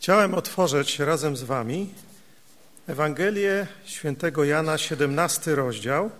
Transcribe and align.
Chciałem 0.00 0.34
otworzyć 0.34 0.98
razem 0.98 1.36
z 1.36 1.42
Wami 1.42 1.94
Ewangelię 2.86 3.66
świętego 3.84 4.44
Jana, 4.44 4.78
17 4.78 5.54
rozdział 5.54 6.10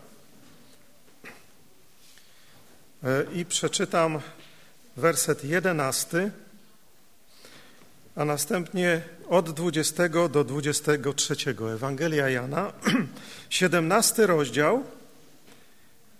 e, 3.04 3.24
i 3.34 3.44
przeczytam 3.44 4.20
werset 4.96 5.44
11, 5.44 6.30
a 8.16 8.24
następnie 8.24 9.02
od 9.28 9.50
20 9.50 10.08
do 10.08 10.44
23. 10.44 11.36
Ewangelia 11.74 12.28
Jana, 12.28 12.72
17 13.50 14.26
rozdział, 14.26 14.84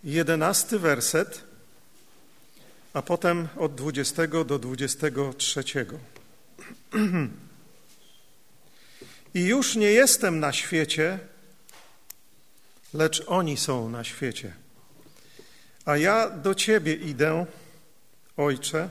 11 0.05 0.79
werset, 0.79 1.45
a 2.95 3.03
potem 3.03 3.49
od 3.57 3.75
20 3.75 4.27
do 4.27 4.59
23. 4.59 5.65
I 9.34 9.45
już 9.45 9.77
nie 9.77 9.91
jestem 9.91 10.41
na 10.41 10.52
świecie, 10.52 11.19
lecz 12.95 13.23
oni 13.27 13.56
są 13.56 13.89
na 13.89 14.05
świecie. 14.05 14.55
A 15.84 15.97
ja 15.97 16.30
do 16.30 16.55
Ciebie 16.55 16.95
idę, 16.95 17.47
Ojcze, 18.37 18.91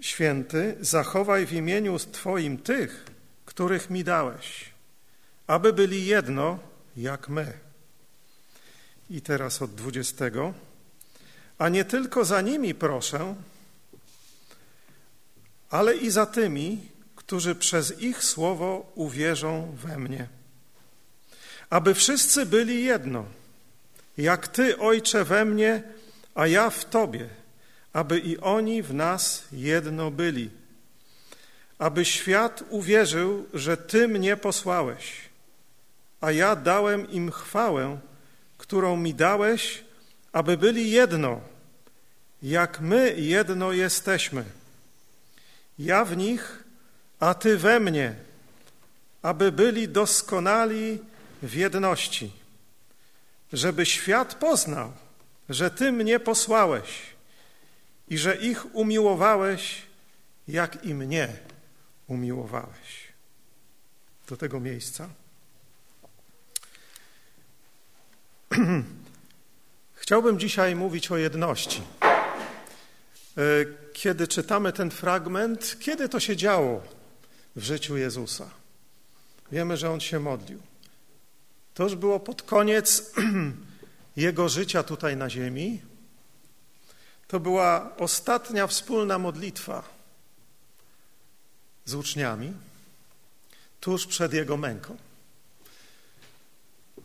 święty, 0.00 0.76
zachowaj 0.80 1.46
w 1.46 1.52
imieniu 1.52 1.98
Twoim 1.98 2.58
tych, 2.58 3.04
których 3.44 3.90
mi 3.90 4.04
dałeś, 4.04 4.70
aby 5.46 5.72
byli 5.72 6.06
jedno 6.06 6.58
jak 6.96 7.28
my. 7.28 7.52
I 9.10 9.20
teraz 9.22 9.62
od 9.62 9.74
dwudziestego. 9.74 10.54
A 11.58 11.68
nie 11.68 11.84
tylko 11.84 12.24
za 12.24 12.40
nimi 12.40 12.74
proszę, 12.74 13.34
ale 15.70 15.96
i 15.96 16.10
za 16.10 16.26
tymi, 16.26 16.88
którzy 17.26 17.54
przez 17.54 18.00
ich 18.00 18.24
słowo 18.24 18.92
uwierzą 18.94 19.76
we 19.82 19.98
mnie. 19.98 20.28
Aby 21.70 21.94
wszyscy 21.94 22.46
byli 22.46 22.84
jedno, 22.84 23.24
jak 24.18 24.48
Ty, 24.48 24.78
Ojcze, 24.78 25.24
we 25.24 25.44
mnie, 25.44 25.82
a 26.34 26.46
ja 26.46 26.70
w 26.70 26.84
Tobie, 26.84 27.28
aby 27.92 28.18
i 28.18 28.38
oni 28.38 28.82
w 28.82 28.94
nas 28.94 29.44
jedno 29.52 30.10
byli. 30.10 30.50
Aby 31.78 32.04
świat 32.04 32.62
uwierzył, 32.68 33.48
że 33.54 33.76
Ty 33.76 34.08
mnie 34.08 34.36
posłałeś, 34.36 35.12
a 36.20 36.32
ja 36.32 36.56
dałem 36.56 37.10
im 37.10 37.30
chwałę, 37.30 37.98
którą 38.58 38.96
mi 38.96 39.14
dałeś, 39.14 39.84
aby 40.32 40.56
byli 40.56 40.90
jedno, 40.90 41.40
jak 42.42 42.80
my 42.80 43.14
jedno 43.18 43.72
jesteśmy. 43.72 44.44
Ja 45.78 46.04
w 46.04 46.16
nich, 46.16 46.65
a 47.26 47.34
Ty 47.34 47.56
we 47.56 47.80
mnie, 47.80 48.14
aby 49.22 49.52
byli 49.52 49.88
doskonali 49.88 50.98
w 51.42 51.54
jedności, 51.54 52.32
żeby 53.52 53.86
świat 53.86 54.34
poznał, 54.34 54.92
że 55.48 55.70
Ty 55.70 55.92
mnie 55.92 56.20
posłałeś 56.20 57.02
i 58.08 58.18
że 58.18 58.36
ich 58.36 58.74
umiłowałeś, 58.74 59.82
jak 60.48 60.84
i 60.84 60.94
mnie 60.94 61.28
umiłowałeś. 62.06 63.12
Do 64.28 64.36
tego 64.36 64.60
miejsca. 64.60 65.08
Chciałbym 69.94 70.38
dzisiaj 70.38 70.74
mówić 70.74 71.10
o 71.10 71.16
jedności. 71.16 71.82
E, 72.02 73.40
kiedy 73.92 74.28
czytamy 74.28 74.72
ten 74.72 74.90
fragment, 74.90 75.76
kiedy 75.80 76.08
to 76.08 76.20
się 76.20 76.36
działo 76.36 76.95
w 77.56 77.62
życiu 77.62 77.96
Jezusa? 77.96 78.50
Wiemy, 79.52 79.76
że 79.76 79.90
on 79.90 80.00
się 80.00 80.20
modlił. 80.20 80.62
To 81.74 81.82
już 81.82 81.94
było 81.94 82.20
pod 82.20 82.42
koniec 82.42 83.12
jego 84.16 84.48
życia 84.48 84.82
tutaj 84.82 85.16
na 85.16 85.30
ziemi. 85.30 85.80
To 87.28 87.40
była 87.40 87.96
ostatnia 87.96 88.66
wspólna 88.66 89.18
modlitwa 89.18 89.82
z 91.84 91.94
uczniami, 91.94 92.52
tuż 93.80 94.06
przed 94.06 94.32
jego 94.32 94.56
męką. 94.56 94.96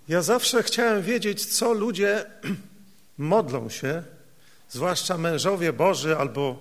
Ja 0.08 0.22
zawsze 0.22 0.64
chciałem 0.64 1.04
wiedzieć, 1.04 1.46
co 1.46 1.74
ludzie 1.74 2.26
modlą 3.18 3.70
się, 3.70 4.04
zwłaszcza 4.70 5.18
mężowie 5.18 5.74
Boży 5.74 6.18
albo 6.18 6.60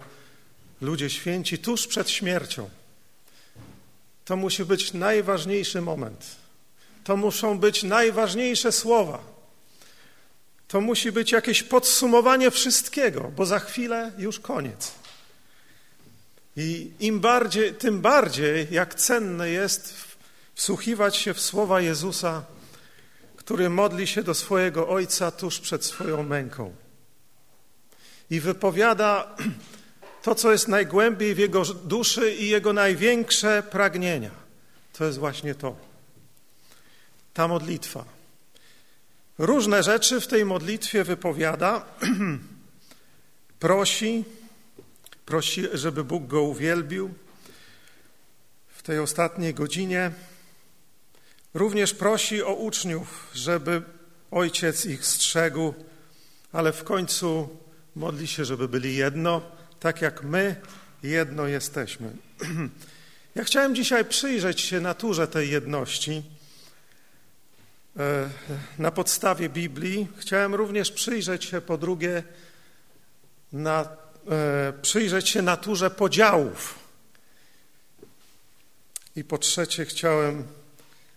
ludzie 0.80 1.10
święci, 1.10 1.58
tuż 1.58 1.86
przed 1.86 2.10
śmiercią. 2.10 2.70
To 4.30 4.36
musi 4.36 4.64
być 4.64 4.92
najważniejszy 4.92 5.80
moment. 5.80 6.36
To 7.04 7.16
muszą 7.16 7.58
być 7.58 7.82
najważniejsze 7.82 8.72
słowa. 8.72 9.18
To 10.68 10.80
musi 10.80 11.12
być 11.12 11.32
jakieś 11.32 11.62
podsumowanie 11.62 12.50
wszystkiego, 12.50 13.32
bo 13.36 13.46
za 13.46 13.58
chwilę 13.58 14.12
już 14.18 14.40
koniec. 14.40 14.92
I 16.56 16.90
im 17.00 17.20
bardziej, 17.20 17.74
tym 17.74 18.00
bardziej, 18.00 18.68
jak 18.70 18.94
cenne 18.94 19.50
jest 19.50 19.94
wsłuchiwać 20.54 21.16
się 21.16 21.34
w 21.34 21.40
słowa 21.40 21.80
Jezusa, 21.80 22.44
który 23.36 23.70
modli 23.70 24.06
się 24.06 24.22
do 24.22 24.34
swojego 24.34 24.88
Ojca 24.88 25.30
tuż 25.30 25.60
przed 25.60 25.84
swoją 25.84 26.22
męką. 26.22 26.74
I 28.30 28.40
wypowiada 28.40 29.36
to, 30.22 30.34
co 30.34 30.52
jest 30.52 30.68
najgłębiej 30.68 31.34
w 31.34 31.38
jego 31.38 31.64
duszy 31.64 32.34
i 32.34 32.48
jego 32.48 32.72
największe 32.72 33.62
pragnienia. 33.62 34.30
To 34.92 35.04
jest 35.04 35.18
właśnie 35.18 35.54
to. 35.54 35.76
Ta 37.34 37.48
modlitwa. 37.48 38.04
Różne 39.38 39.82
rzeczy 39.82 40.20
w 40.20 40.26
tej 40.26 40.44
modlitwie 40.44 41.04
wypowiada, 41.04 41.86
prosi, 43.58 44.24
prosi, 45.26 45.64
żeby 45.72 46.04
Bóg 46.04 46.26
go 46.26 46.42
uwielbił 46.42 47.14
w 48.68 48.82
tej 48.82 48.98
ostatniej 48.98 49.54
godzinie. 49.54 50.10
Również 51.54 51.94
prosi 51.94 52.42
o 52.42 52.54
uczniów, 52.54 53.30
żeby 53.34 53.82
ojciec 54.30 54.86
ich 54.86 55.06
strzegł, 55.06 55.74
ale 56.52 56.72
w 56.72 56.84
końcu 56.84 57.48
modli 57.96 58.26
się, 58.26 58.44
żeby 58.44 58.68
byli 58.68 58.96
jedno, 58.96 59.42
tak 59.80 60.02
jak 60.02 60.22
my 60.22 60.56
jedno 61.02 61.46
jesteśmy. 61.46 62.10
Ja 63.34 63.44
chciałem 63.44 63.74
dzisiaj 63.74 64.04
przyjrzeć 64.04 64.60
się 64.60 64.80
naturze 64.80 65.28
tej 65.28 65.50
jedności 65.50 66.22
e, 67.98 68.30
na 68.78 68.90
podstawie 68.90 69.48
Biblii. 69.48 70.08
Chciałem 70.16 70.54
również 70.54 70.92
przyjrzeć 70.92 71.44
się 71.44 71.60
po 71.60 71.78
drugie 71.78 72.22
na, 73.52 73.88
e, 74.30 74.72
przyjrzeć 74.82 75.28
się 75.28 75.42
naturze 75.42 75.90
podziałów. 75.90 76.78
I 79.16 79.24
po 79.24 79.38
trzecie 79.38 79.84
chciałem 79.84 80.44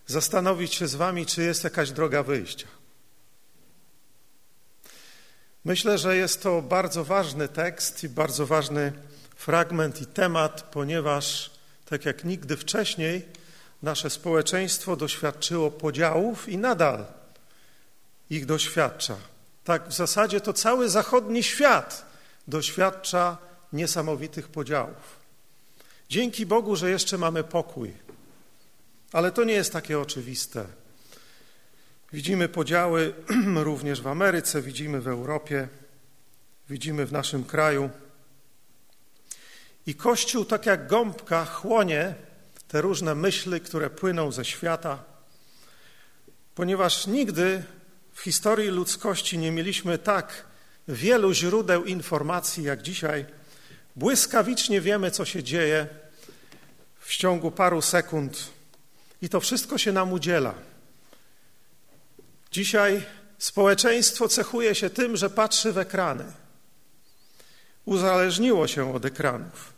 zastanowić 0.06 0.74
się 0.74 0.88
z 0.88 0.94
wami, 0.94 1.26
czy 1.26 1.42
jest 1.42 1.64
jakaś 1.64 1.90
droga 1.90 2.22
wyjścia. 2.22 2.66
Myślę, 5.64 5.98
że 5.98 6.16
jest 6.16 6.42
to 6.42 6.62
bardzo 6.62 7.04
ważny 7.04 7.48
tekst 7.48 8.04
i 8.04 8.08
bardzo 8.08 8.46
ważny 8.46 8.92
fragment 9.36 10.02
i 10.02 10.06
temat, 10.06 10.62
ponieważ 10.62 11.50
tak 11.84 12.04
jak 12.04 12.24
nigdy 12.24 12.56
wcześniej 12.56 13.28
nasze 13.82 14.10
społeczeństwo 14.10 14.96
doświadczyło 14.96 15.70
podziałów 15.70 16.48
i 16.48 16.58
nadal 16.58 17.06
ich 18.30 18.46
doświadcza. 18.46 19.16
Tak 19.64 19.88
w 19.88 19.92
zasadzie 19.92 20.40
to 20.40 20.52
cały 20.52 20.88
zachodni 20.88 21.42
świat 21.42 22.06
doświadcza 22.48 23.38
niesamowitych 23.72 24.48
podziałów. 24.48 25.16
Dzięki 26.08 26.46
Bogu, 26.46 26.76
że 26.76 26.90
jeszcze 26.90 27.18
mamy 27.18 27.44
pokój, 27.44 27.92
ale 29.12 29.32
to 29.32 29.44
nie 29.44 29.54
jest 29.54 29.72
takie 29.72 30.00
oczywiste. 30.00 30.64
Widzimy 32.14 32.48
podziały 32.48 33.14
również 33.68 34.00
w 34.00 34.06
Ameryce, 34.06 34.62
widzimy 34.62 35.00
w 35.00 35.08
Europie, 35.08 35.68
widzimy 36.68 37.06
w 37.06 37.12
naszym 37.12 37.44
kraju. 37.44 37.90
I 39.86 39.94
Kościół, 39.94 40.44
tak 40.44 40.66
jak 40.66 40.86
gąbka, 40.86 41.44
chłonie 41.44 42.14
te 42.68 42.80
różne 42.80 43.14
myśli, 43.14 43.60
które 43.60 43.90
płyną 43.90 44.32
ze 44.32 44.44
świata, 44.44 45.04
ponieważ 46.54 47.06
nigdy 47.06 47.62
w 48.12 48.20
historii 48.20 48.68
ludzkości 48.68 49.38
nie 49.38 49.52
mieliśmy 49.52 49.98
tak 49.98 50.44
wielu 50.88 51.32
źródeł 51.32 51.84
informacji 51.84 52.64
jak 52.64 52.82
dzisiaj. 52.82 53.26
Błyskawicznie 53.96 54.80
wiemy, 54.80 55.10
co 55.10 55.24
się 55.24 55.42
dzieje 55.42 55.86
w 56.98 57.16
ciągu 57.16 57.50
paru 57.50 57.82
sekund, 57.82 58.50
i 59.22 59.28
to 59.28 59.40
wszystko 59.40 59.78
się 59.78 59.92
nam 59.92 60.12
udziela. 60.12 60.73
Dzisiaj 62.54 63.02
społeczeństwo 63.38 64.28
cechuje 64.28 64.74
się 64.74 64.90
tym, 64.90 65.16
że 65.16 65.30
patrzy 65.30 65.72
w 65.72 65.78
ekrany. 65.78 66.24
Uzależniło 67.84 68.66
się 68.66 68.94
od 68.94 69.04
ekranów. 69.04 69.72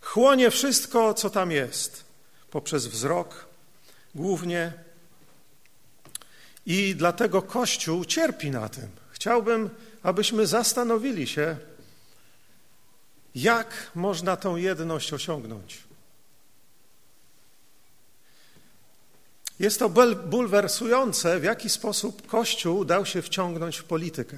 chłonie 0.00 0.50
wszystko, 0.50 1.14
co 1.14 1.30
tam 1.30 1.50
jest, 1.50 2.04
poprzez 2.50 2.86
wzrok 2.86 3.46
głównie. 4.14 4.72
I 6.66 6.94
dlatego 6.96 7.42
Kościół 7.42 8.04
cierpi 8.04 8.50
na 8.50 8.68
tym. 8.68 8.88
Chciałbym, 9.10 9.70
abyśmy 10.02 10.46
zastanowili 10.46 11.26
się, 11.26 11.56
jak 13.34 13.90
można 13.94 14.36
tą 14.36 14.56
jedność 14.56 15.12
osiągnąć. 15.12 15.78
Jest 19.62 19.78
to 19.78 19.88
bulwersujące, 20.14 21.40
w 21.40 21.44
jaki 21.44 21.70
sposób 21.70 22.26
Kościół 22.26 22.84
dał 22.84 23.06
się 23.06 23.22
wciągnąć 23.22 23.78
w 23.78 23.84
politykę. 23.84 24.36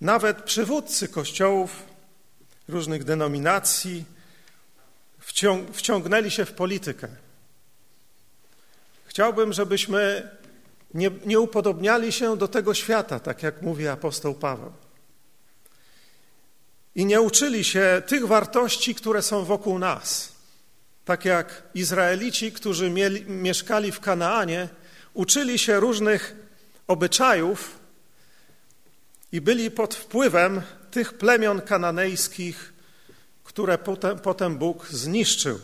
Nawet 0.00 0.42
przywódcy 0.42 1.08
kościołów 1.08 1.82
różnych 2.68 3.04
denominacji 3.04 4.04
wciągnęli 5.72 6.30
się 6.30 6.44
w 6.44 6.52
politykę. 6.52 7.08
Chciałbym, 9.06 9.52
żebyśmy 9.52 10.30
nie, 10.94 11.10
nie 11.26 11.40
upodobniali 11.40 12.12
się 12.12 12.36
do 12.36 12.48
tego 12.48 12.74
świata, 12.74 13.20
tak 13.20 13.42
jak 13.42 13.62
mówi 13.62 13.88
apostoł 13.88 14.34
Paweł. 14.34 14.72
I 16.94 17.04
nie 17.04 17.20
uczyli 17.20 17.64
się 17.64 18.02
tych 18.06 18.26
wartości, 18.26 18.94
które 18.94 19.22
są 19.22 19.44
wokół 19.44 19.78
nas. 19.78 20.31
Tak 21.04 21.24
jak 21.24 21.62
Izraelici, 21.74 22.52
którzy 22.52 22.90
mieli, 22.90 23.24
mieszkali 23.24 23.92
w 23.92 24.00
Kanaanie, 24.00 24.68
uczyli 25.14 25.58
się 25.58 25.80
różnych 25.80 26.36
obyczajów 26.86 27.78
i 29.32 29.40
byli 29.40 29.70
pod 29.70 29.94
wpływem 29.94 30.62
tych 30.90 31.12
plemion 31.14 31.60
kananejskich, 31.60 32.72
które 33.44 33.78
potem, 33.78 34.18
potem 34.18 34.58
Bóg 34.58 34.86
zniszczył. 34.86 35.60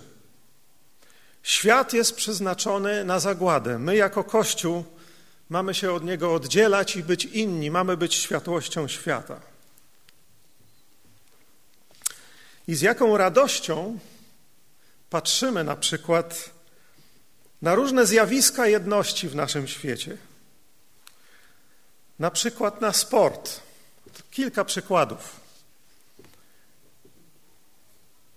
Świat 1.42 1.92
jest 1.92 2.16
przeznaczony 2.16 3.04
na 3.04 3.20
zagładę. 3.20 3.78
My, 3.78 3.96
jako 3.96 4.24
Kościół, 4.24 4.84
mamy 5.48 5.74
się 5.74 5.92
od 5.92 6.04
niego 6.04 6.34
oddzielać 6.34 6.96
i 6.96 7.02
być 7.02 7.24
inni, 7.24 7.70
mamy 7.70 7.96
być 7.96 8.14
światłością 8.14 8.88
świata. 8.88 9.40
I 12.68 12.74
z 12.74 12.80
jaką 12.80 13.16
radością 13.16 13.98
patrzymy 15.10 15.64
na 15.64 15.76
przykład 15.76 16.50
na 17.62 17.74
różne 17.74 18.06
zjawiska 18.06 18.66
jedności 18.66 19.28
w 19.28 19.34
naszym 19.34 19.68
świecie. 19.68 20.16
Na 22.18 22.30
przykład 22.30 22.80
na 22.80 22.92
sport. 22.92 23.60
Kilka 24.30 24.64
przykładów. 24.64 25.40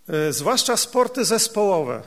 E, 0.10 0.34
zwłaszcza 0.34 0.78
sporty 0.78 1.26
zespołowe. 1.26 2.02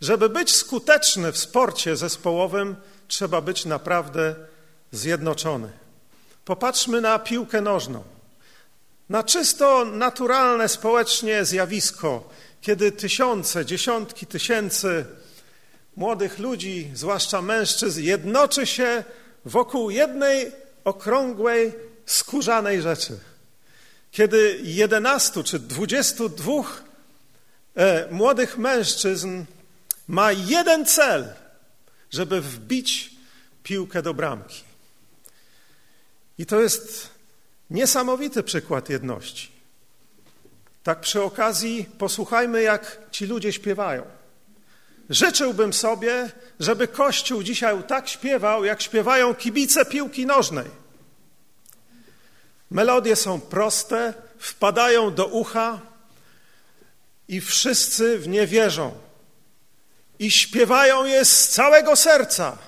Żeby 0.00 0.28
być 0.28 0.52
skuteczny 0.52 1.32
w 1.32 1.38
sporcie 1.38 1.96
zespołowym, 1.96 2.76
trzeba 3.08 3.40
być 3.40 3.64
naprawdę 3.64 4.34
zjednoczony. 4.92 5.72
Popatrzmy 6.44 7.00
na 7.00 7.18
piłkę 7.18 7.60
nożną. 7.60 8.04
Na 9.08 9.22
czysto 9.22 9.84
naturalne 9.84 10.68
społecznie 10.68 11.44
zjawisko, 11.44 12.28
kiedy 12.62 12.92
tysiące, 12.92 13.66
dziesiątki 13.66 14.26
tysięcy 14.26 15.04
młodych 15.96 16.38
ludzi, 16.38 16.90
zwłaszcza 16.94 17.42
mężczyzn, 17.42 18.02
jednoczy 18.02 18.66
się 18.66 19.04
wokół 19.44 19.90
jednej 19.90 20.52
okrągłej, 20.84 21.72
skórzanej 22.06 22.82
rzeczy. 22.82 23.18
Kiedy 24.10 24.60
jedenastu 24.62 25.42
czy 25.42 25.58
dwudziestu 25.58 26.28
dwóch 26.28 26.82
e, 27.74 28.08
młodych 28.10 28.58
mężczyzn 28.58 29.44
ma 30.08 30.32
jeden 30.32 30.86
cel, 30.86 31.34
żeby 32.10 32.40
wbić 32.40 33.10
piłkę 33.62 34.02
do 34.02 34.14
bramki. 34.14 34.62
I 36.38 36.46
to 36.46 36.60
jest 36.60 37.08
niesamowity 37.70 38.42
przykład 38.42 38.88
jedności. 38.88 39.52
Tak 40.82 41.00
przy 41.00 41.22
okazji 41.22 41.86
posłuchajmy, 41.98 42.62
jak 42.62 42.98
ci 43.10 43.26
ludzie 43.26 43.52
śpiewają. 43.52 44.06
Życzyłbym 45.10 45.72
sobie, 45.72 46.30
żeby 46.60 46.88
Kościół 46.88 47.42
dzisiaj 47.42 47.82
tak 47.82 48.08
śpiewał, 48.08 48.64
jak 48.64 48.82
śpiewają 48.82 49.34
kibice 49.34 49.84
piłki 49.84 50.26
nożnej. 50.26 50.66
Melodie 52.70 53.16
są 53.16 53.40
proste, 53.40 54.14
wpadają 54.38 55.14
do 55.14 55.26
ucha 55.26 55.80
i 57.28 57.40
wszyscy 57.40 58.18
w 58.18 58.28
nie 58.28 58.46
wierzą. 58.46 58.94
I 60.18 60.30
śpiewają 60.30 61.04
je 61.04 61.24
z 61.24 61.48
całego 61.48 61.96
serca, 61.96 62.58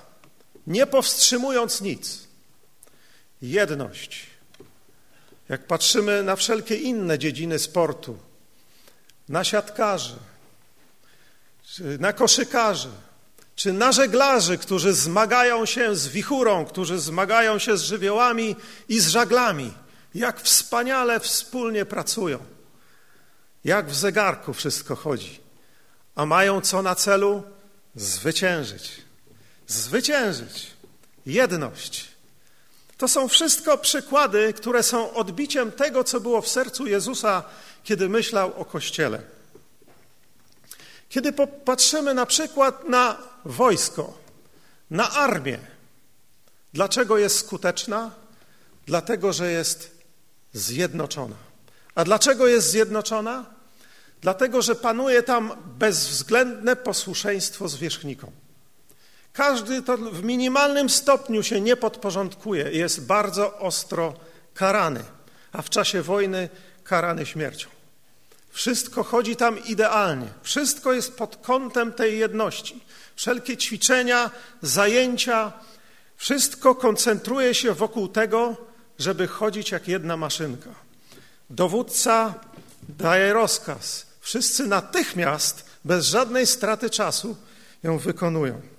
nie 0.67 0.85
powstrzymując 0.85 1.81
nic. 1.81 2.27
Jedność 3.41 4.34
jak 5.49 5.67
patrzymy 5.67 6.23
na 6.23 6.35
wszelkie 6.35 6.75
inne 6.75 7.19
dziedziny 7.19 7.59
sportu, 7.59 8.17
na 9.29 9.43
siatkarzy, 9.43 10.15
na 11.99 12.13
koszykarzy, 12.13 12.89
czy 13.55 13.73
na 13.73 13.91
żeglarzy, 13.91 14.57
którzy 14.57 14.93
zmagają 14.93 15.65
się 15.65 15.95
z 15.95 16.07
wichurą, 16.07 16.65
którzy 16.65 16.99
zmagają 16.99 17.59
się 17.59 17.77
z 17.77 17.81
żywiołami 17.81 18.55
i 18.89 18.99
z 18.99 19.07
żaglami, 19.07 19.73
jak 20.15 20.41
wspaniale 20.41 21.19
wspólnie 21.19 21.85
pracują, 21.85 22.39
jak 23.65 23.89
w 23.89 23.95
zegarku 23.95 24.53
wszystko 24.53 24.95
chodzi, 24.95 25.39
a 26.15 26.25
mają 26.25 26.61
co 26.61 26.81
na 26.81 26.95
celu? 26.95 27.43
Zwyciężyć. 27.95 29.01
Zwyciężyć. 29.67 30.71
Jedność. 31.25 32.14
To 32.97 33.07
są 33.07 33.27
wszystko 33.27 33.77
przykłady, 33.77 34.53
które 34.53 34.83
są 34.83 35.13
odbiciem 35.13 35.71
tego, 35.71 36.03
co 36.03 36.19
było 36.19 36.41
w 36.41 36.47
sercu 36.47 36.87
Jezusa, 36.87 37.43
kiedy 37.83 38.09
myślał 38.09 38.61
o 38.61 38.65
Kościele. 38.65 39.21
Kiedy 41.09 41.31
popatrzymy 41.31 42.13
na 42.13 42.25
przykład 42.25 42.89
na 42.89 43.17
wojsko, 43.45 44.17
na 44.89 45.11
armię, 45.11 45.59
dlaczego 46.73 47.17
jest 47.17 47.39
skuteczna? 47.39 48.11
Dlatego, 48.85 49.33
że 49.33 49.51
jest 49.51 49.91
zjednoczona. 50.53 51.35
A 51.95 52.03
dlaczego 52.03 52.47
jest 52.47 52.69
zjednoczona? 52.69 53.45
Dlatego, 54.21 54.61
że 54.61 54.75
panuje 54.75 55.23
tam 55.23 55.51
bezwzględne 55.65 56.75
posłuszeństwo 56.75 57.67
zwierzchnikom. 57.67 58.31
Każdy 59.35 59.81
to 59.81 59.97
w 59.97 60.23
minimalnym 60.23 60.89
stopniu 60.89 61.43
się 61.43 61.61
nie 61.61 61.75
podporządkuje 61.75 62.71
i 62.71 62.77
jest 62.77 63.05
bardzo 63.05 63.57
ostro 63.57 64.13
karany, 64.53 65.03
a 65.51 65.61
w 65.61 65.69
czasie 65.69 66.01
wojny 66.01 66.49
karany 66.83 67.25
śmiercią. 67.25 67.69
Wszystko 68.49 69.03
chodzi 69.03 69.35
tam 69.35 69.65
idealnie. 69.65 70.27
Wszystko 70.43 70.93
jest 70.93 71.17
pod 71.17 71.37
kątem 71.37 71.93
tej 71.93 72.19
jedności. 72.19 72.83
Wszelkie 73.15 73.57
ćwiczenia, 73.57 74.31
zajęcia, 74.61 75.53
wszystko 76.17 76.75
koncentruje 76.75 77.55
się 77.55 77.73
wokół 77.73 78.07
tego, 78.07 78.55
żeby 78.99 79.27
chodzić 79.27 79.71
jak 79.71 79.87
jedna 79.87 80.17
maszynka. 80.17 80.69
Dowódca 81.49 82.33
daje 82.89 83.33
rozkaz. 83.33 84.05
Wszyscy 84.21 84.67
natychmiast, 84.67 85.65
bez 85.85 86.05
żadnej 86.05 86.47
straty 86.47 86.89
czasu, 86.89 87.37
ją 87.83 87.97
wykonują. 87.97 88.74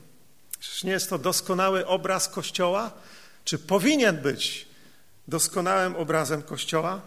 Czyż 0.60 0.84
nie 0.84 0.92
jest 0.92 1.10
to 1.10 1.18
doskonały 1.18 1.86
obraz 1.86 2.28
Kościoła? 2.28 2.90
Czy 3.44 3.58
powinien 3.58 4.16
być 4.16 4.68
doskonałym 5.28 5.96
obrazem 5.96 6.42
Kościoła? 6.42 7.00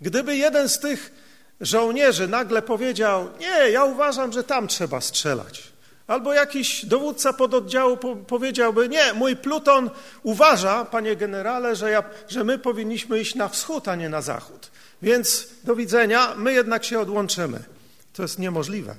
Gdyby 0.00 0.36
jeden 0.36 0.68
z 0.68 0.78
tych 0.78 1.12
żołnierzy 1.60 2.28
nagle 2.28 2.62
powiedział: 2.62 3.30
Nie, 3.40 3.70
ja 3.70 3.84
uważam, 3.84 4.32
że 4.32 4.44
tam 4.44 4.68
trzeba 4.68 5.00
strzelać. 5.00 5.62
Albo 6.06 6.34
jakiś 6.34 6.86
dowódca 6.86 7.32
pododdziału 7.32 7.96
po 7.96 8.16
powiedziałby: 8.16 8.88
Nie, 8.88 9.12
mój 9.12 9.36
pluton 9.36 9.90
uważa, 10.22 10.84
panie 10.84 11.16
generale, 11.16 11.76
że, 11.76 11.90
ja, 11.90 12.02
że 12.28 12.44
my 12.44 12.58
powinniśmy 12.58 13.20
iść 13.20 13.34
na 13.34 13.48
wschód, 13.48 13.88
a 13.88 13.94
nie 13.94 14.08
na 14.08 14.22
zachód. 14.22 14.70
Więc 15.02 15.48
do 15.64 15.76
widzenia, 15.76 16.34
my 16.36 16.52
jednak 16.52 16.84
się 16.84 17.00
odłączymy. 17.00 17.64
To 18.12 18.22
jest 18.22 18.38
niemożliwe. 18.38 18.94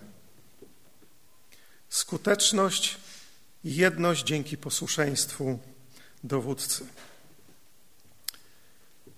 Skuteczność 1.89 2.97
jedność 3.75 4.23
dzięki 4.23 4.57
posłuszeństwu 4.57 5.59
dowódcy. 6.23 6.85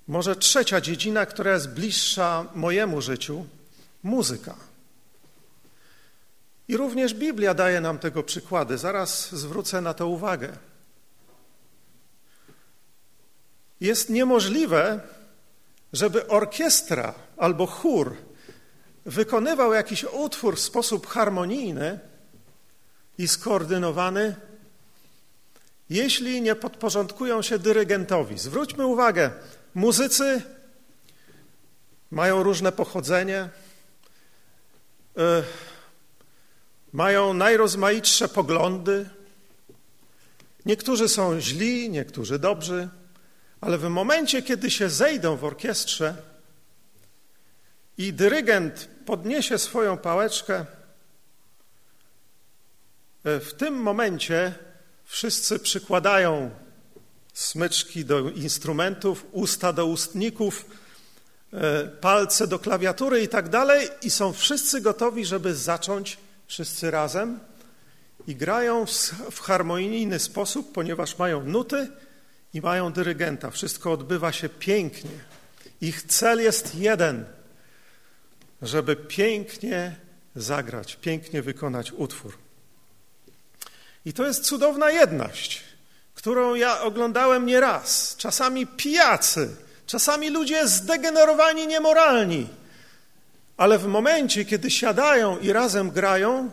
Może 0.07 0.35
trzecia 0.35 0.81
dziedzina, 0.81 1.25
która 1.25 1.53
jest 1.53 1.69
bliższa 1.69 2.45
mojemu 2.55 3.01
życiu 3.01 3.45
muzyka. 4.03 4.55
I 6.67 6.77
również 6.77 7.13
Biblia 7.13 7.53
daje 7.53 7.81
nam 7.81 7.99
tego 7.99 8.23
przykłady. 8.23 8.77
Zaraz 8.77 9.35
zwrócę 9.35 9.81
na 9.81 9.93
to 9.93 10.07
uwagę. 10.07 10.57
Jest 13.81 14.09
niemożliwe, 14.09 14.99
żeby 15.93 16.27
orkiestra 16.27 17.13
albo 17.37 17.67
chór 17.67 18.15
wykonywał 19.05 19.73
jakiś 19.73 20.03
utwór 20.03 20.55
w 20.57 20.59
sposób 20.59 21.07
harmonijny 21.07 21.99
i 23.19 23.27
skoordynowany, 23.27 24.35
jeśli 25.89 26.41
nie 26.41 26.55
podporządkują 26.55 27.41
się 27.41 27.59
dyrygentowi. 27.59 28.37
Zwróćmy 28.37 28.85
uwagę, 28.85 29.31
muzycy 29.75 30.41
mają 32.11 32.43
różne 32.43 32.71
pochodzenie, 32.71 33.49
y, 35.17 35.21
mają 36.93 37.33
najrozmaitsze 37.33 38.27
poglądy. 38.27 39.09
Niektórzy 40.65 41.09
są 41.09 41.39
źli, 41.39 41.89
niektórzy 41.89 42.39
dobrzy, 42.39 42.89
ale 43.61 43.77
w 43.77 43.83
momencie, 43.83 44.41
kiedy 44.41 44.71
się 44.71 44.89
zejdą 44.89 45.35
w 45.35 45.43
orkiestrze 45.43 46.15
i 47.97 48.13
dyrygent 48.13 48.89
podniesie 49.05 49.57
swoją 49.57 49.97
pałeczkę, 49.97 50.65
w 53.23 53.53
tym 53.57 53.73
momencie 53.73 54.53
wszyscy 55.05 55.59
przykładają 55.59 56.51
smyczki 57.33 58.05
do 58.05 58.19
instrumentów, 58.29 59.25
usta 59.31 59.73
do 59.73 59.85
ustników, 59.85 60.65
e, 61.53 61.87
palce 61.87 62.47
do 62.47 62.59
klawiatury 62.59 63.21
i 63.21 63.27
tak 63.27 63.49
dalej, 63.49 63.87
i 64.01 64.09
są 64.09 64.33
wszyscy 64.33 64.81
gotowi, 64.81 65.25
żeby 65.25 65.55
zacząć 65.55 66.17
wszyscy 66.47 66.91
razem 66.91 67.39
i 68.27 68.35
grają 68.35 68.85
w 69.31 69.39
harmonijny 69.39 70.19
sposób, 70.19 70.71
ponieważ 70.71 71.17
mają 71.17 71.43
nuty 71.43 71.87
i 72.53 72.61
mają 72.61 72.93
dyrygenta. 72.93 73.51
Wszystko 73.51 73.91
odbywa 73.91 74.31
się 74.31 74.49
pięknie. 74.49 75.11
Ich 75.81 76.03
cel 76.03 76.41
jest 76.41 76.75
jeden, 76.75 77.25
żeby 78.61 78.95
pięknie 78.95 79.95
zagrać, 80.35 80.95
pięknie 80.95 81.41
wykonać 81.41 81.91
utwór. 81.91 82.48
I 84.09 84.13
to 84.13 84.25
jest 84.25 84.43
cudowna 84.43 84.91
jedność, 84.91 85.63
którą 86.15 86.55
ja 86.55 86.81
oglądałem 86.81 87.45
nieraz. 87.45 88.15
Czasami 88.17 88.67
pijacy, 88.67 89.55
czasami 89.85 90.29
ludzie 90.29 90.67
zdegenerowani, 90.67 91.67
niemoralni. 91.67 92.47
Ale 93.57 93.79
w 93.79 93.85
momencie, 93.85 94.45
kiedy 94.45 94.71
siadają 94.71 95.39
i 95.39 95.53
razem 95.53 95.91
grają, 95.91 96.51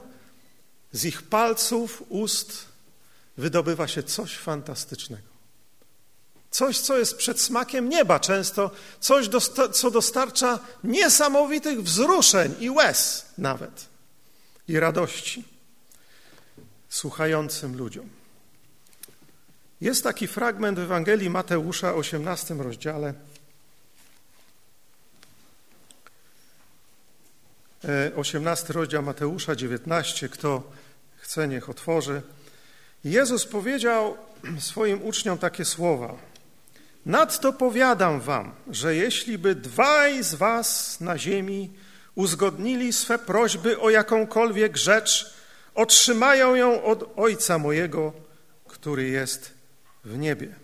z 0.92 1.04
ich 1.04 1.22
palców, 1.22 2.02
ust 2.08 2.66
wydobywa 3.36 3.88
się 3.88 4.02
coś 4.02 4.36
fantastycznego. 4.36 5.28
Coś, 6.50 6.78
co 6.78 6.98
jest 6.98 7.16
przedsmakiem 7.16 7.88
nieba 7.88 8.20
często, 8.20 8.70
coś, 9.00 9.28
co 9.72 9.90
dostarcza 9.90 10.58
niesamowitych 10.84 11.82
wzruszeń 11.82 12.54
i 12.60 12.70
łez 12.70 13.26
nawet, 13.38 13.86
i 14.68 14.80
radości 14.80 15.55
słuchającym 16.96 17.76
ludziom. 17.76 18.08
Jest 19.80 20.04
taki 20.04 20.26
fragment 20.26 20.78
w 20.78 20.82
Ewangelii 20.82 21.30
Mateusza, 21.30 21.94
18 21.94 22.54
rozdziale. 22.54 23.14
18 28.16 28.68
e, 28.68 28.72
rozdział 28.72 29.02
Mateusza 29.02 29.56
19, 29.56 30.28
kto 30.28 30.62
chce, 31.16 31.48
niech 31.48 31.70
otworzy. 31.70 32.22
Jezus 33.04 33.46
powiedział 33.46 34.16
swoim 34.58 35.02
uczniom 35.02 35.38
takie 35.38 35.64
słowa. 35.64 36.14
Nadto 37.06 37.52
powiadam 37.52 38.20
wam, 38.20 38.52
że 38.70 38.94
jeśli 38.94 39.38
by 39.38 39.54
dwaj 39.54 40.24
z 40.24 40.34
was 40.34 41.00
na 41.00 41.18
ziemi 41.18 41.70
uzgodnili 42.14 42.92
swe 42.92 43.18
prośby 43.18 43.80
o 43.80 43.90
jakąkolwiek 43.90 44.76
rzecz, 44.76 45.36
otrzymają 45.76 46.54
ją 46.54 46.85
od 46.85 47.12
Ojca 47.16 47.59
mojego, 47.59 48.12
który 48.68 49.09
jest 49.09 49.54
w 50.04 50.18
niebie. 50.18 50.54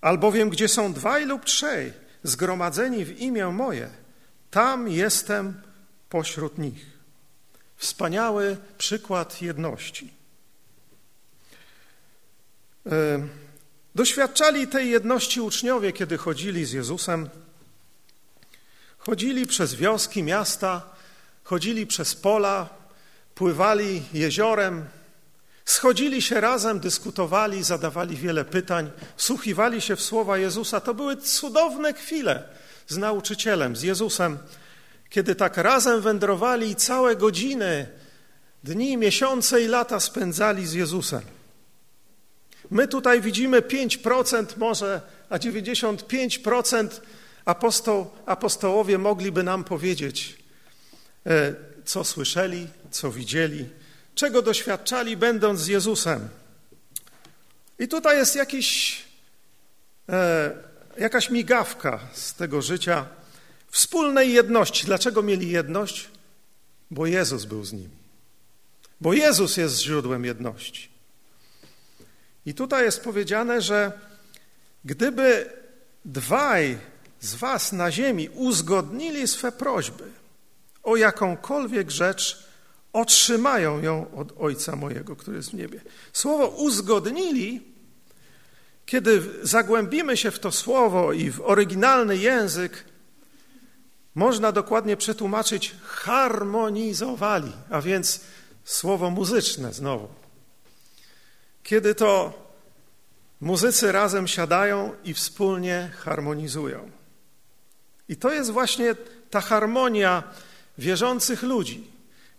Albowiem, 0.00 0.50
gdzie 0.50 0.68
są 0.68 0.92
dwaj 0.92 1.26
lub 1.26 1.44
trzej 1.44 1.92
zgromadzeni 2.22 3.04
w 3.04 3.18
imię 3.20 3.46
moje, 3.46 3.90
tam 4.50 4.88
jestem 4.88 5.62
pośród 6.08 6.58
nich. 6.58 6.86
Wspaniały 7.76 8.56
przykład 8.78 9.42
jedności. 9.42 10.12
E, 12.86 13.28
doświadczali 13.94 14.66
tej 14.66 14.90
jedności 14.90 15.40
uczniowie, 15.40 15.92
kiedy 15.92 16.16
chodzili 16.18 16.64
z 16.64 16.72
Jezusem. 16.72 17.30
Chodzili 18.98 19.46
przez 19.46 19.74
wioski, 19.74 20.22
miasta, 20.22 20.82
chodzili 21.44 21.86
przez 21.86 22.14
pola, 22.14 22.81
pływali 23.42 24.02
jeziorem, 24.14 24.84
schodzili 25.64 26.22
się 26.22 26.40
razem, 26.40 26.80
dyskutowali, 26.80 27.62
zadawali 27.62 28.16
wiele 28.16 28.44
pytań, 28.44 28.90
wsłuchiwali 29.16 29.80
się 29.80 29.96
w 29.96 30.02
słowa 30.02 30.38
Jezusa. 30.38 30.80
To 30.80 30.94
były 30.94 31.16
cudowne 31.16 31.92
chwile 31.92 32.42
z 32.88 32.96
nauczycielem, 32.96 33.76
z 33.76 33.82
Jezusem, 33.82 34.38
kiedy 35.10 35.34
tak 35.34 35.56
razem 35.56 36.00
wędrowali 36.00 36.70
i 36.70 36.74
całe 36.74 37.16
godziny, 37.16 37.88
dni, 38.64 38.96
miesiące 38.96 39.62
i 39.62 39.66
lata 39.66 40.00
spędzali 40.00 40.66
z 40.66 40.72
Jezusem. 40.72 41.22
My 42.70 42.88
tutaj 42.88 43.20
widzimy 43.20 43.60
5% 43.60 44.46
może, 44.56 45.00
a 45.30 45.38
95% 45.38 46.88
apostoł, 47.44 48.10
apostołowie 48.26 48.98
mogliby 48.98 49.42
nam 49.42 49.64
powiedzieć, 49.64 50.38
e, 51.26 51.54
co 51.84 52.04
słyszeli, 52.04 52.68
co 52.92 53.12
widzieli, 53.12 53.68
czego 54.14 54.42
doświadczali, 54.42 55.16
będąc 55.16 55.60
z 55.60 55.66
Jezusem. 55.66 56.28
I 57.78 57.88
tutaj 57.88 58.16
jest 58.16 58.36
jakiś, 58.36 58.98
e, 60.08 60.50
jakaś 60.98 61.30
migawka 61.30 62.00
z 62.12 62.34
tego 62.34 62.62
życia 62.62 63.06
wspólnej 63.70 64.32
jedności. 64.32 64.86
Dlaczego 64.86 65.22
mieli 65.22 65.50
jedność? 65.50 66.08
Bo 66.90 67.06
Jezus 67.06 67.44
był 67.44 67.64
z 67.64 67.72
nimi. 67.72 68.02
Bo 69.00 69.12
Jezus 69.12 69.56
jest 69.56 69.80
źródłem 69.80 70.24
jedności. 70.24 70.88
I 72.46 72.54
tutaj 72.54 72.84
jest 72.84 73.00
powiedziane, 73.00 73.62
że 73.62 73.92
gdyby 74.84 75.50
dwaj 76.04 76.78
z 77.20 77.34
was 77.34 77.72
na 77.72 77.90
ziemi 77.90 78.28
uzgodnili 78.28 79.28
swe 79.28 79.52
prośby 79.52 80.04
o 80.82 80.96
jakąkolwiek 80.96 81.90
rzecz, 81.90 82.48
otrzymają 82.92 83.82
ją 83.82 84.14
od 84.16 84.32
Ojca 84.38 84.76
mojego, 84.76 85.16
który 85.16 85.36
jest 85.36 85.50
w 85.50 85.54
niebie. 85.54 85.80
Słowo 86.12 86.48
uzgodnili, 86.48 87.62
kiedy 88.86 89.22
zagłębimy 89.42 90.16
się 90.16 90.30
w 90.30 90.38
to 90.38 90.52
słowo 90.52 91.12
i 91.12 91.30
w 91.30 91.40
oryginalny 91.40 92.16
język, 92.16 92.84
można 94.14 94.52
dokładnie 94.52 94.96
przetłumaczyć 94.96 95.74
harmonizowali, 95.82 97.52
a 97.70 97.80
więc 97.80 98.20
słowo 98.64 99.10
muzyczne 99.10 99.72
znowu. 99.72 100.08
Kiedy 101.62 101.94
to 101.94 102.32
muzycy 103.40 103.92
razem 103.92 104.28
siadają 104.28 104.94
i 105.04 105.14
wspólnie 105.14 105.90
harmonizują. 105.98 106.90
I 108.08 108.16
to 108.16 108.32
jest 108.32 108.50
właśnie 108.50 108.94
ta 109.30 109.40
harmonia 109.40 110.22
wierzących 110.78 111.42
ludzi 111.42 111.91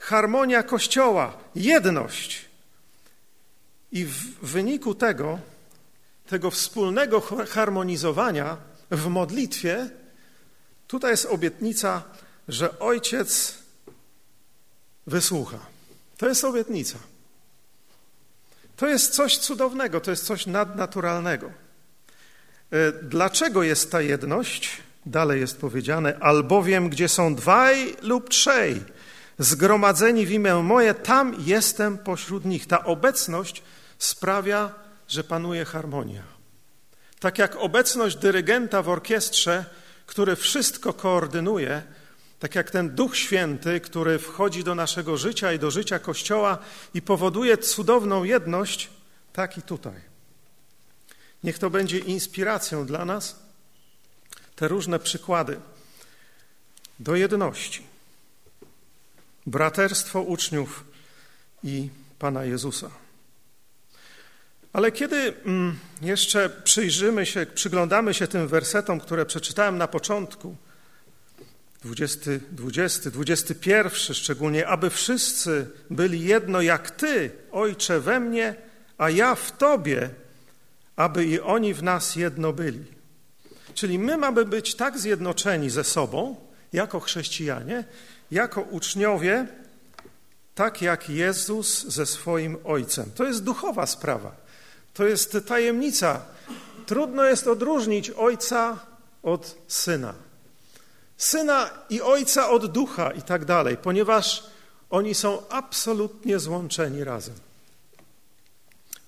harmonia 0.03 0.63
Kościoła, 0.63 1.37
jedność. 1.55 2.45
I 3.91 4.05
w 4.05 4.39
wyniku 4.41 4.95
tego, 4.95 5.39
tego 6.27 6.51
wspólnego 6.51 7.21
harmonizowania 7.49 8.57
w 8.91 9.07
modlitwie, 9.07 9.89
tutaj 10.87 11.11
jest 11.11 11.25
obietnica, 11.25 12.03
że 12.47 12.79
Ojciec 12.79 13.57
wysłucha. 15.07 15.59
To 16.17 16.27
jest 16.27 16.43
obietnica. 16.43 16.99
To 18.75 18.87
jest 18.87 19.13
coś 19.13 19.37
cudownego, 19.37 20.01
to 20.01 20.11
jest 20.11 20.25
coś 20.25 20.45
nadnaturalnego. 20.45 21.47
E, 21.47 22.91
dlaczego 22.91 23.63
jest 23.63 23.91
ta 23.91 24.01
jedność? 24.01 24.77
Dalej 25.05 25.41
jest 25.41 25.57
powiedziane, 25.57 26.17
albowiem 26.19 26.89
gdzie 26.89 27.09
są 27.09 27.35
dwaj 27.35 27.95
lub 28.01 28.29
trzej 28.29 28.81
zgromadzeni 29.43 30.25
w 30.25 30.31
imię 30.31 30.55
moje, 30.55 30.93
tam 30.93 31.35
jestem 31.39 31.97
pośród 31.97 32.45
nich. 32.45 32.67
Ta 32.67 32.83
obecność 32.83 33.63
sprawia, 33.99 34.73
że 35.07 35.23
panuje 35.23 35.65
harmonia. 35.65 36.23
Tak 37.19 37.37
jak 37.37 37.55
obecność 37.55 38.15
dyrygenta 38.15 38.81
w 38.81 38.89
orkiestrze, 38.89 39.65
który 40.05 40.35
wszystko 40.35 40.93
koordynuje, 40.93 41.83
tak 42.39 42.55
jak 42.55 42.71
ten 42.71 42.95
Duch 42.95 43.17
Święty, 43.17 43.79
który 43.79 44.19
wchodzi 44.19 44.63
do 44.63 44.75
naszego 44.75 45.17
życia 45.17 45.53
i 45.53 45.59
do 45.59 45.71
życia 45.71 45.99
Kościoła 45.99 46.57
i 46.93 47.01
powoduje 47.01 47.57
cudowną 47.57 48.23
jedność, 48.23 48.89
tak 49.33 49.57
i 49.57 49.61
tutaj. 49.61 50.01
Niech 51.43 51.59
to 51.59 51.69
będzie 51.69 51.99
inspiracją 51.99 52.85
dla 52.85 53.05
nas, 53.05 53.39
te 54.55 54.67
różne 54.67 54.99
przykłady. 54.99 55.59
do 56.99 57.15
jedności. 57.15 57.92
Braterstwo 59.45 60.21
uczniów 60.21 60.83
i 61.63 61.89
Pana 62.19 62.45
Jezusa. 62.45 62.89
Ale 64.73 64.91
kiedy 64.91 65.33
mm, 65.45 65.79
jeszcze 66.01 66.49
przyjrzymy 66.49 67.25
się, 67.25 67.45
przyglądamy 67.45 68.13
się 68.13 68.27
tym 68.27 68.47
wersetom, 68.47 68.99
które 68.99 69.25
przeczytałem 69.25 69.77
na 69.77 69.87
początku, 69.87 70.55
20, 71.83 72.31
20, 72.51 73.09
21 73.09 73.91
szczególnie, 74.15 74.67
aby 74.67 74.89
wszyscy 74.89 75.69
byli 75.89 76.21
jedno 76.21 76.61
jak 76.61 76.91
Ty, 76.91 77.31
Ojcze, 77.51 77.99
we 77.99 78.19
mnie, 78.19 78.55
a 78.97 79.09
ja 79.09 79.35
w 79.35 79.57
Tobie, 79.57 80.09
aby 80.95 81.25
i 81.25 81.39
oni 81.39 81.73
w 81.73 81.83
nas 81.83 82.15
jedno 82.15 82.53
byli. 82.53 82.85
Czyli 83.73 83.99
my 83.99 84.17
mamy 84.17 84.45
być 84.45 84.75
tak 84.75 84.99
zjednoczeni 84.99 85.69
ze 85.69 85.83
sobą, 85.83 86.35
jako 86.73 86.99
chrześcijanie, 86.99 87.83
jako 88.33 88.61
uczniowie, 88.61 89.47
tak 90.55 90.81
jak 90.81 91.09
Jezus 91.09 91.85
ze 91.87 92.05
swoim 92.05 92.57
Ojcem. 92.63 93.11
To 93.15 93.23
jest 93.23 93.43
duchowa 93.43 93.85
sprawa. 93.85 94.35
To 94.93 95.05
jest 95.05 95.37
tajemnica. 95.47 96.21
Trudno 96.85 97.23
jest 97.23 97.47
odróżnić 97.47 98.09
Ojca 98.09 98.79
od 99.23 99.55
Syna. 99.67 100.13
Syna 101.17 101.69
i 101.89 102.01
Ojca 102.01 102.49
od 102.49 102.71
Ducha 102.71 103.11
i 103.11 103.21
tak 103.21 103.45
dalej, 103.45 103.77
ponieważ 103.77 104.43
oni 104.89 105.15
są 105.15 105.49
absolutnie 105.49 106.39
złączeni 106.39 107.03
razem. 107.03 107.35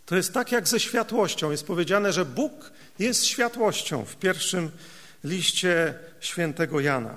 To 0.05 0.15
jest 0.15 0.34
tak 0.34 0.51
jak 0.51 0.67
ze 0.67 0.79
światłością. 0.79 1.51
Jest 1.51 1.67
powiedziane, 1.67 2.13
że 2.13 2.25
Bóg 2.25 2.72
jest 3.00 3.25
światłością 3.25 4.05
w 4.05 4.15
pierwszym 4.15 4.72
liście 5.24 5.94
świętego 6.20 6.79
Jana. 6.79 7.15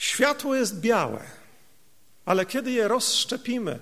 Światło 0.00 0.54
jest 0.54 0.80
białe, 0.80 1.20
ale 2.24 2.46
kiedy 2.46 2.70
je 2.70 2.88
rozszczepimy 2.88 3.78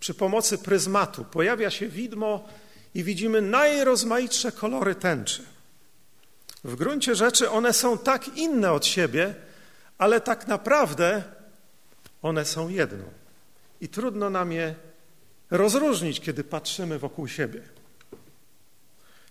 przy 0.00 0.14
pomocy 0.14 0.58
pryzmatu, 0.58 1.24
pojawia 1.24 1.70
się 1.70 1.88
widmo 1.88 2.48
i 2.94 3.04
widzimy 3.04 3.42
najrozmaitsze 3.42 4.52
kolory 4.52 4.94
tęczy. 4.94 5.42
W 6.64 6.76
gruncie 6.76 7.14
rzeczy 7.14 7.50
one 7.50 7.72
są 7.72 7.98
tak 7.98 8.36
inne 8.36 8.72
od 8.72 8.86
siebie, 8.86 9.34
ale 9.98 10.20
tak 10.20 10.48
naprawdę 10.48 11.22
one 12.22 12.44
są 12.44 12.68
jedną. 12.68 13.04
I 13.80 13.88
trudno 13.88 14.30
nam 14.30 14.52
je 14.52 14.74
rozróżnić, 15.50 16.20
kiedy 16.20 16.44
patrzymy 16.44 16.98
wokół 16.98 17.28
siebie. 17.28 17.62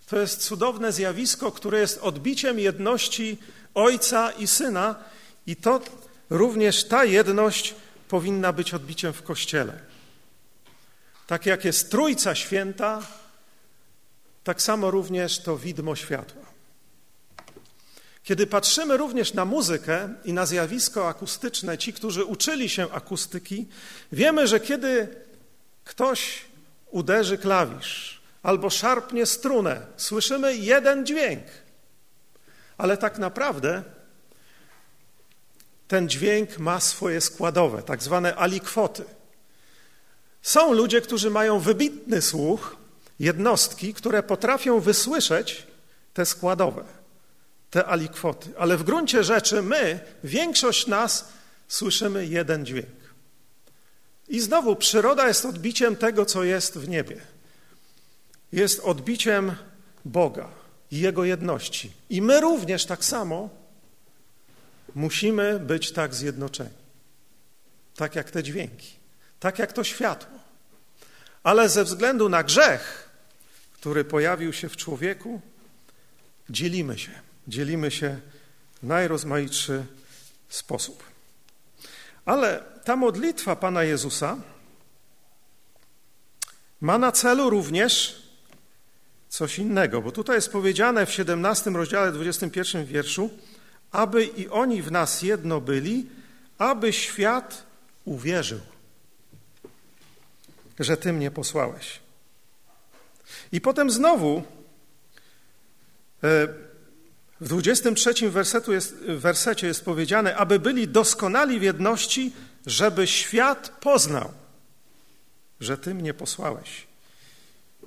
To 0.06 0.18
jest 0.18 0.44
cudowne 0.44 0.92
zjawisko, 0.92 1.52
które 1.52 1.80
jest 1.80 1.98
odbiciem 1.98 2.58
jedności 2.58 3.38
Ojca 3.74 4.30
i 4.30 4.46
Syna, 4.46 4.94
i 5.46 5.56
to 5.56 5.80
również 6.30 6.84
ta 6.84 7.04
jedność 7.04 7.74
powinna 8.08 8.52
być 8.52 8.74
odbiciem 8.74 9.12
w 9.12 9.22
Kościele. 9.22 9.78
Tak 11.26 11.46
jak 11.46 11.64
jest 11.64 11.90
Trójca 11.90 12.34
Święta, 12.34 13.02
tak 14.44 14.62
samo 14.62 14.90
również 14.90 15.38
to 15.38 15.56
widmo 15.56 15.96
światła. 15.96 16.42
Kiedy 18.22 18.46
patrzymy 18.46 18.96
również 18.96 19.34
na 19.34 19.44
muzykę 19.44 20.14
i 20.24 20.32
na 20.32 20.46
zjawisko 20.46 21.08
akustyczne, 21.08 21.78
ci, 21.78 21.92
którzy 21.92 22.24
uczyli 22.24 22.68
się 22.68 22.92
akustyki, 22.92 23.66
wiemy, 24.12 24.46
że 24.46 24.60
kiedy 24.60 25.08
ktoś 25.84 26.44
uderzy 26.90 27.38
klawisz 27.38 28.22
albo 28.42 28.70
szarpnie 28.70 29.26
strunę, 29.26 29.86
słyszymy 29.96 30.56
jeden 30.56 31.06
dźwięk, 31.06 31.44
ale 32.78 32.96
tak 32.96 33.18
naprawdę 33.18 33.82
ten 35.92 36.08
dźwięk 36.08 36.58
ma 36.58 36.80
swoje 36.80 37.20
składowe, 37.20 37.82
tak 37.82 38.02
zwane 38.02 38.36
alikwoty. 38.36 39.04
Są 40.42 40.72
ludzie, 40.72 41.00
którzy 41.00 41.30
mają 41.30 41.58
wybitny 41.58 42.22
słuch, 42.22 42.76
jednostki, 43.18 43.94
które 43.94 44.22
potrafią 44.22 44.80
wysłyszeć 44.80 45.66
te 46.14 46.26
składowe, 46.26 46.84
te 47.70 47.84
alikwoty. 47.84 48.50
Ale 48.58 48.76
w 48.76 48.82
gruncie 48.82 49.24
rzeczy 49.24 49.62
my, 49.62 50.00
większość 50.24 50.86
nas, 50.86 51.28
słyszymy 51.68 52.26
jeden 52.26 52.66
dźwięk. 52.66 53.14
I 54.28 54.40
znowu 54.40 54.76
przyroda 54.76 55.28
jest 55.28 55.44
odbiciem 55.44 55.96
tego, 55.96 56.24
co 56.24 56.44
jest 56.44 56.78
w 56.78 56.88
niebie. 56.88 57.20
Jest 58.52 58.80
odbiciem 58.80 59.52
Boga 60.04 60.48
i 60.90 61.00
Jego 61.00 61.24
jedności. 61.24 61.92
I 62.10 62.22
my 62.22 62.40
również 62.40 62.86
tak 62.86 63.04
samo 63.04 63.61
musimy 64.94 65.60
być 65.60 65.92
tak 65.92 66.14
zjednoczeni. 66.14 66.82
Tak 67.96 68.14
jak 68.14 68.30
te 68.30 68.42
dźwięki, 68.42 68.92
tak 69.40 69.58
jak 69.58 69.72
to 69.72 69.84
światło. 69.84 70.38
Ale 71.42 71.68
ze 71.68 71.84
względu 71.84 72.28
na 72.28 72.42
grzech, 72.42 73.08
który 73.72 74.04
pojawił 74.04 74.52
się 74.52 74.68
w 74.68 74.76
człowieku, 74.76 75.40
dzielimy 76.50 76.98
się. 76.98 77.10
Dzielimy 77.48 77.90
się 77.90 78.20
w 78.82 78.86
najrozmaitszy 78.86 79.86
sposób. 80.48 81.02
Ale 82.24 82.64
ta 82.84 82.96
modlitwa 82.96 83.56
Pana 83.56 83.82
Jezusa 83.82 84.36
ma 86.80 86.98
na 86.98 87.12
celu 87.12 87.50
również 87.50 88.22
coś 89.28 89.58
innego, 89.58 90.02
bo 90.02 90.12
tutaj 90.12 90.36
jest 90.36 90.52
powiedziane 90.52 91.06
w 91.06 91.12
17 91.12 91.70
rozdziale, 91.70 92.12
21 92.12 92.86
wierszu, 92.86 93.30
aby 93.92 94.24
i 94.24 94.48
oni 94.48 94.82
w 94.82 94.92
nas 94.92 95.22
jedno 95.22 95.60
byli, 95.60 96.06
aby 96.58 96.92
świat 96.92 97.62
uwierzył, 98.04 98.60
że 100.80 100.96
Ty 100.96 101.12
mnie 101.12 101.30
posłałeś. 101.30 102.00
I 103.52 103.60
potem 103.60 103.90
znowu 103.90 104.42
e, 106.22 106.48
w 107.40 107.48
23 107.48 108.30
wersetu 108.30 108.72
jest, 108.72 108.94
wersecie 108.94 109.66
jest 109.66 109.84
powiedziane, 109.84 110.36
aby 110.36 110.58
byli 110.58 110.88
doskonali 110.88 111.60
w 111.60 111.62
jedności, 111.62 112.32
żeby 112.66 113.06
świat 113.06 113.68
poznał, 113.80 114.32
że 115.60 115.78
Ty 115.78 115.94
mnie 115.94 116.14
posłałeś 116.14 116.86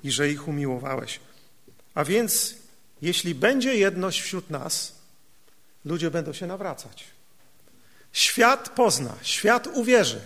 i 0.02 0.10
że 0.10 0.30
ich 0.30 0.48
umiłowałeś. 0.48 1.20
A 1.94 2.04
więc, 2.04 2.54
jeśli 3.02 3.34
będzie 3.34 3.76
jedność 3.76 4.22
wśród 4.22 4.50
nas, 4.50 4.95
ludzie 5.86 6.10
będą 6.10 6.32
się 6.32 6.46
nawracać. 6.46 7.04
Świat 8.12 8.68
pozna, 8.68 9.14
świat 9.22 9.66
uwierzy. 9.66 10.20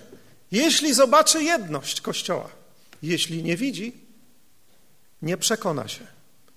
Jeśli 0.53 0.95
zobaczy 0.95 1.43
jedność 1.43 2.01
Kościoła, 2.01 2.51
jeśli 3.03 3.43
nie 3.43 3.57
widzi, 3.57 3.93
nie 5.23 5.37
przekona 5.37 5.89
się. 5.89 6.07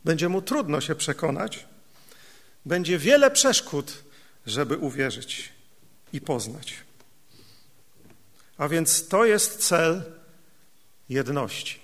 Będzie 0.06 0.30
mu 0.30 0.42
trudno 0.42 0.82
się 0.82 0.96
przekonać, 0.96 1.66
będzie 2.66 2.98
wiele 2.98 3.32
przeszkód, 3.32 4.04
żeby 4.46 4.78
uwierzyć 4.78 5.50
i 6.13 6.22
poznać. 6.22 6.74
A 8.58 8.68
więc 8.68 9.08
to 9.08 9.26
jest 9.26 9.68
cel 9.68 10.04
jedności. 11.10 11.83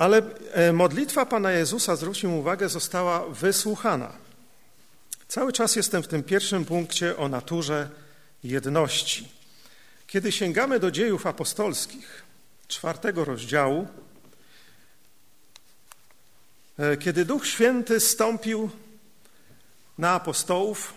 Ale 0.00 0.22
e, 0.52 0.72
modlitwa 0.72 1.26
Pana 1.26 1.52
Jezusa, 1.52 1.96
zwróćmy 1.96 2.28
uwagę, 2.28 2.68
została 2.68 3.28
wysłuchana. 3.28 4.12
Cały 5.28 5.52
czas 5.52 5.76
jestem 5.76 6.02
w 6.02 6.08
tym 6.08 6.22
pierwszym 6.22 6.64
punkcie 6.64 7.16
o 7.16 7.28
naturze 7.28 7.88
jedności. 8.44 9.28
Kiedy 10.06 10.32
sięgamy 10.32 10.80
do 10.80 10.90
dziejów 10.90 11.26
apostolskich, 11.26 12.22
czwartego 12.68 13.24
rozdziału, 13.24 13.88
e, 16.78 16.96
kiedy 16.96 17.24
Duch 17.24 17.46
Święty 17.46 18.00
stąpił 18.00 18.70
na 19.98 20.10
apostołów, 20.10 20.94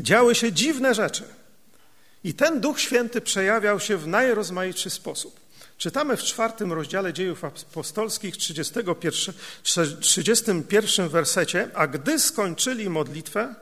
działy 0.00 0.34
się 0.34 0.52
dziwne 0.52 0.94
rzeczy. 0.94 1.24
I 2.24 2.34
ten 2.34 2.60
Duch 2.60 2.80
Święty 2.80 3.20
przejawiał 3.20 3.80
się 3.80 3.96
w 3.96 4.06
najrozmaitszy 4.06 4.90
sposób. 4.90 5.45
Czytamy 5.78 6.16
w 6.16 6.22
czwartym 6.22 6.72
rozdziale 6.72 7.12
dziejów 7.12 7.44
apostolskich, 7.44 8.36
31, 8.36 9.34
31 10.00 11.08
wersecie, 11.08 11.70
a 11.74 11.86
gdy 11.86 12.18
skończyli 12.18 12.90
modlitwę, 12.90 13.54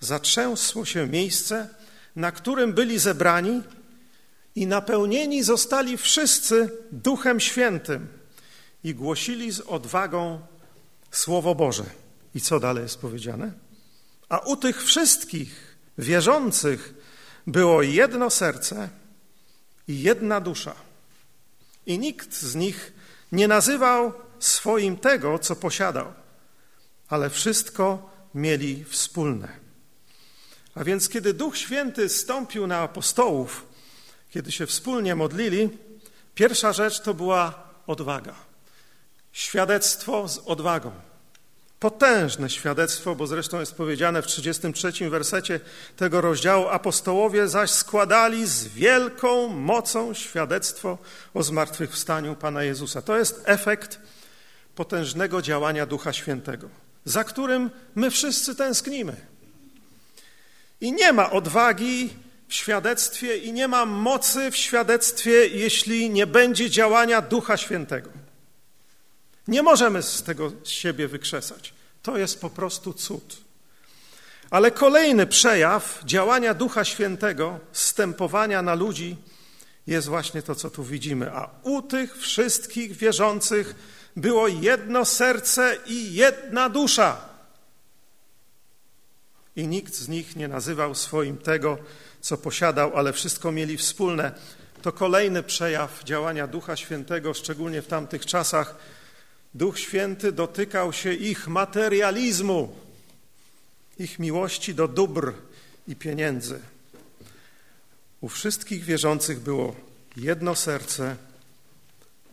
zatrzęsło 0.00 0.84
się 0.84 1.06
miejsce, 1.06 1.68
na 2.16 2.32
którym 2.32 2.72
byli 2.72 2.98
zebrani 2.98 3.62
i 4.54 4.66
napełnieni 4.66 5.42
zostali 5.42 5.96
wszyscy 5.96 6.70
Duchem 6.92 7.40
Świętym 7.40 8.08
i 8.84 8.94
głosili 8.94 9.52
z 9.52 9.60
odwagą 9.60 10.40
Słowo 11.10 11.54
Boże. 11.54 11.84
I 12.34 12.40
co 12.40 12.60
dalej 12.60 12.82
jest 12.82 13.00
powiedziane? 13.00 13.52
A 14.28 14.38
u 14.38 14.56
tych 14.56 14.84
wszystkich 14.84 15.76
wierzących 15.98 16.94
było 17.46 17.82
jedno 17.82 18.30
serce 18.30 18.88
i 19.88 20.02
jedna 20.02 20.40
dusza. 20.40 20.74
I 21.86 21.98
nikt 21.98 22.34
z 22.34 22.54
nich 22.54 22.92
nie 23.32 23.48
nazywał 23.48 24.12
swoim 24.38 24.96
tego, 24.96 25.38
co 25.38 25.56
posiadał, 25.56 26.12
ale 27.08 27.30
wszystko 27.30 28.10
mieli 28.34 28.84
wspólne. 28.84 29.48
A 30.74 30.84
więc 30.84 31.08
kiedy 31.08 31.34
Duch 31.34 31.56
Święty 31.56 32.08
stąpił 32.08 32.66
na 32.66 32.78
apostołów, 32.78 33.66
kiedy 34.30 34.52
się 34.52 34.66
wspólnie 34.66 35.14
modlili, 35.14 35.78
pierwsza 36.34 36.72
rzecz 36.72 37.00
to 37.00 37.14
była 37.14 37.68
odwaga. 37.86 38.34
Świadectwo 39.32 40.28
z 40.28 40.38
odwagą. 40.38 41.11
Potężne 41.82 42.50
świadectwo, 42.50 43.14
bo 43.14 43.26
zresztą 43.26 43.60
jest 43.60 43.74
powiedziane 43.74 44.22
w 44.22 44.26
33 44.26 45.10
wersecie 45.10 45.60
tego 45.96 46.20
rozdziału: 46.20 46.68
Apostołowie 46.68 47.48
zaś 47.48 47.70
składali 47.70 48.46
z 48.46 48.68
wielką 48.68 49.48
mocą 49.48 50.14
świadectwo 50.14 50.98
o 51.34 51.42
zmartwychwstaniu 51.42 52.36
Pana 52.36 52.62
Jezusa. 52.62 53.02
To 53.02 53.18
jest 53.18 53.42
efekt 53.44 54.00
potężnego 54.74 55.42
działania 55.42 55.86
Ducha 55.86 56.12
Świętego, 56.12 56.68
za 57.04 57.24
którym 57.24 57.70
my 57.94 58.10
wszyscy 58.10 58.54
tęsknimy. 58.54 59.16
I 60.80 60.92
nie 60.92 61.12
ma 61.12 61.30
odwagi 61.30 62.10
w 62.48 62.54
świadectwie, 62.54 63.36
i 63.36 63.52
nie 63.52 63.68
ma 63.68 63.86
mocy 63.86 64.50
w 64.50 64.56
świadectwie, 64.56 65.46
jeśli 65.46 66.10
nie 66.10 66.26
będzie 66.26 66.70
działania 66.70 67.20
Ducha 67.20 67.56
Świętego. 67.56 68.21
Nie 69.48 69.62
możemy 69.62 70.02
z 70.02 70.22
tego 70.22 70.52
z 70.64 70.68
siebie 70.68 71.08
wykrzesać. 71.08 71.74
To 72.02 72.18
jest 72.18 72.40
po 72.40 72.50
prostu 72.50 72.92
cud. 72.92 73.36
Ale 74.50 74.70
kolejny 74.70 75.26
przejaw 75.26 76.02
działania 76.04 76.54
Ducha 76.54 76.84
Świętego, 76.84 77.60
stępowania 77.72 78.62
na 78.62 78.74
ludzi, 78.74 79.16
jest 79.86 80.08
właśnie 80.08 80.42
to, 80.42 80.54
co 80.54 80.70
tu 80.70 80.84
widzimy. 80.84 81.32
A 81.32 81.50
u 81.62 81.82
tych 81.82 82.18
wszystkich 82.18 82.96
wierzących 82.96 83.74
było 84.16 84.48
jedno 84.48 85.04
serce 85.04 85.76
i 85.86 86.14
jedna 86.14 86.68
dusza. 86.68 87.20
I 89.56 89.68
nikt 89.68 89.94
z 89.94 90.08
nich 90.08 90.36
nie 90.36 90.48
nazywał 90.48 90.94
swoim 90.94 91.38
tego, 91.38 91.78
co 92.20 92.38
posiadał, 92.38 92.96
ale 92.96 93.12
wszystko 93.12 93.52
mieli 93.52 93.76
wspólne. 93.76 94.32
To 94.82 94.92
kolejny 94.92 95.42
przejaw 95.42 96.04
działania 96.04 96.46
Ducha 96.46 96.76
Świętego, 96.76 97.34
szczególnie 97.34 97.82
w 97.82 97.86
tamtych 97.86 98.26
czasach. 98.26 98.76
Duch 99.54 99.78
Święty 99.78 100.32
dotykał 100.32 100.92
się 100.92 101.12
ich 101.12 101.48
materializmu, 101.48 102.76
ich 103.98 104.18
miłości 104.18 104.74
do 104.74 104.88
dóbr 104.88 105.32
i 105.88 105.96
pieniędzy. 105.96 106.60
U 108.20 108.28
wszystkich 108.28 108.84
wierzących 108.84 109.40
było 109.40 109.76
jedno 110.16 110.54
serce 110.54 111.16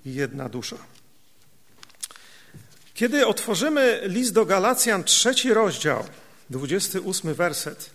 i 0.06 0.14
jedna 0.14 0.50
dusza. 0.50 0.78
Kiedy 2.94 3.28
otworzymy 3.28 4.02
list 4.04 4.34
do 4.34 4.46
Galacjan, 4.46 5.04
trzeci 5.04 5.54
rozdział, 5.54 6.06
28 6.50 7.34
werset, 7.34 7.90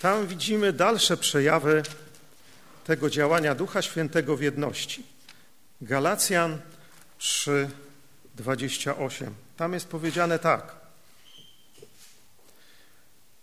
tam 0.00 0.26
widzimy 0.26 0.72
dalsze 0.72 1.16
przejawy 1.16 1.82
tego 2.84 3.10
działania 3.10 3.54
Ducha 3.54 3.82
Świętego 3.82 4.36
w 4.36 4.42
jedności. 4.42 5.02
Galacjan 5.80 6.58
3, 7.18 7.70
28. 8.36 9.34
Tam 9.56 9.72
jest 9.72 9.88
powiedziane 9.88 10.38
tak. 10.38 10.76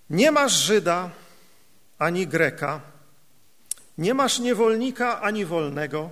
Nie 0.09 0.31
masz 0.31 0.53
Żyda 0.53 1.09
ani 1.99 2.27
Greka, 2.27 2.81
nie 3.97 4.13
masz 4.13 4.39
niewolnika 4.39 5.21
ani 5.21 5.45
wolnego, 5.45 6.09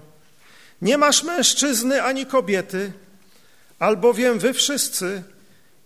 nie 0.81 0.97
masz 0.97 1.23
mężczyzny 1.23 2.03
ani 2.03 2.25
kobiety, 2.25 2.93
albowiem 3.79 4.39
wy 4.39 4.53
wszyscy 4.53 5.23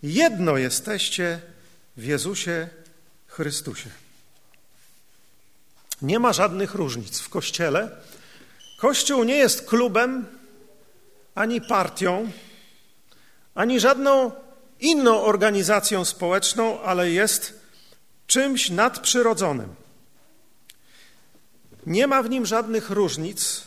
jedno 0.02 0.56
jesteście 0.56 1.40
w 1.96 2.04
Jezusie 2.04 2.68
Chrystusie. 3.26 3.90
Nie 6.02 6.18
ma 6.18 6.32
żadnych 6.32 6.74
różnic 6.74 7.20
w 7.20 7.28
Kościele. 7.28 7.90
Kościół 8.78 9.24
nie 9.24 9.36
jest 9.36 9.68
klubem 9.68 10.26
ani 11.34 11.60
partią, 11.60 12.30
ani 13.56 13.80
żadną 13.80 14.32
inną 14.80 15.22
organizacją 15.22 16.04
społeczną, 16.04 16.80
ale 16.82 17.10
jest 17.10 17.60
czymś 18.26 18.70
nadprzyrodzonym. 18.70 19.74
Nie 21.86 22.06
ma 22.06 22.22
w 22.22 22.30
nim 22.30 22.46
żadnych 22.46 22.90
różnic 22.90 23.62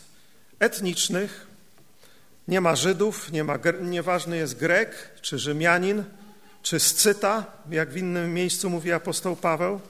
etnicznych, 0.58 1.46
nie 2.48 2.60
ma 2.60 2.76
Żydów, 2.76 3.32
nie 3.32 3.44
ma, 3.44 3.58
nieważny 3.80 4.36
jest 4.36 4.56
Grek, 4.56 5.10
czy 5.20 5.38
Rzymianin, 5.38 6.04
czy 6.62 6.80
Scyta, 6.80 7.44
jak 7.70 7.90
w 7.90 7.96
innym 7.96 8.34
miejscu 8.34 8.70
mówi 8.70 8.92
apostoł 8.92 9.36
Paweł. 9.36 9.80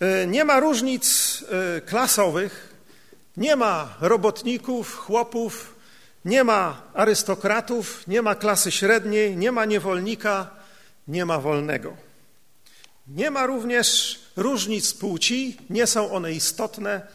E, 0.00 0.26
nie 0.26 0.44
ma 0.44 0.60
różnic 0.60 1.38
e, 1.76 1.80
klasowych, 1.80 2.74
nie 3.36 3.56
ma 3.56 3.96
robotników, 4.00 4.96
chłopów, 4.96 5.71
nie 6.24 6.44
ma 6.44 6.82
arystokratów, 6.94 8.06
nie 8.06 8.22
ma 8.22 8.34
klasy 8.34 8.70
średniej, 8.70 9.36
nie 9.36 9.52
ma 9.52 9.64
niewolnika, 9.64 10.50
nie 11.08 11.24
ma 11.24 11.38
wolnego. 11.38 11.96
Nie 13.08 13.30
ma 13.30 13.46
również 13.46 14.20
różnic 14.36 14.94
płci, 14.94 15.56
nie 15.70 15.86
są 15.86 16.12
one 16.12 16.32
istotne. 16.32 17.06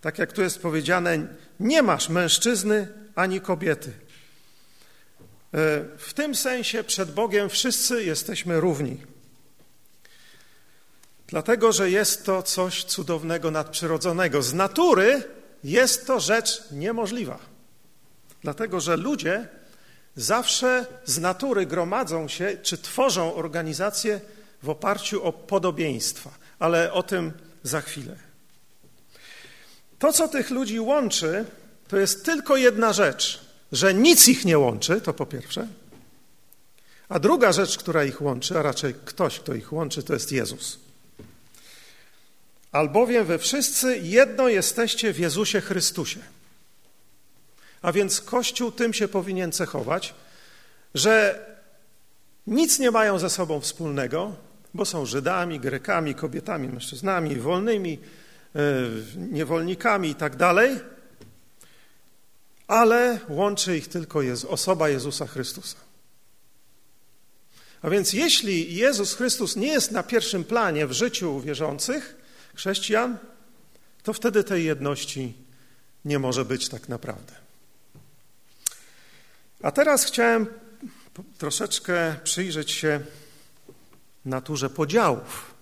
Tak 0.00 0.18
jak 0.18 0.32
tu 0.32 0.42
jest 0.42 0.62
powiedziane, 0.62 1.26
nie 1.60 1.82
masz 1.82 2.08
mężczyzny 2.08 2.88
ani 3.14 3.40
kobiety. 3.40 3.90
E, 3.90 3.94
w 5.98 6.12
tym 6.14 6.34
sensie 6.34 6.84
przed 6.84 7.14
Bogiem 7.14 7.48
wszyscy 7.48 8.04
jesteśmy 8.04 8.60
równi. 8.60 9.00
Dlatego, 11.26 11.72
że 11.72 11.90
jest 11.90 12.24
to 12.24 12.42
coś 12.42 12.84
cudownego, 12.84 13.50
nadprzyrodzonego. 13.50 14.42
Z 14.42 14.54
natury 14.54 15.22
jest 15.64 16.06
to 16.06 16.20
rzecz 16.20 16.62
niemożliwa. 16.70 17.53
Dlatego, 18.44 18.80
że 18.80 18.96
ludzie 18.96 19.48
zawsze 20.16 20.86
z 21.04 21.18
natury 21.18 21.66
gromadzą 21.66 22.28
się 22.28 22.56
czy 22.62 22.78
tworzą 22.78 23.34
organizacje 23.34 24.20
w 24.62 24.68
oparciu 24.68 25.24
o 25.24 25.32
podobieństwa, 25.32 26.30
ale 26.58 26.92
o 26.92 27.02
tym 27.02 27.32
za 27.62 27.80
chwilę. 27.80 28.16
To, 29.98 30.12
co 30.12 30.28
tych 30.28 30.50
ludzi 30.50 30.80
łączy, 30.80 31.44
to 31.88 31.96
jest 31.96 32.24
tylko 32.24 32.56
jedna 32.56 32.92
rzecz, 32.92 33.40
że 33.72 33.94
nic 33.94 34.28
ich 34.28 34.44
nie 34.44 34.58
łączy, 34.58 35.00
to 35.00 35.14
po 35.14 35.26
pierwsze. 35.26 35.68
A 37.08 37.18
druga 37.18 37.52
rzecz, 37.52 37.78
która 37.78 38.04
ich 38.04 38.22
łączy, 38.22 38.58
a 38.58 38.62
raczej 38.62 38.94
ktoś, 39.04 39.40
kto 39.40 39.54
ich 39.54 39.72
łączy, 39.72 40.02
to 40.02 40.12
jest 40.12 40.32
Jezus. 40.32 40.78
Albowiem 42.72 43.26
wy 43.26 43.38
wszyscy 43.38 43.98
jedno 43.98 44.48
jesteście 44.48 45.12
w 45.12 45.18
Jezusie 45.18 45.60
Chrystusie. 45.60 46.20
A 47.84 47.92
więc 47.92 48.20
Kościół 48.20 48.72
tym 48.72 48.92
się 48.92 49.08
powinien 49.08 49.52
cechować, 49.52 50.14
że 50.94 51.46
nic 52.46 52.78
nie 52.78 52.90
mają 52.90 53.18
ze 53.18 53.30
sobą 53.30 53.60
wspólnego, 53.60 54.36
bo 54.74 54.84
są 54.84 55.06
Żydami, 55.06 55.60
Grekami, 55.60 56.14
kobietami, 56.14 56.68
mężczyznami, 56.68 57.36
wolnymi, 57.36 57.98
e, 58.54 58.60
niewolnikami 59.16 60.08
i 60.08 60.14
tak 60.14 60.36
dalej, 60.36 60.80
ale 62.66 63.18
łączy 63.28 63.76
ich 63.76 63.88
tylko 63.88 64.20
osoba 64.48 64.88
Jezusa 64.88 65.26
Chrystusa. 65.26 65.76
A 67.82 67.90
więc 67.90 68.12
jeśli 68.12 68.74
Jezus 68.74 69.14
Chrystus 69.14 69.56
nie 69.56 69.68
jest 69.68 69.90
na 69.90 70.02
pierwszym 70.02 70.44
planie 70.44 70.86
w 70.86 70.92
życiu 70.92 71.40
wierzących, 71.40 72.16
chrześcijan, 72.54 73.18
to 74.02 74.12
wtedy 74.12 74.44
tej 74.44 74.64
jedności 74.64 75.34
nie 76.04 76.18
może 76.18 76.44
być 76.44 76.68
tak 76.68 76.88
naprawdę. 76.88 77.43
A 79.64 79.70
teraz 79.70 80.04
chciałem 80.04 80.46
troszeczkę 81.38 82.16
przyjrzeć 82.24 82.70
się 82.70 83.00
naturze 84.24 84.70
podziałów, 84.70 85.54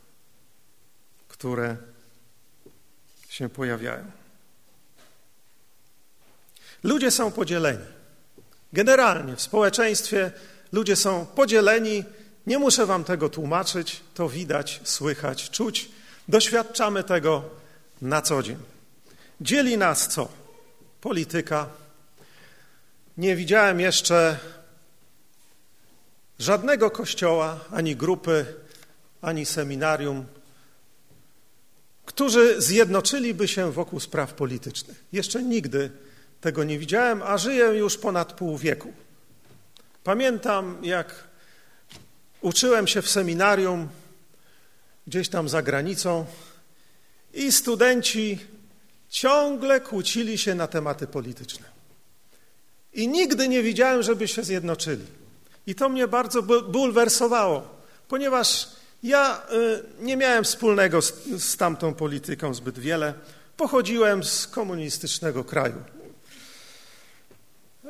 które 1.29 1.77
się 3.29 3.49
pojawiają. 3.49 4.11
Ludzie 6.83 7.11
są 7.11 7.33
podzieleni. 7.33 7.85
Generalnie 8.73 9.37
w 9.37 9.43
społeczeństwie 9.43 10.33
ludzie 10.73 10.97
są 10.97 11.27
podzieleni. 11.27 12.05
Nie 12.47 12.59
muszę 12.59 12.87
wam 12.87 13.05
tego 13.05 13.29
tłumaczyć, 13.29 14.01
to 14.15 14.29
widać, 14.29 14.81
słychać, 14.85 15.51
czuć. 15.51 15.88
Doświadczamy 16.29 17.05
tego 17.05 17.45
na 18.01 18.23
co 18.23 18.43
dzień. 18.43 18.59
Dzieli 19.41 19.79
nas 19.79 20.09
co? 20.09 20.29
Polityka. 21.01 21.82
Nie 23.16 23.37
widziałem 23.37 23.81
jeszcze 23.81 24.38
żadnego 26.38 26.90
kościoła, 26.90 27.61
ani 27.70 27.96
grupy, 27.96 28.46
ani 29.22 29.46
seminarium, 29.46 30.27
którzy 32.07 32.62
zjednoczyliby 32.62 33.48
się 33.48 33.72
wokół 33.72 34.01
spraw 34.01 34.35
politycznych. 34.35 35.05
Jeszcze 35.12 35.42
nigdy 35.42 35.90
tego 36.40 36.64
nie 36.64 36.79
widziałem, 36.79 37.22
a 37.22 37.38
żyję 37.38 37.64
już 37.64 37.98
ponad 37.98 38.33
pół 38.33 38.59
wieku. 38.59 38.92
Pamiętam, 40.05 40.79
jak 40.83 41.25
uczyłem 42.40 42.87
się 42.87 43.03
w 43.03 43.11
seminarium, 43.11 43.88
gdzieś 45.07 45.29
tam 45.29 45.48
za 45.48 45.62
granicą 45.62 46.27
i 47.35 47.53
studenci 47.53 48.38
ciągle 49.09 49.81
kłócili 49.81 50.38
się 50.38 50.55
na 50.55 50.66
tematy 50.66 51.07
polityczne. 51.07 51.66
I 52.92 53.09
nigdy 53.09 53.48
nie 53.48 53.62
widziałem, 53.62 54.02
żeby 54.02 54.28
się 54.28 54.44
zjednoczyli. 54.44 55.05
I 55.66 55.74
to 55.74 55.88
mnie 55.88 56.09
bardzo 56.09 56.42
bulwersowało, 56.62 57.68
ponieważ 58.09 58.68
ja 59.02 59.42
y, 59.52 59.83
nie 60.00 60.16
miałem 60.16 60.44
wspólnego 60.44 61.02
z, 61.02 61.14
z 61.38 61.57
tamtą 61.57 61.94
polityką 61.94 62.55
zbyt 62.55 62.78
wiele. 62.78 63.14
Pochodziłem 63.57 64.24
z 64.24 64.46
komunistycznego 64.46 65.44
kraju. 65.44 65.83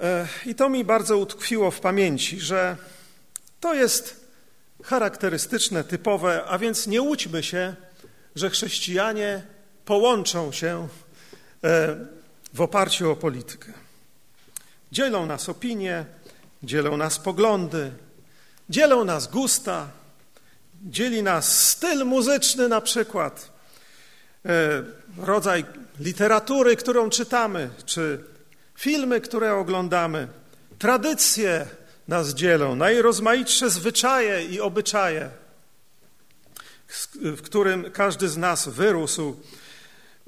E, 0.01 0.29
I 0.47 0.55
to 0.55 0.69
mi 0.69 0.85
bardzo 0.85 1.19
utkwiło 1.19 1.71
w 1.71 1.81
pamięci, 1.81 2.41
że 2.41 2.77
to 3.61 3.75
jest 3.75 4.27
charakterystyczne, 4.85 5.85
typowe, 5.85 6.45
a 6.45 6.59
więc 6.59 6.87
nie 6.87 7.03
łudźmy 7.03 7.43
się, 7.43 7.75
że 8.35 8.51
chrześcijanie 8.51 9.43
połączą 9.85 10.53
się 10.53 10.89
e, 11.65 11.97
w 12.55 12.61
oparciu 12.61 13.11
o 13.11 13.17
politykę. 13.17 13.73
Dzielą 14.93 15.27
nas 15.27 15.49
opinie, 15.49 16.05
dzielą 16.63 16.97
nas 16.97 17.19
poglądy, 17.19 17.93
dzielą 18.71 19.05
nas 19.05 19.27
gusta, 19.27 19.89
dzieli 20.83 21.23
nas 21.23 21.69
styl 21.69 22.05
muzyczny 22.05 22.69
na 22.69 22.81
przykład, 22.81 23.53
e, 24.47 24.83
rodzaj 25.19 25.65
literatury, 26.01 26.77
którą 26.77 27.11
czytamy, 27.11 27.71
czy 27.87 28.25
filmy, 28.79 29.21
które 29.21 29.55
oglądamy, 29.55 30.29
tradycje 30.79 31.67
nas 32.09 32.35
dzielą, 32.35 32.77
najrozmaitsze 32.77 33.71
zwyczaje 33.71 34.45
i 34.45 34.61
obyczaje, 34.61 35.31
w 37.19 37.43
którym 37.43 37.91
każdy 37.91 38.29
z 38.29 38.37
nas 38.37 38.69
wyrósł. 38.69 39.37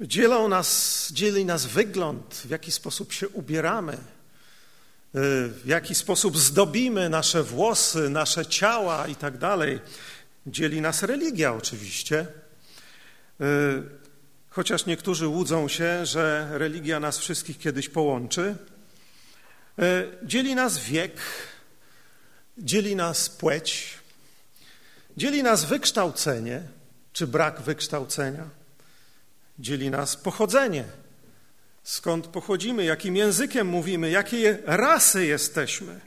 Dzielą 0.01 0.47
nas, 0.47 1.09
dzieli 1.11 1.45
nas 1.45 1.65
wygląd, 1.65 2.35
w 2.45 2.49
jaki 2.49 2.71
sposób 2.71 3.13
się 3.13 3.29
ubieramy, 3.29 3.97
w 5.17 5.61
jaki 5.65 5.95
sposób 5.95 6.37
zdobimy 6.37 7.09
nasze 7.09 7.43
włosy, 7.43 8.09
nasze 8.09 8.45
ciała 8.45 9.07
i 9.07 9.15
tak 9.15 9.37
dalej. 9.37 9.79
Dzieli 10.47 10.81
nas 10.81 11.03
religia 11.03 11.53
oczywiście. 11.53 12.27
Y, 13.41 13.45
chociaż 14.49 14.85
niektórzy 14.85 15.27
łudzą 15.27 15.67
się, 15.67 16.05
że 16.05 16.49
religia 16.51 16.99
nas 16.99 17.17
wszystkich 17.17 17.59
kiedyś 17.59 17.89
połączy. 17.89 18.55
Y, 19.79 20.07
dzieli 20.23 20.55
nas 20.55 20.77
wiek, 20.77 21.21
dzieli 22.57 22.95
nas 22.95 23.29
płeć, 23.29 23.97
dzieli 25.17 25.43
nas 25.43 25.65
wykształcenie 25.65 26.61
czy 27.13 27.27
brak 27.27 27.61
wykształcenia, 27.61 28.49
dzieli 29.59 29.89
nas 29.89 30.15
pochodzenie, 30.15 30.83
skąd 31.85 32.27
pochodzimy, 32.27 32.85
jakim 32.85 33.15
językiem 33.15 33.67
mówimy, 33.67 34.09
jakiej 34.09 34.45
rasy 34.65 35.25
jesteśmy. 35.25 35.99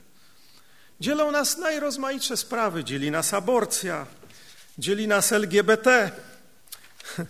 Dzielą 0.99 1.31
nas 1.31 1.57
najrozmaitsze 1.57 2.37
sprawy, 2.37 2.83
dzieli 2.83 3.11
nas 3.11 3.33
aborcja, 3.33 4.05
dzieli 4.77 5.07
nas 5.07 5.31
LGBT, 5.31 6.11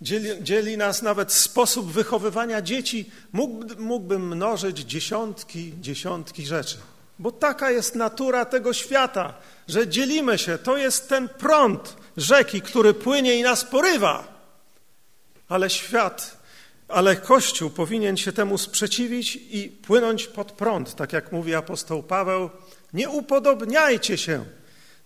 dzieli, 0.00 0.42
dzieli 0.42 0.76
nas 0.76 1.02
nawet 1.02 1.32
sposób 1.32 1.92
wychowywania 1.92 2.62
dzieci. 2.62 3.10
Mógł, 3.32 3.64
mógłbym 3.78 4.28
mnożyć 4.28 4.78
dziesiątki, 4.78 5.72
dziesiątki 5.80 6.46
rzeczy. 6.46 6.76
Bo 7.18 7.32
taka 7.32 7.70
jest 7.70 7.94
natura 7.94 8.44
tego 8.44 8.72
świata, 8.72 9.34
że 9.68 9.88
dzielimy 9.88 10.38
się. 10.38 10.58
To 10.58 10.76
jest 10.76 11.08
ten 11.08 11.28
prąd 11.28 11.96
rzeki, 12.16 12.60
który 12.60 12.94
płynie 12.94 13.34
i 13.34 13.42
nas 13.42 13.64
porywa. 13.64 14.36
Ale 15.48 15.70
świat, 15.70 16.36
ale 16.88 17.16
Kościół 17.16 17.70
powinien 17.70 18.16
się 18.16 18.32
temu 18.32 18.58
sprzeciwić 18.58 19.38
i 19.50 19.68
płynąć 19.68 20.26
pod 20.26 20.52
prąd, 20.52 20.94
tak 20.94 21.12
jak 21.12 21.32
mówi 21.32 21.54
apostoł 21.54 22.02
Paweł. 22.02 22.50
Nie 22.92 23.10
upodobniajcie 23.10 24.18
się 24.18 24.44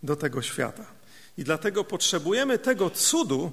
do 0.02 0.16
tego 0.16 0.42
świata. 0.42 0.84
I 1.38 1.44
dlatego 1.44 1.84
potrzebujemy 1.84 2.58
tego 2.58 2.90
cudu 2.90 3.52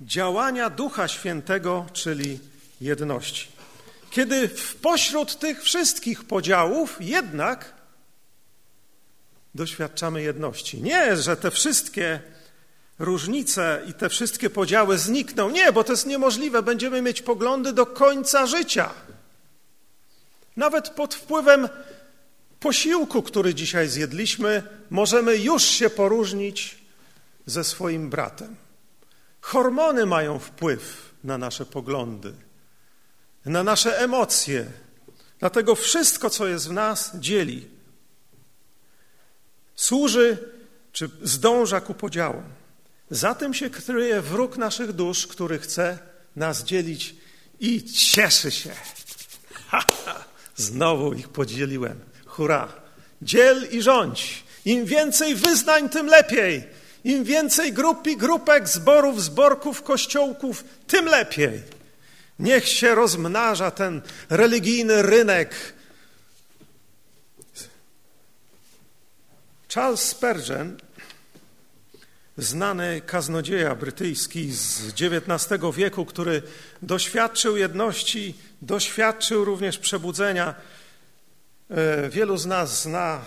działania 0.00 0.70
Ducha 0.70 1.08
Świętego, 1.08 1.86
czyli 1.92 2.38
jedności. 2.80 3.48
Kiedy 4.10 4.48
w 4.48 4.76
pośród 4.76 5.38
tych 5.38 5.62
wszystkich 5.62 6.24
podziałów 6.24 6.96
jednak 7.00 7.74
doświadczamy 9.54 10.22
jedności. 10.22 10.82
Nie, 10.82 11.16
że 11.16 11.36
te 11.36 11.50
wszystkie 11.50 12.20
różnice 12.98 13.82
i 13.86 13.94
te 13.94 14.08
wszystkie 14.08 14.50
podziały 14.50 14.98
znikną. 14.98 15.50
Nie, 15.50 15.72
bo 15.72 15.84
to 15.84 15.92
jest 15.92 16.06
niemożliwe. 16.06 16.62
Będziemy 16.62 17.02
mieć 17.02 17.22
poglądy 17.22 17.72
do 17.72 17.86
końca 17.86 18.46
życia. 18.46 18.90
Nawet 20.56 20.90
pod 20.90 21.14
wpływem 21.14 21.68
posiłku, 22.60 23.22
który 23.22 23.54
dzisiaj 23.54 23.88
zjedliśmy, 23.88 24.62
możemy 24.90 25.36
już 25.36 25.62
się 25.62 25.90
poróżnić 25.90 26.78
ze 27.46 27.64
swoim 27.64 28.10
bratem. 28.10 28.56
Hormony 29.40 30.06
mają 30.06 30.38
wpływ 30.38 31.14
na 31.24 31.38
nasze 31.38 31.66
poglądy, 31.66 32.32
na 33.44 33.62
nasze 33.62 33.98
emocje. 34.00 34.66
Dlatego 35.38 35.74
wszystko, 35.74 36.30
co 36.30 36.46
jest 36.46 36.68
w 36.68 36.72
nas, 36.72 37.10
dzieli. 37.14 37.68
Służy 39.76 40.52
czy 40.92 41.10
zdąża 41.22 41.80
ku 41.80 41.94
podziałom. 41.94 42.57
Za 43.10 43.34
tym 43.34 43.54
się 43.54 43.70
kryje 43.70 44.20
wróg 44.20 44.56
naszych 44.56 44.92
dusz, 44.92 45.26
który 45.26 45.58
chce 45.58 45.98
nas 46.36 46.64
dzielić 46.64 47.14
i 47.60 47.84
cieszy 47.84 48.50
się. 48.50 48.70
Ha, 49.70 49.84
ha, 50.04 50.24
znowu 50.56 51.12
ich 51.12 51.28
podzieliłem. 51.28 52.00
Hurra! 52.26 52.68
Dziel 53.22 53.68
i 53.70 53.82
rządź. 53.82 54.44
Im 54.64 54.84
więcej 54.84 55.34
wyznań, 55.34 55.88
tym 55.88 56.06
lepiej. 56.06 56.68
Im 57.04 57.24
więcej 57.24 57.72
grup 57.72 58.06
i 58.06 58.16
grupek, 58.16 58.68
zborów, 58.68 59.22
zborków, 59.22 59.82
kościołków, 59.82 60.64
tym 60.86 61.04
lepiej. 61.04 61.62
Niech 62.38 62.68
się 62.68 62.94
rozmnaża 62.94 63.70
ten 63.70 64.02
religijny 64.30 65.02
rynek. 65.02 65.54
Charles 69.74 70.00
Spurgeon, 70.00 70.76
znany 72.38 73.00
kaznodzieja 73.06 73.74
brytyjski 73.74 74.52
z 74.52 74.82
XIX 75.00 75.62
wieku, 75.76 76.04
który 76.04 76.42
doświadczył 76.82 77.56
jedności, 77.56 78.34
doświadczył 78.62 79.44
również 79.44 79.78
przebudzenia. 79.78 80.54
E, 81.70 82.08
wielu 82.08 82.36
z 82.36 82.46
nas 82.46 82.82
zna 82.82 83.20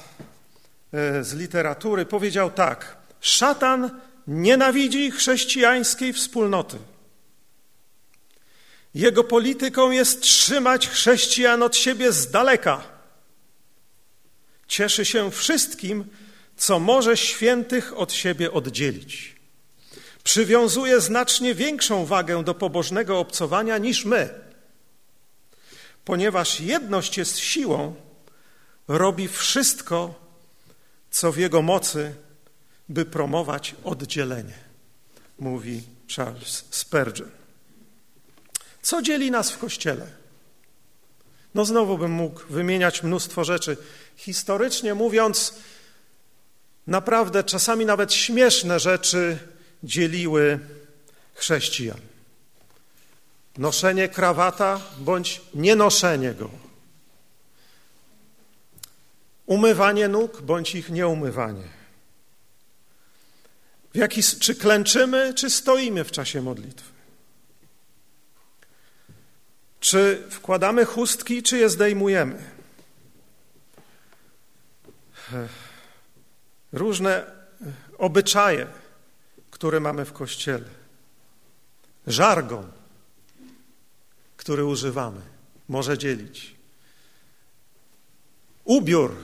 e, 0.93 1.24
z 1.24 1.34
literatury, 1.34 2.06
powiedział 2.06 2.52
tak– 2.52 2.86
Szatan 3.21 4.00
nienawidzi 4.28 5.12
chrześcijańskiej 5.12 6.13
wspólnoty. 6.13 6.78
Jego 8.93 9.24
polityką 9.24 9.91
jest 9.91 10.21
trzymać 10.21 10.88
chrześcijan 10.88 11.63
od 11.63 11.76
siebie 11.76 12.12
z 12.12 12.32
daleka. 12.32 12.84
Cieszy 14.67 15.06
się 15.06 15.32
wszystkim, 15.32 16.06
co 16.62 16.80
może 16.80 17.17
świętych 17.17 17.97
od 17.97 18.13
siebie 18.13 18.52
oddzielić. 18.52 19.36
Przywiązuje 20.24 21.02
znacznie 21.02 21.56
większą 21.56 22.06
wagę 22.06 22.43
do 22.43 22.54
pobożnego 22.54 23.19
obcowania 23.19 23.78
niż 23.78 24.06
my. 24.06 24.30
Ponieważ 26.06 26.60
jedność 26.60 27.17
jest 27.17 27.39
siłą, 27.39 27.95
robi 28.88 29.28
wszystko, 29.28 30.13
co 31.12 31.32
w 31.32 31.38
jego 31.38 31.62
mocy, 31.62 32.15
by 32.89 33.06
promować 33.06 33.76
oddzielenie, 33.84 34.58
mówi 35.39 35.84
Charles 36.15 36.65
Spurgeon. 36.69 37.32
Co 38.82 39.02
dzieli 39.02 39.32
nas 39.32 39.52
w 39.52 39.58
Kościele? 39.58 40.08
No 41.56 41.65
znowu 41.65 41.97
bym 41.97 42.12
mógł 42.12 42.41
wymieniać 42.50 43.04
mnóstwo 43.04 43.43
rzeczy. 43.43 43.78
Historycznie 44.15 44.93
mówiąc, 44.93 45.54
naprawdę 46.88 47.44
czasami 47.44 47.86
nawet 47.86 48.13
śmieszne 48.13 48.80
rzeczy 48.80 49.38
dzieliły 49.84 50.60
chrześcijan. 51.34 52.00
Noszenie 53.58 54.10
krawata 54.10 54.82
bądź 54.98 55.41
nienoszenie 55.54 56.34
go. 56.34 56.50
Umywanie 59.46 60.08
nóg 60.08 60.41
bądź 60.41 60.76
ich 60.76 60.89
nieumywanie 60.89 61.82
w 63.94 63.98
jaki, 63.98 64.24
czy 64.24 64.56
klęczymy, 64.56 65.34
czy 65.34 65.50
stoimy 65.50 66.04
w 66.04 66.12
czasie 66.12 66.41
modlitwy? 66.41 66.91
Czy 69.80 70.24
wkładamy 70.30 70.86
chustki, 70.86 71.44
czy 71.44 71.58
je 71.58 71.70
zdejmujemy? 71.70 72.44
Różne 76.74 77.26
obyczaje, 77.98 78.68
które 79.52 79.80
mamy 79.80 80.06
w 80.06 80.14
kościele, 80.14 80.66
żargon, 82.08 82.72
który 84.38 84.66
używamy, 84.66 85.22
może 85.70 85.98
dzielić. 85.98 86.56
Ubiór, 88.64 89.16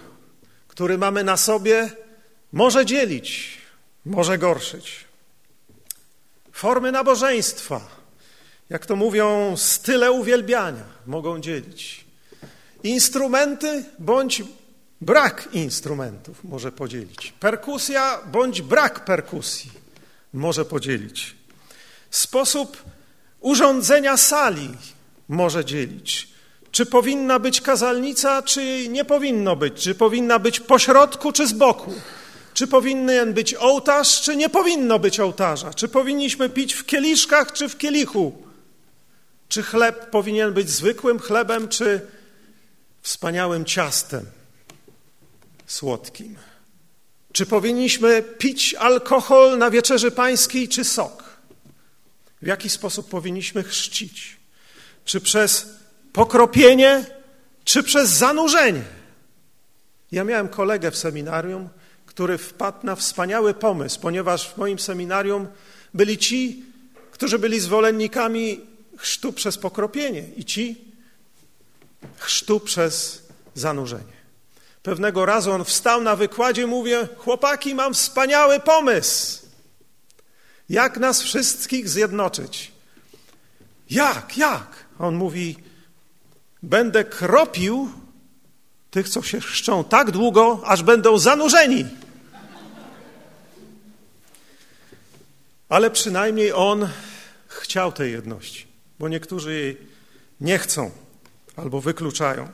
który 0.67 0.97
mamy 0.97 1.23
na 1.23 1.37
sobie, 1.37 1.91
może 2.51 2.85
dzielić, 2.85 3.57
może 4.05 4.37
gorszyć. 4.37 5.05
Formy 6.51 6.91
nabożeństwa, 6.91 7.81
jak 8.69 8.85
to 8.85 8.95
mówią, 8.95 9.57
style 9.57 10.11
uwielbiania 10.11 10.83
mogą 11.05 11.39
dzielić. 11.39 12.05
Instrumenty 12.83 13.85
bądź 13.99 14.43
brak 15.01 15.49
instrumentów 15.53 16.43
może 16.43 16.71
podzielić. 16.71 17.33
Perkusja 17.39 18.19
bądź 18.31 18.61
brak 18.61 19.05
perkusji 19.05 19.71
może 20.33 20.65
podzielić. 20.65 21.35
Sposób 22.11 22.83
urządzenia 23.39 24.17
sali 24.17 24.69
może 25.27 25.65
dzielić. 25.65 26.27
Czy 26.71 26.85
powinna 26.85 27.39
być 27.39 27.61
kazalnica, 27.61 28.41
czy 28.41 28.87
nie 28.89 29.05
powinno 29.05 29.55
być? 29.55 29.73
Czy 29.73 29.95
powinna 29.95 30.39
być 30.39 30.59
po 30.59 30.79
środku, 30.79 31.31
czy 31.31 31.47
z 31.47 31.53
boku? 31.53 31.93
Czy 32.53 32.67
powinien 32.67 33.33
być 33.33 33.53
ołtarz, 33.53 34.21
czy 34.21 34.35
nie 34.35 34.49
powinno 34.49 34.99
być 34.99 35.19
ołtarza? 35.19 35.73
Czy 35.73 35.87
powinniśmy 35.87 36.49
pić 36.49 36.73
w 36.73 36.85
kieliszkach, 36.85 37.51
czy 37.51 37.69
w 37.69 37.77
kielichu? 37.77 38.43
Czy 39.49 39.63
chleb 39.63 40.09
powinien 40.09 40.53
być 40.53 40.69
zwykłym 40.69 41.19
chlebem, 41.19 41.67
czy 41.67 42.01
wspaniałym 43.01 43.65
ciastem 43.65 44.25
słodkim? 45.67 46.35
Czy 47.31 47.45
powinniśmy 47.45 48.23
pić 48.23 48.73
alkohol 48.73 49.57
na 49.57 49.71
wieczerzy 49.71 50.11
pańskiej, 50.11 50.67
czy 50.67 50.83
sok? 50.83 51.23
W 52.41 52.47
jaki 52.47 52.69
sposób 52.69 53.09
powinniśmy 53.09 53.63
chrzcić? 53.63 54.37
Czy 55.05 55.21
przez 55.21 55.69
pokropienie, 56.13 57.05
czy 57.63 57.83
przez 57.83 58.09
zanurzenie? 58.09 58.83
Ja 60.11 60.23
miałem 60.23 60.47
kolegę 60.49 60.91
w 60.91 60.97
seminarium, 60.97 61.69
który 62.05 62.37
wpadł 62.37 62.85
na 62.85 62.95
wspaniały 62.95 63.53
pomysł, 63.53 63.99
ponieważ 63.99 64.49
w 64.49 64.57
moim 64.57 64.79
seminarium 64.79 65.47
byli 65.93 66.17
ci, 66.17 66.63
którzy 67.11 67.39
byli 67.39 67.59
zwolennikami 67.59 68.61
chrztu 68.97 69.33
przez 69.33 69.57
pokropienie 69.57 70.23
i 70.35 70.45
ci 70.45 70.81
chrztu 72.17 72.59
przez 72.59 73.23
zanurzenie. 73.53 74.16
Pewnego 74.87 75.25
razu 75.25 75.51
on 75.51 75.65
wstał 75.65 76.01
na 76.01 76.15
wykładzie, 76.15 76.67
mówię, 76.67 77.07
chłopaki, 77.17 77.75
mam 77.75 77.93
wspaniały 77.93 78.59
pomysł. 78.59 79.45
Jak 80.69 80.97
nas 80.97 81.21
wszystkich 81.21 81.89
zjednoczyć? 81.89 82.71
Jak, 83.89 84.37
jak? 84.37 84.85
On 84.99 85.15
mówi, 85.15 85.55
będę 86.63 87.03
kropił 87.03 87.91
tych, 88.91 89.09
co 89.09 89.21
się 89.21 89.39
chrzczą 89.39 89.83
tak 89.83 90.11
długo, 90.11 90.61
aż 90.65 90.83
będą 90.83 91.17
zanurzeni. 91.17 91.85
Ale 95.69 95.91
przynajmniej 95.91 96.53
on 96.53 96.89
chciał 97.47 97.91
tej 97.91 98.11
jedności, 98.11 98.67
bo 98.99 99.09
niektórzy 99.09 99.53
jej 99.53 99.77
nie 100.41 100.57
chcą 100.57 100.91
albo 101.55 101.81
wykluczają. 101.81 102.49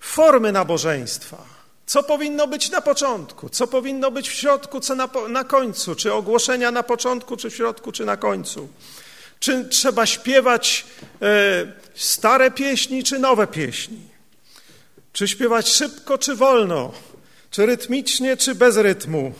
Formy 0.00 0.52
nabożeństwa. 0.52 1.55
Co 1.86 2.02
powinno 2.02 2.46
być 2.46 2.70
na 2.70 2.80
początku, 2.80 3.48
co 3.48 3.66
powinno 3.66 4.10
być 4.10 4.28
w 4.28 4.32
środku, 4.32 4.80
co 4.80 4.94
na, 4.94 5.08
na 5.28 5.44
końcu, 5.44 5.94
czy 5.94 6.12
ogłoszenia 6.12 6.70
na 6.70 6.82
początku, 6.82 7.36
czy 7.36 7.50
w 7.50 7.56
środku, 7.56 7.92
czy 7.92 8.04
na 8.04 8.16
końcu. 8.16 8.68
Czy 9.40 9.64
trzeba 9.64 10.06
śpiewać 10.06 10.86
e, 11.22 11.72
stare 11.94 12.50
pieśni, 12.50 13.04
czy 13.04 13.18
nowe 13.18 13.46
pieśni? 13.46 14.00
Czy 15.12 15.28
śpiewać 15.28 15.68
szybko, 15.68 16.18
czy 16.18 16.36
wolno? 16.36 16.92
Czy 17.50 17.66
rytmicznie, 17.66 18.36
czy 18.36 18.54
bez 18.54 18.76
rytmu? 18.76 19.32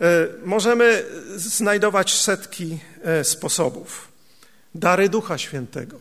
E, 0.00 0.28
możemy 0.44 1.04
znajdować 1.36 2.14
setki 2.14 2.78
e, 3.02 3.24
sposobów. 3.24 4.08
Dary 4.74 5.08
Ducha 5.08 5.38
Świętego. 5.38 5.98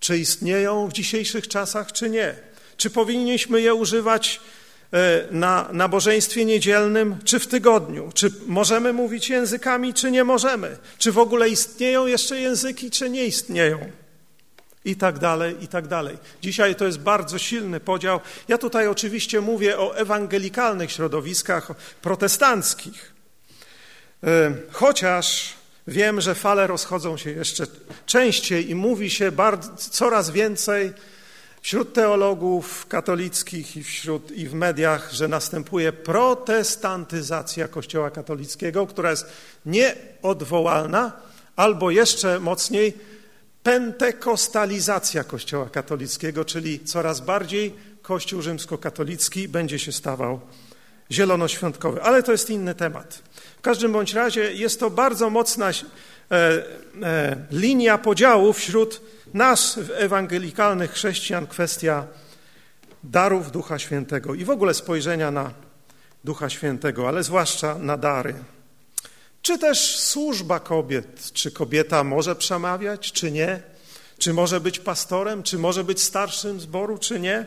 Czy 0.00 0.18
istnieją 0.18 0.88
w 0.88 0.92
dzisiejszych 0.92 1.48
czasach, 1.48 1.92
czy 1.92 2.10
nie? 2.10 2.51
Czy 2.76 2.90
powinniśmy 2.90 3.60
je 3.60 3.74
używać 3.74 4.40
e, 4.92 5.24
na 5.30 5.68
nabożeństwie 5.72 6.44
niedzielnym, 6.44 7.16
czy 7.24 7.38
w 7.38 7.46
tygodniu? 7.46 8.10
Czy 8.14 8.32
możemy 8.46 8.92
mówić 8.92 9.28
językami, 9.28 9.94
czy 9.94 10.10
nie 10.10 10.24
możemy? 10.24 10.76
Czy 10.98 11.12
w 11.12 11.18
ogóle 11.18 11.48
istnieją 11.48 12.06
jeszcze 12.06 12.40
języki, 12.40 12.90
czy 12.90 13.10
nie 13.10 13.26
istnieją? 13.26 13.78
I 14.84 14.96
tak 14.96 15.18
dalej, 15.18 15.56
i 15.60 15.68
tak 15.68 15.86
dalej. 15.86 16.18
Dzisiaj 16.42 16.74
to 16.74 16.86
jest 16.86 16.98
bardzo 16.98 17.38
silny 17.38 17.80
podział. 17.80 18.20
Ja 18.48 18.58
tutaj 18.58 18.88
oczywiście 18.88 19.40
mówię 19.40 19.78
o 19.78 19.96
ewangelikalnych 19.96 20.92
środowiskach 20.92 21.70
protestanckich. 22.02 23.12
E, 24.24 24.54
chociaż 24.72 25.54
wiem, 25.86 26.20
że 26.20 26.34
fale 26.34 26.66
rozchodzą 26.66 27.16
się 27.16 27.30
jeszcze 27.30 27.66
częściej 28.06 28.70
i 28.70 28.74
mówi 28.74 29.10
się 29.10 29.32
bardzo, 29.32 29.76
coraz 29.76 30.30
więcej 30.30 30.92
wśród 31.62 31.92
teologów 31.92 32.86
katolickich 32.86 33.76
i, 33.76 33.84
wśród, 33.84 34.30
i 34.30 34.48
w 34.48 34.54
mediach, 34.54 35.12
że 35.12 35.28
następuje 35.28 35.92
protestantyzacja 35.92 37.68
Kościoła 37.68 38.10
katolickiego, 38.10 38.86
która 38.86 39.10
jest 39.10 39.26
nieodwołalna, 39.66 41.12
albo 41.56 41.90
jeszcze 41.90 42.40
mocniej 42.40 42.94
pentekostalizacja 43.62 45.24
Kościoła 45.24 45.68
katolickiego, 45.70 46.44
czyli 46.44 46.80
coraz 46.80 47.20
bardziej 47.20 47.74
Kościół 48.02 48.42
rzymskokatolicki 48.42 49.48
będzie 49.48 49.78
się 49.78 49.92
stawał 49.92 50.40
zielonoświątkowy. 51.10 52.02
Ale 52.02 52.22
to 52.22 52.32
jest 52.32 52.50
inny 52.50 52.74
temat. 52.74 53.22
W 53.58 53.60
każdym 53.60 53.92
bądź 53.92 54.14
razie 54.14 54.52
jest 54.52 54.80
to 54.80 54.90
bardzo 54.90 55.30
mocna 55.30 55.70
e, 55.70 55.72
e, 57.02 57.36
linia 57.50 57.98
podziału 57.98 58.52
wśród 58.52 59.00
nas, 59.34 59.78
ewangelikalnych 59.94 60.92
chrześcijan, 60.92 61.46
kwestia 61.46 62.06
darów 63.04 63.52
Ducha 63.52 63.78
Świętego 63.78 64.34
i 64.34 64.44
w 64.44 64.50
ogóle 64.50 64.74
spojrzenia 64.74 65.30
na 65.30 65.50
Ducha 66.24 66.50
Świętego, 66.50 67.08
ale 67.08 67.22
zwłaszcza 67.22 67.78
na 67.78 67.96
dary. 67.96 68.34
Czy 69.42 69.58
też 69.58 69.98
służba 69.98 70.60
kobiet, 70.60 71.32
czy 71.32 71.50
kobieta 71.50 72.04
może 72.04 72.36
przemawiać, 72.36 73.12
czy 73.12 73.30
nie? 73.30 73.62
Czy 74.18 74.32
może 74.32 74.60
być 74.60 74.78
pastorem, 74.78 75.42
czy 75.42 75.58
może 75.58 75.84
być 75.84 76.02
starszym 76.02 76.60
zboru, 76.60 76.98
czy 76.98 77.20
nie? 77.20 77.46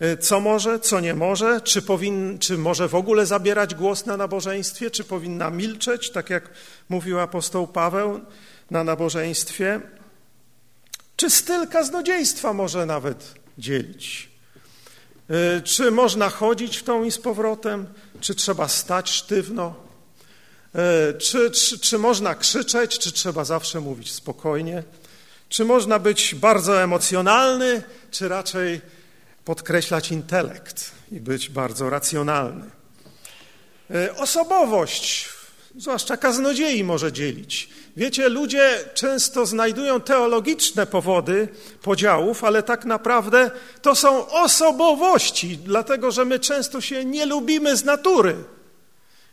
E, 0.00 0.16
co 0.16 0.40
może, 0.40 0.80
co 0.80 1.00
nie 1.00 1.14
może? 1.14 1.60
Czy, 1.60 1.82
powin, 1.82 2.38
czy 2.38 2.58
może 2.58 2.88
w 2.88 2.94
ogóle 2.94 3.26
zabierać 3.26 3.74
głos 3.74 4.06
na 4.06 4.16
nabożeństwie, 4.16 4.90
czy 4.90 5.04
powinna 5.04 5.50
milczeć, 5.50 6.10
tak 6.10 6.30
jak 6.30 6.50
mówił 6.88 7.20
apostoł 7.20 7.66
Paweł 7.66 8.20
na 8.70 8.84
nabożeństwie? 8.84 9.80
Czy 11.20 11.30
styl 11.30 11.68
kaznodziejstwa 11.68 12.52
może 12.52 12.86
nawet 12.86 13.34
dzielić? 13.58 14.28
E, 15.30 15.60
czy 15.60 15.90
można 15.90 16.30
chodzić 16.30 16.76
w 16.76 16.82
tą 16.82 17.04
i 17.04 17.10
z 17.10 17.18
powrotem? 17.18 17.86
Czy 18.20 18.34
trzeba 18.34 18.68
stać 18.68 19.10
sztywno? 19.10 19.74
E, 20.74 21.14
czy, 21.14 21.50
czy, 21.50 21.78
czy 21.78 21.98
można 21.98 22.34
krzyczeć, 22.34 22.98
czy 22.98 23.12
trzeba 23.12 23.44
zawsze 23.44 23.80
mówić 23.80 24.12
spokojnie? 24.12 24.82
Czy 25.48 25.64
można 25.64 25.98
być 25.98 26.34
bardzo 26.34 26.82
emocjonalny, 26.82 27.82
czy 28.10 28.28
raczej 28.28 28.80
podkreślać 29.44 30.10
intelekt 30.10 30.90
i 31.12 31.20
być 31.20 31.48
bardzo 31.48 31.90
racjonalny? 31.90 32.70
E, 33.90 34.16
osobowość, 34.16 35.28
zwłaszcza 35.76 36.16
kaznodziei, 36.16 36.84
może 36.84 37.12
dzielić. 37.12 37.79
Wiecie, 37.96 38.28
ludzie 38.28 38.78
często 38.94 39.46
znajdują 39.46 40.00
teologiczne 40.00 40.86
powody 40.86 41.48
podziałów, 41.82 42.44
ale 42.44 42.62
tak 42.62 42.84
naprawdę 42.84 43.50
to 43.82 43.94
są 43.94 44.26
osobowości, 44.26 45.58
dlatego 45.58 46.10
że 46.10 46.24
my 46.24 46.38
często 46.38 46.80
się 46.80 47.04
nie 47.04 47.26
lubimy 47.26 47.76
z 47.76 47.84
natury. 47.84 48.36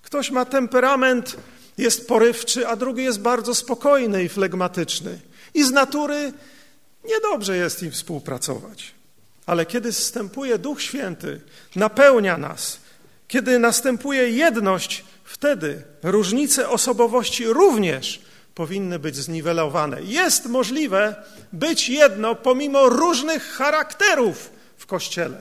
Ktoś 0.01 0.31
ma 0.31 0.45
temperament, 0.45 1.35
jest 1.77 2.07
porywczy, 2.07 2.67
a 2.67 2.75
drugi 2.75 3.03
jest 3.03 3.19
bardzo 3.19 3.55
spokojny 3.55 4.23
i 4.23 4.29
flegmatyczny. 4.29 5.19
I 5.53 5.63
z 5.63 5.71
natury 5.71 6.33
niedobrze 7.05 7.57
jest 7.57 7.83
im 7.83 7.91
współpracować. 7.91 8.91
Ale 9.45 9.65
kiedy 9.65 9.91
wstępuje 9.91 10.57
Duch 10.57 10.81
Święty, 10.81 11.41
napełnia 11.75 12.37
nas, 12.37 12.79
kiedy 13.27 13.59
następuje 13.59 14.29
jedność, 14.29 15.05
wtedy 15.23 15.83
różnice 16.03 16.69
osobowości 16.69 17.45
również 17.45 18.21
powinny 18.57 18.99
być 18.99 19.15
zniwelowane. 19.15 20.01
Jest 20.01 20.45
możliwe 20.45 21.15
być 21.53 21.89
jedno 21.89 22.35
pomimo 22.35 22.89
różnych 22.89 23.43
charakterów 23.43 24.51
w 24.77 24.85
Kościele. 24.85 25.37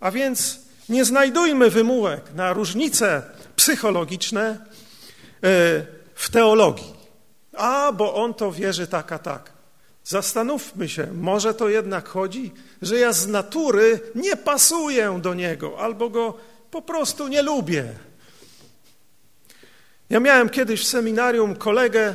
A 0.00 0.10
więc 0.10 0.58
nie 0.88 1.04
znajdujmy 1.04 1.70
wymówek 1.70 2.34
na 2.34 2.52
różnice 2.52 3.22
psychologiczne, 3.56 4.44
e, 4.48 4.56
w 6.14 6.30
teologii. 6.30 6.94
A, 7.52 7.92
bo 7.92 8.14
on 8.14 8.34
to 8.34 8.52
wierzy 8.52 8.86
tak, 8.86 9.12
a 9.12 9.18
tak. 9.18 9.52
Zastanówmy 10.04 10.88
się, 10.88 11.06
może 11.12 11.54
to 11.54 11.68
jednak 11.68 12.08
chodzi, 12.08 12.52
że 12.82 12.98
ja 12.98 13.12
z 13.12 13.26
natury 13.26 14.00
nie 14.14 14.36
pasuję 14.36 15.18
do 15.22 15.34
niego 15.34 15.78
albo 15.78 16.08
go 16.10 16.34
po 16.70 16.82
prostu 16.82 17.28
nie 17.28 17.42
lubię. 17.42 17.84
Ja 20.10 20.20
miałem 20.20 20.48
kiedyś 20.48 20.80
w 20.84 20.88
seminarium 20.88 21.56
kolegę 21.56 22.14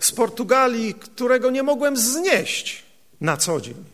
z 0.00 0.12
Portugalii, 0.12 0.94
którego 0.94 1.50
nie 1.50 1.62
mogłem 1.62 1.96
znieść 1.96 2.82
na 3.20 3.36
co 3.36 3.60
dzień. 3.60 3.84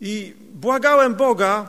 I 0.00 0.34
błagałem 0.52 1.14
Boga, 1.14 1.68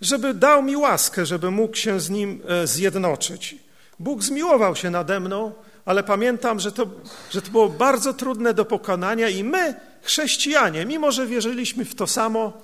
żeby 0.00 0.34
dał 0.34 0.62
mi 0.62 0.76
łaskę, 0.76 1.26
żeby 1.26 1.50
mógł 1.50 1.76
się 1.76 2.00
z 2.00 2.10
nim 2.10 2.42
e, 2.48 2.66
zjednoczyć. 2.66 3.56
Bóg 3.98 4.22
zmiłował 4.22 4.76
się 4.76 4.90
nade 4.90 5.20
mną, 5.20 5.52
ale 5.84 6.02
pamiętam, 6.02 6.60
że 6.60 6.72
to, 6.72 6.86
że 7.30 7.42
to 7.42 7.50
było 7.50 7.68
bardzo 7.68 8.14
trudne 8.14 8.54
do 8.54 8.64
pokonania 8.64 9.28
i 9.28 9.44
my, 9.44 9.74
chrześcijanie, 10.02 10.86
mimo 10.86 11.12
że 11.12 11.26
wierzyliśmy 11.26 11.84
w 11.84 11.94
to 11.94 12.06
samo, 12.06 12.62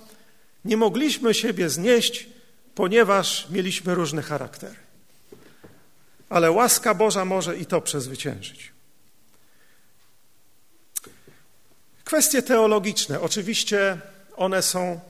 nie 0.65 0.77
mogliśmy 0.77 1.35
siebie 1.35 1.71
znieść, 1.71 2.27
ponieważ 2.75 3.47
mieliśmy 3.51 3.95
różne 3.95 4.23
charaktery. 4.23 4.77
Ale 6.29 6.51
łaska 6.51 6.95
Boża 6.95 7.25
może 7.25 7.57
i 7.57 7.67
to 7.67 7.81
przezwyciężyć. 7.81 8.74
Kwestie 12.05 12.43
teologiczne, 12.43 13.21
oczywiście 13.21 13.99
one 14.37 14.63
są 14.63 15.01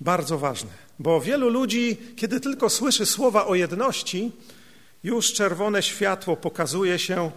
bardzo 0.00 0.38
ważne, 0.38 0.70
bo 0.98 1.20
wielu 1.20 1.48
ludzi, 1.48 1.96
kiedy 2.16 2.40
tylko 2.40 2.70
słyszy 2.70 3.06
słowa 3.06 3.46
o 3.46 3.54
jedności, 3.54 4.32
już 5.04 5.32
czerwone 5.32 5.82
światło 5.82 6.36
pokazuje 6.36 6.98
się 6.98 7.30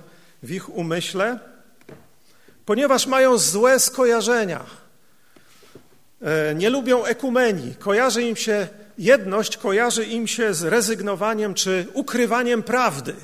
w 0.44 0.52
ich 0.52 0.70
umyśle, 0.70 1.40
ponieważ 2.66 3.08
mają 3.08 3.38
złe 3.38 3.80
skojarzenia. 3.80 4.66
E, 6.22 6.56
nie 6.56 6.70
lubią 6.70 7.06
ekumenii. 7.06 7.76
Kojarzy 7.76 8.24
im 8.24 8.36
się 8.36 8.68
jedność, 8.98 9.58
kojarzy 9.58 10.06
im 10.06 10.28
się 10.28 10.54
z 10.54 10.64
rezygnowaniem 10.64 11.54
czy 11.54 11.88
ukrywaniem 11.94 12.64
prawdy, 12.64 13.16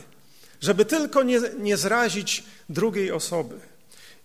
żeby 0.61 0.85
tylko 0.85 1.23
nie, 1.23 1.39
nie 1.59 1.77
zrazić 1.77 2.43
drugiej 2.69 3.11
osoby. 3.11 3.59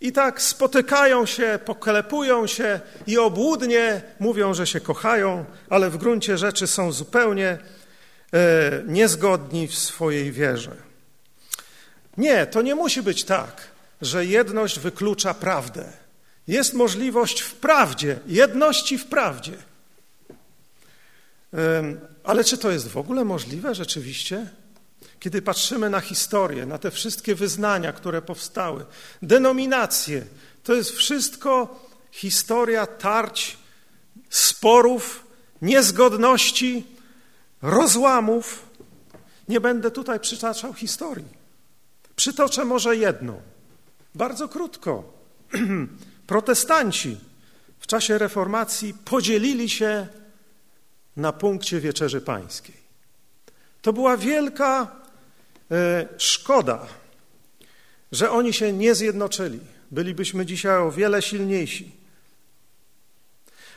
I 0.03 0.11
tak 0.11 0.41
spotykają 0.41 1.25
się, 1.25 1.59
poklepują 1.65 2.47
się 2.47 2.79
i 3.07 3.17
obłudnie 3.17 4.01
mówią, 4.19 4.53
że 4.53 4.67
się 4.67 4.79
kochają, 4.79 5.45
ale 5.69 5.89
w 5.89 5.97
gruncie 5.97 6.37
rzeczy 6.37 6.67
są 6.67 6.91
zupełnie 6.91 7.47
e, 7.47 7.57
niezgodni 8.87 9.67
w 9.67 9.75
swojej 9.75 10.31
wierze. 10.31 10.75
Nie, 12.17 12.45
to 12.45 12.61
nie 12.61 12.75
musi 12.75 13.01
być 13.01 13.23
tak, 13.23 13.61
że 14.01 14.25
jedność 14.25 14.79
wyklucza 14.79 15.33
prawdę. 15.33 15.85
Jest 16.47 16.73
możliwość 16.73 17.41
w 17.41 17.53
prawdzie, 17.53 18.19
jedności 18.27 18.97
w 18.97 19.05
prawdzie. 19.05 19.53
Ale 22.23 22.43
czy 22.43 22.57
to 22.57 22.71
jest 22.71 22.87
w 22.87 22.97
ogóle 22.97 23.25
możliwe 23.25 23.75
rzeczywiście? 23.75 24.47
Kiedy 25.19 25.41
patrzymy 25.41 25.89
na 25.89 25.99
historię, 25.99 26.65
na 26.65 26.77
te 26.77 26.91
wszystkie 26.91 27.35
wyznania, 27.35 27.93
które 27.93 28.21
powstały, 28.21 28.85
denominacje, 29.21 30.25
to 30.63 30.73
jest 30.73 30.91
wszystko 30.91 31.79
historia 32.11 32.87
tarć, 32.87 33.57
sporów, 34.29 35.25
niezgodności, 35.61 36.85
rozłamów. 37.61 38.65
Nie 39.47 39.59
będę 39.61 39.91
tutaj 39.91 40.19
przytaczał 40.19 40.73
historii. 40.73 41.43
Przytoczę 42.15 42.65
może 42.65 42.97
jedną, 42.97 43.41
bardzo 44.15 44.47
krótko. 44.47 45.13
Protestanci 46.27 47.17
w 47.79 47.87
czasie 47.87 48.17
reformacji 48.17 48.93
podzielili 49.05 49.69
się 49.69 50.07
na 51.15 51.33
punkcie 51.33 51.79
wieczerzy 51.79 52.21
pańskiej. 52.21 52.82
To 53.83 53.93
była 53.93 54.17
wielka 54.17 55.03
E, 55.73 56.05
szkoda, 56.17 56.85
że 58.11 58.31
oni 58.31 58.53
się 58.53 58.73
nie 58.73 58.95
zjednoczyli. 58.95 59.59
Bylibyśmy 59.91 60.45
dzisiaj 60.45 60.77
o 60.77 60.91
wiele 60.91 61.21
silniejsi. 61.21 61.91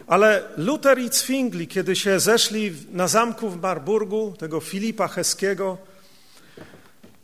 Ale 0.07 0.43
Luther 0.57 0.99
i 0.99 1.09
Zwingli, 1.09 1.69
kiedy 1.69 1.97
się 1.97 2.21
zeszli 2.21 2.73
na 2.93 3.09
zamku 3.09 3.51
w 3.51 3.63
Marburgu, 3.63 4.35
tego 4.39 4.61
Filipa 4.61 5.09
Heskiego, 5.09 5.79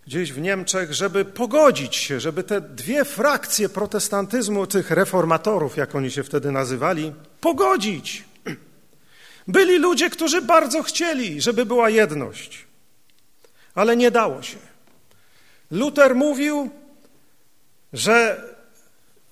gdzieś 0.07 0.33
w 0.33 0.41
Niemczech, 0.41 0.95
żeby 0.95 1.25
pogodzić 1.25 1.97
się, 1.97 2.21
żeby 2.21 2.43
te 2.43 2.61
dwie 2.61 3.05
frakcje 3.05 3.69
protestantyzmu, 3.69 4.67
tych 4.67 4.91
reformatorów, 4.91 5.77
jak 5.77 5.95
oni 5.95 6.11
się 6.11 6.23
wtedy 6.23 6.53
nazywali, 6.53 7.13
pogodzić. 7.41 8.25
Byli 9.49 9.79
ludzie, 9.79 10.11
którzy 10.11 10.43
bardzo 10.43 10.83
chcieli, 10.83 11.41
żeby 11.41 11.67
była 11.67 11.91
jedność 11.91 12.72
ale 13.75 13.97
nie 13.97 14.11
dało 14.11 14.43
się. 14.43 14.57
Luther 15.71 16.15
mówił, 16.15 16.71
że 17.93 18.45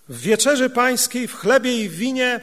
w 0.09 0.21
wieczerzy 0.21 0.71
pańskiej, 0.71 1.29
w 1.29 1.35
chlebie 1.35 1.85
i 1.85 1.89
w 1.89 1.95
winie 1.95 2.41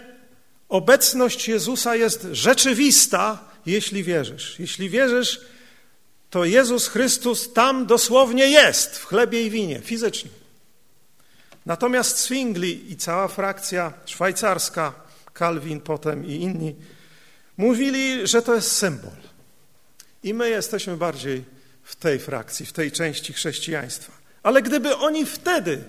obecność 0.69 1.47
Jezusa 1.47 1.95
jest 1.95 2.27
rzeczywista, 2.31 3.43
jeśli 3.65 4.03
wierzysz. 4.03 4.59
Jeśli 4.59 4.89
wierzysz, 4.89 5.41
to 6.29 6.45
Jezus 6.45 6.87
Chrystus 6.87 7.53
tam 7.53 7.85
dosłownie 7.85 8.47
jest, 8.47 8.97
w 8.97 9.05
chlebie 9.05 9.43
i 9.43 9.49
winie, 9.49 9.79
fizycznie. 9.79 10.29
Natomiast 11.65 12.19
Zwingli 12.19 12.91
i 12.91 12.97
cała 12.97 13.27
frakcja 13.27 13.93
szwajcarska, 14.05 14.93
Calvin 15.33 15.81
potem 15.81 16.25
i 16.25 16.31
inni, 16.31 16.75
mówili, 17.57 18.27
że 18.27 18.41
to 18.41 18.55
jest 18.55 18.71
symbol. 18.71 19.11
I 20.23 20.33
my 20.33 20.49
jesteśmy 20.49 20.97
bardziej 20.97 21.43
w 21.87 21.95
tej 21.95 22.19
frakcji, 22.19 22.65
w 22.65 22.73
tej 22.73 22.91
części 22.91 23.33
chrześcijaństwa. 23.33 24.13
Ale 24.43 24.61
gdyby 24.61 24.95
oni 24.95 25.25
wtedy 25.25 25.83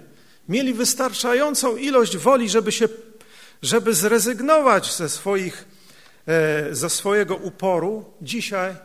mieli 0.49 0.75
wystarczającą 0.75 1.77
ilość 1.77 2.17
woli, 2.17 2.49
żeby, 2.49 2.73
się, 2.73 2.89
żeby 3.63 3.95
zrezygnować 3.95 4.95
ze, 4.95 5.09
swoich, 5.09 5.65
e, 6.27 6.75
ze 6.75 6.91
swojego 6.91 7.37
uporu, 7.37 8.05
dzisiaj 8.23 8.77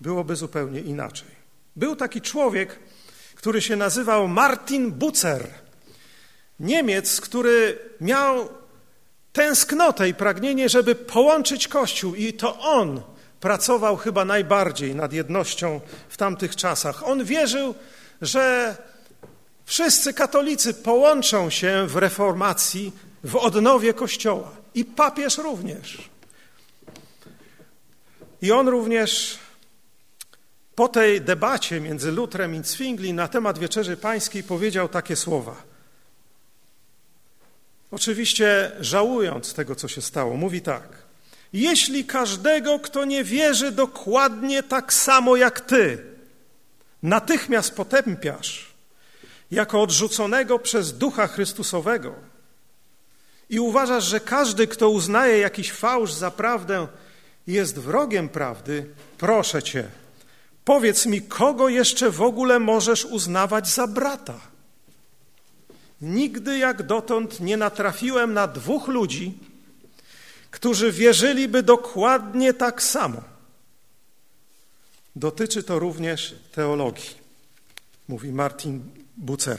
byłoby 0.00 0.36
zupełnie 0.36 0.80
inaczej. 0.80 1.28
Był 1.76 1.96
taki 1.96 2.20
człowiek, 2.20 2.78
który 3.34 3.62
się 3.62 3.76
nazywał 3.76 4.28
Martin 4.28 4.92
Bucer. 4.92 5.46
Niemiec, 6.60 7.20
który 7.20 7.78
miał 8.00 8.48
tęsknotę 9.32 10.08
i 10.08 10.14
pragnienie, 10.14 10.68
żeby 10.68 10.94
połączyć 10.94 11.68
Kościół, 11.68 12.14
i 12.14 12.32
to 12.32 12.58
on 12.58 13.02
pracował 13.40 13.96
chyba 13.96 14.24
najbardziej 14.24 14.94
nad 14.94 15.12
jednością 15.12 15.80
w 16.08 16.16
tamtych 16.16 16.56
czasach. 16.56 17.08
On 17.08 17.24
wierzył, 17.24 17.74
że 18.22 18.76
wszyscy 19.64 20.14
katolicy 20.14 20.74
połączą 20.74 21.50
się 21.50 21.86
w 21.86 21.96
reformacji, 21.96 22.92
w 23.24 23.36
odnowie 23.36 23.94
Kościoła 23.94 24.50
i 24.74 24.84
papież 24.84 25.38
również. 25.38 26.10
I 28.42 28.52
on 28.52 28.68
również 28.68 29.38
po 30.74 30.88
tej 30.88 31.20
debacie 31.20 31.80
między 31.80 32.12
Lutrem 32.12 32.54
i 32.54 32.64
Zwingli 32.64 33.12
na 33.12 33.28
temat 33.28 33.58
Wieczerzy 33.58 33.96
Pańskiej 33.96 34.42
powiedział 34.42 34.88
takie 34.88 35.16
słowa. 35.16 35.62
Oczywiście 37.90 38.72
żałując 38.80 39.54
tego, 39.54 39.74
co 39.74 39.88
się 39.88 40.02
stało, 40.02 40.36
mówi 40.36 40.60
tak– 40.60 40.88
jeśli 41.52 42.04
każdego, 42.04 42.78
kto 42.78 43.04
nie 43.04 43.24
wierzy 43.24 43.72
dokładnie 43.72 44.62
tak 44.62 44.92
samo 44.92 45.36
jak 45.36 45.60
ty, 45.60 46.04
natychmiast 47.02 47.74
potępiasz 47.74 48.70
jako 49.50 49.82
odrzuconego 49.82 50.58
przez 50.58 50.98
Ducha 50.98 51.26
Chrystusowego 51.26 52.14
i 53.50 53.60
uważasz, 53.60 54.04
że 54.04 54.20
każdy, 54.20 54.66
kto 54.66 54.90
uznaje 54.90 55.38
jakiś 55.38 55.72
fałsz 55.72 56.12
za 56.12 56.30
prawdę, 56.30 56.86
jest 57.46 57.78
wrogiem 57.78 58.28
prawdy, 58.28 58.86
proszę 59.18 59.62
cię, 59.62 59.88
powiedz 60.64 61.06
mi, 61.06 61.22
kogo 61.22 61.68
jeszcze 61.68 62.10
w 62.10 62.22
ogóle 62.22 62.58
możesz 62.58 63.04
uznawać 63.04 63.68
za 63.68 63.86
brata? 63.86 64.40
Nigdy 66.00 66.58
jak 66.58 66.82
dotąd 66.82 67.40
nie 67.40 67.56
natrafiłem 67.56 68.34
na 68.34 68.46
dwóch 68.46 68.88
ludzi, 68.88 69.38
którzy 70.50 70.92
wierzyliby 70.92 71.62
dokładnie 71.62 72.54
tak 72.54 72.82
samo. 72.82 73.22
Dotyczy 75.16 75.62
to 75.62 75.78
również 75.78 76.34
teologii, 76.52 77.10
mówi 78.08 78.32
Martin 78.32 78.82
Bucer. 79.16 79.58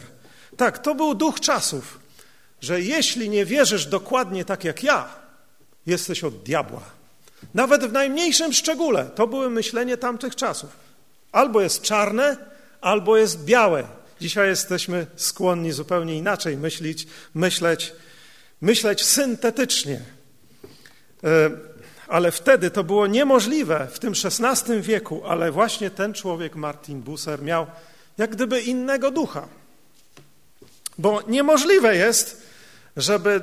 Tak, 0.58 0.80
to 0.80 0.96
był 0.96 1.16
duch 1.16 1.40
czasów, 1.40 2.00
że 2.62 2.82
jeśli 2.82 3.30
nie 3.30 3.46
wierzysz 3.46 3.86
dokładnie 3.86 4.46
tak 4.46 4.64
jak 4.64 4.84
ja, 4.84 5.16
jesteś 5.86 6.24
od 6.24 6.44
diabła. 6.44 6.82
Nawet 7.54 7.86
w 7.86 7.92
najmniejszym 7.92 8.54
szczególe 8.54 9.06
to 9.06 9.28
były 9.28 9.50
myślenie 9.50 9.98
tamtych 9.98 10.36
czasów. 10.36 10.70
Albo 11.32 11.62
jest 11.62 11.82
czarne, 11.82 12.38
albo 12.82 13.18
jest 13.18 13.44
białe. 13.44 13.88
Dzisiaj 14.22 14.50
jesteśmy 14.50 15.08
skłonni 15.16 15.72
zupełnie 15.72 16.18
inaczej 16.18 16.58
myśleć, 16.58 17.08
myśleć, 17.34 17.94
myśleć 18.62 19.06
syntetycznie. 19.06 20.02
E, 21.24 21.50
ale 22.08 22.32
wtedy 22.32 22.72
to 22.72 22.84
było 22.84 23.08
niemożliwe 23.08 23.88
w 23.92 24.00
tym 24.00 24.14
XVI 24.24 24.82
wieku, 24.82 25.22
ale 25.26 25.52
właśnie 25.52 25.90
ten 25.90 26.14
człowiek, 26.14 26.56
Martin 26.56 27.02
Busser, 27.02 27.42
miał 27.42 27.68
jak 28.18 28.32
gdyby 28.32 28.62
innego 28.62 29.12
ducha. 29.12 29.48
Bo 30.98 31.22
niemożliwe 31.28 31.96
jest, 31.96 32.48
żeby 32.98 33.42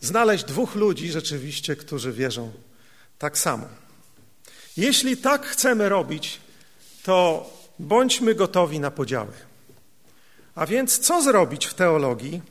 znaleźć 0.00 0.44
dwóch 0.44 0.74
ludzi 0.74 1.12
rzeczywiście, 1.12 1.76
którzy 1.76 2.12
wierzą 2.12 2.52
tak 3.18 3.38
samo. 3.38 3.66
Jeśli 4.76 5.16
tak 5.16 5.46
chcemy 5.46 5.88
robić, 5.88 6.40
to 7.02 7.50
bądźmy 7.78 8.34
gotowi 8.34 8.80
na 8.80 8.90
podziały. 8.90 9.32
A 10.54 10.66
więc 10.66 10.98
co 10.98 11.22
zrobić 11.22 11.66
w 11.66 11.74
teologii, 11.74 12.42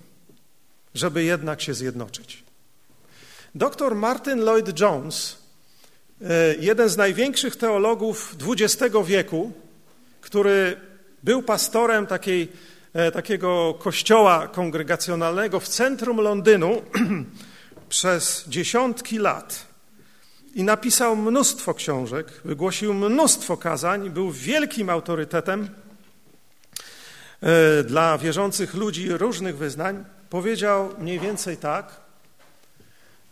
żeby 0.93 1.23
jednak 1.23 1.61
się 1.61 1.73
zjednoczyć? 1.73 2.44
Dr 3.55 3.95
Martin 3.95 4.39
Lloyd 4.39 4.79
Jones, 4.79 5.37
e, 6.21 6.55
jeden 6.59 6.89
z 6.89 6.97
największych 6.97 7.55
teologów 7.55 8.35
XX 8.47 8.95
wieku, 9.05 9.51
który 10.21 10.81
był 11.23 11.43
pastorem 11.43 12.07
takiej, 12.07 12.51
e, 12.93 13.11
takiego 13.11 13.73
kościoła 13.73 14.47
kongregacjonalnego 14.47 15.59
w 15.59 15.67
centrum 15.67 16.17
Londynu 16.17 16.81
przez 17.89 18.45
dziesiątki 18.47 19.17
lat 19.17 19.65
i 20.55 20.63
napisał 20.63 21.15
mnóstwo 21.15 21.73
książek, 21.73 22.27
wygłosił 22.45 22.93
mnóstwo 22.93 23.57
kazań, 23.57 24.09
był 24.09 24.31
wielkim 24.31 24.89
autorytetem 24.89 25.69
e, 27.41 27.83
dla 27.83 28.17
wierzących 28.17 28.73
ludzi 28.73 29.09
różnych 29.09 29.57
wyznań, 29.57 30.05
powiedział 30.29 30.89
mniej 30.99 31.19
więcej 31.19 31.57
tak, 31.57 32.04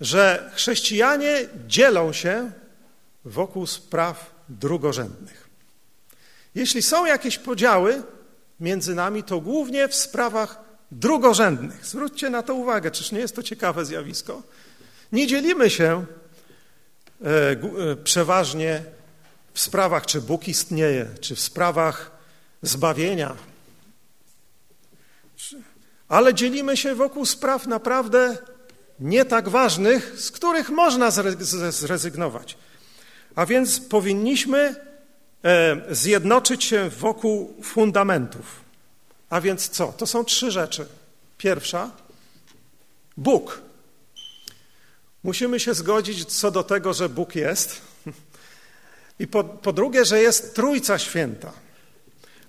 że 0.03 0.51
chrześcijanie 0.53 1.47
dzielą 1.67 2.13
się 2.13 2.51
wokół 3.25 3.67
spraw 3.67 4.35
drugorzędnych. 4.49 5.49
Jeśli 6.55 6.81
są 6.81 7.05
jakieś 7.05 7.37
podziały 7.37 8.03
między 8.59 8.95
nami, 8.95 9.23
to 9.23 9.39
głównie 9.39 9.87
w 9.87 9.95
sprawach 9.95 10.59
drugorzędnych. 10.91 11.85
Zwróćcie 11.85 12.29
na 12.29 12.43
to 12.43 12.55
uwagę, 12.55 12.91
czyż 12.91 13.11
nie 13.11 13.19
jest 13.19 13.35
to 13.35 13.43
ciekawe 13.43 13.85
zjawisko? 13.85 14.43
Nie 15.11 15.27
dzielimy 15.27 15.69
się 15.69 16.05
e, 17.21 17.51
e, 17.51 17.95
przeważnie 18.03 18.83
w 19.53 19.59
sprawach, 19.59 20.05
czy 20.05 20.21
Bóg 20.21 20.47
istnieje, 20.47 21.07
czy 21.21 21.35
w 21.35 21.39
sprawach 21.39 22.11
zbawienia, 22.61 23.35
ale 26.07 26.33
dzielimy 26.33 26.77
się 26.77 26.95
wokół 26.95 27.25
spraw 27.25 27.67
naprawdę 27.67 28.37
nie 29.03 29.25
tak 29.25 29.49
ważnych, 29.49 30.19
z 30.19 30.31
których 30.31 30.69
można 30.69 31.11
zrezygnować. 31.71 32.57
A 33.35 33.45
więc 33.45 33.79
powinniśmy 33.79 34.75
e, 35.43 35.81
zjednoczyć 35.95 36.63
się 36.63 36.89
wokół 36.89 37.53
fundamentów. 37.63 38.61
A 39.29 39.41
więc 39.41 39.69
co? 39.69 39.87
To 39.87 40.07
są 40.07 40.23
trzy 40.23 40.51
rzeczy. 40.51 40.87
Pierwsza, 41.37 41.91
Bóg. 43.17 43.61
Musimy 45.23 45.59
się 45.59 45.73
zgodzić 45.73 46.25
co 46.25 46.51
do 46.51 46.63
tego, 46.63 46.93
że 46.93 47.09
Bóg 47.09 47.35
jest. 47.35 47.81
I 49.19 49.27
po, 49.27 49.43
po 49.43 49.73
drugie, 49.73 50.05
że 50.05 50.21
jest 50.21 50.55
Trójca 50.55 50.99
Święta. 50.99 51.53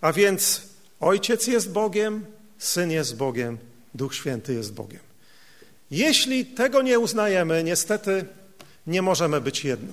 A 0.01 0.13
więc 0.13 0.63
Ojciec 1.01 1.47
jest 1.47 1.73
Bogiem, 1.73 2.27
Syn 2.59 2.91
jest 2.91 3.17
Bogiem, 3.17 3.59
Duch 3.95 4.15
Święty 4.15 4.55
jest 4.55 4.73
Bogiem. 4.73 5.14
Jeśli 5.95 6.47
tego 6.47 6.83
nie 6.83 6.99
uznajemy, 6.99 7.65
niestety 7.65 8.27
nie 8.87 9.03
możemy 9.03 9.41
być 9.41 9.65
jedno. 9.65 9.93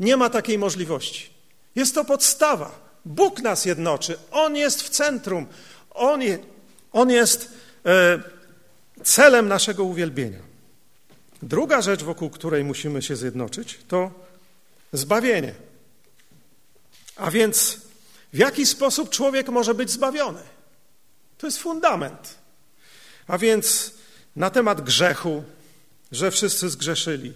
Nie 0.00 0.16
ma 0.16 0.30
takiej 0.30 0.58
możliwości. 0.58 1.30
Jest 1.74 1.94
to 1.94 2.04
podstawa. 2.04 2.90
Bóg 3.04 3.42
nas 3.42 3.64
jednoczy. 3.64 4.18
On 4.30 4.56
jest 4.56 4.82
w 4.82 4.88
centrum. 4.88 5.46
On, 5.90 6.22
je, 6.22 6.38
on 6.92 7.10
jest 7.10 7.52
e, 7.86 8.22
celem 9.02 9.48
naszego 9.48 9.84
uwielbienia. 9.84 10.38
Druga 11.42 11.82
rzecz, 11.82 12.02
wokół 12.02 12.30
której 12.30 12.64
musimy 12.64 13.02
się 13.02 13.16
zjednoczyć, 13.16 13.78
to 13.88 14.10
zbawienie. 14.92 15.54
A 17.16 17.30
więc 17.30 17.80
w 18.32 18.38
jaki 18.38 18.66
sposób 18.66 19.10
człowiek 19.10 19.48
może 19.48 19.74
być 19.74 19.90
zbawiony? 19.90 20.42
To 21.38 21.46
jest 21.46 21.58
fundament. 21.58 22.34
A 23.26 23.38
więc 23.38 23.99
na 24.36 24.50
temat 24.50 24.80
grzechu, 24.80 25.44
że 26.12 26.30
wszyscy 26.30 26.70
zgrzeszyli, 26.70 27.32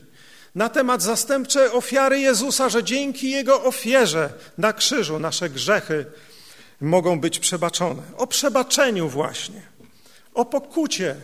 na 0.54 0.68
temat 0.68 1.02
zastępczej 1.02 1.68
ofiary 1.68 2.20
Jezusa, 2.20 2.68
że 2.68 2.84
dzięki 2.84 3.30
Jego 3.30 3.64
ofierze 3.64 4.32
na 4.58 4.72
krzyżu 4.72 5.18
nasze 5.18 5.50
grzechy 5.50 6.06
mogą 6.80 7.20
być 7.20 7.38
przebaczone. 7.38 8.02
O 8.16 8.26
przebaczeniu 8.26 9.08
właśnie, 9.08 9.62
o 10.34 10.44
pokucie 10.44 11.16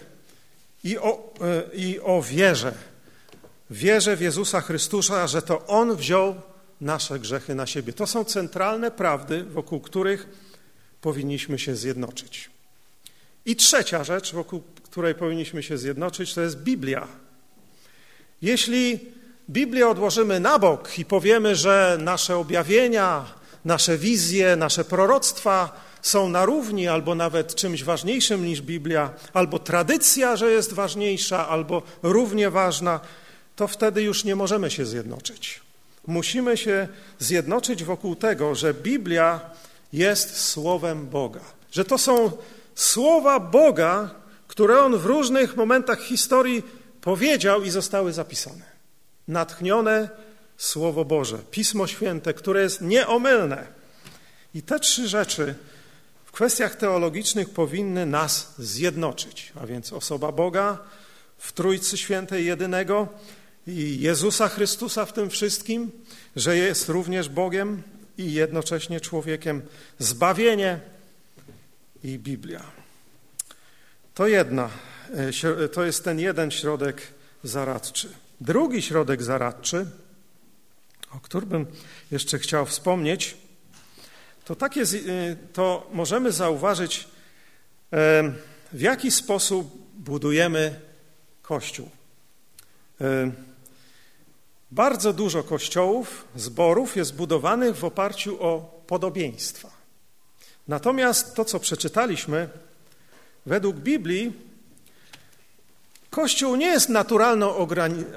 i 0.84 0.98
o, 0.98 1.32
e, 1.40 1.76
i 1.76 2.00
o 2.00 2.22
wierze. 2.22 2.74
Wierze 3.70 4.16
w 4.16 4.20
Jezusa 4.20 4.60
Chrystusa, 4.60 5.26
że 5.26 5.42
to 5.42 5.66
On 5.66 5.96
wziął 5.96 6.34
nasze 6.80 7.18
grzechy 7.18 7.54
na 7.54 7.66
siebie. 7.66 7.92
To 7.92 8.06
są 8.06 8.24
centralne 8.24 8.90
prawdy, 8.90 9.44
wokół 9.44 9.80
których 9.80 10.28
powinniśmy 11.00 11.58
się 11.58 11.76
zjednoczyć. 11.76 12.49
I 13.46 13.56
trzecia 13.56 14.04
rzecz, 14.04 14.32
wokół 14.32 14.62
której 14.90 15.14
powinniśmy 15.14 15.62
się 15.62 15.78
zjednoczyć, 15.78 16.34
to 16.34 16.40
jest 16.40 16.62
Biblia. 16.62 17.08
Jeśli 18.42 19.00
Biblię 19.50 19.88
odłożymy 19.88 20.40
na 20.40 20.58
bok 20.58 20.98
i 20.98 21.04
powiemy, 21.04 21.56
że 21.56 21.98
nasze 22.00 22.36
objawienia, 22.36 23.24
nasze 23.64 23.98
wizje, 23.98 24.56
nasze 24.56 24.84
proroctwa 24.84 25.80
są 26.02 26.28
na 26.28 26.44
równi 26.44 26.88
albo 26.88 27.14
nawet 27.14 27.54
czymś 27.54 27.84
ważniejszym 27.84 28.46
niż 28.46 28.62
Biblia, 28.62 29.10
albo 29.32 29.58
tradycja, 29.58 30.36
że 30.36 30.50
jest 30.50 30.72
ważniejsza, 30.72 31.48
albo 31.48 31.82
równie 32.02 32.50
ważna, 32.50 33.00
to 33.56 33.68
wtedy 33.68 34.02
już 34.02 34.24
nie 34.24 34.36
możemy 34.36 34.70
się 34.70 34.86
zjednoczyć. 34.86 35.60
Musimy 36.06 36.56
się 36.56 36.88
zjednoczyć 37.18 37.84
wokół 37.84 38.16
tego, 38.16 38.54
że 38.54 38.74
Biblia 38.74 39.40
jest 39.92 40.36
Słowem 40.36 41.06
Boga, 41.06 41.40
że 41.72 41.84
to 41.84 41.98
są 41.98 42.32
słowa 42.80 43.40
Boga, 43.40 44.10
które 44.48 44.80
On 44.80 44.98
w 44.98 45.06
różnych 45.06 45.56
momentach 45.56 46.00
historii 46.00 46.62
powiedział 47.00 47.62
i 47.62 47.70
zostały 47.70 48.12
zapisane. 48.12 48.64
Natchnione 49.28 50.08
Słowo 50.56 51.04
Boże, 51.04 51.38
Pismo 51.50 51.86
Święte, 51.86 52.34
które 52.34 52.62
jest 52.62 52.80
nieomylne. 52.80 53.66
I 54.54 54.62
te 54.62 54.80
trzy 54.80 55.08
rzeczy 55.08 55.54
w 56.24 56.32
kwestiach 56.32 56.74
teologicznych 56.74 57.50
powinny 57.50 58.06
nas 58.06 58.54
zjednoczyć, 58.58 59.52
a 59.60 59.66
więc 59.66 59.92
osoba 59.92 60.32
Boga 60.32 60.78
w 61.38 61.52
Trójcy 61.52 61.98
Świętej 61.98 62.46
jedynego 62.46 63.08
i 63.66 64.00
Jezusa 64.00 64.48
Chrystusa 64.48 65.06
w 65.06 65.12
tym 65.12 65.30
wszystkim, 65.30 65.90
że 66.36 66.56
jest 66.56 66.88
również 66.88 67.28
Bogiem 67.28 67.82
i 68.18 68.32
jednocześnie 68.32 69.00
człowiekiem, 69.00 69.62
zbawienie 69.98 70.80
i 72.04 72.18
Biblia. 72.18 72.62
To 74.14 74.26
jedna, 74.26 74.70
e, 75.64 75.68
to 75.68 75.84
jest 75.84 76.04
ten 76.04 76.20
jeden 76.20 76.50
środek 76.50 77.02
zaradczy. 77.44 78.08
Drugi 78.40 78.82
środek 78.82 79.22
zaradczy, 79.22 79.86
o 81.16 81.20
którym 81.20 81.66
jeszcze 82.10 82.38
chciał 82.38 82.66
wspomnieć, 82.66 83.36
to, 84.44 84.56
takie, 84.56 84.82
to 85.52 85.90
możemy 85.92 86.32
zauważyć, 86.32 87.08
e, 87.92 88.32
w 88.72 88.80
jaki 88.80 89.10
sposób 89.10 89.92
budujemy 89.94 90.80
Kościół. 91.42 91.90
E, 93.00 93.32
bardzo 94.70 95.12
dużo 95.12 95.42
kościołów, 95.42 96.24
zborów 96.36 96.96
jest 96.96 97.14
budowanych 97.14 97.76
w 97.76 97.84
oparciu 97.84 98.42
o 98.42 98.82
podobieństwa. 98.86 99.79
Natomiast 100.70 101.34
to, 101.34 101.44
co 101.44 101.60
przeczytaliśmy, 101.60 102.48
według 103.46 103.76
Biblii 103.76 104.32
Kościół 106.10 106.56
nie 106.56 106.66
jest 106.66 106.88
naturalną 106.88 107.68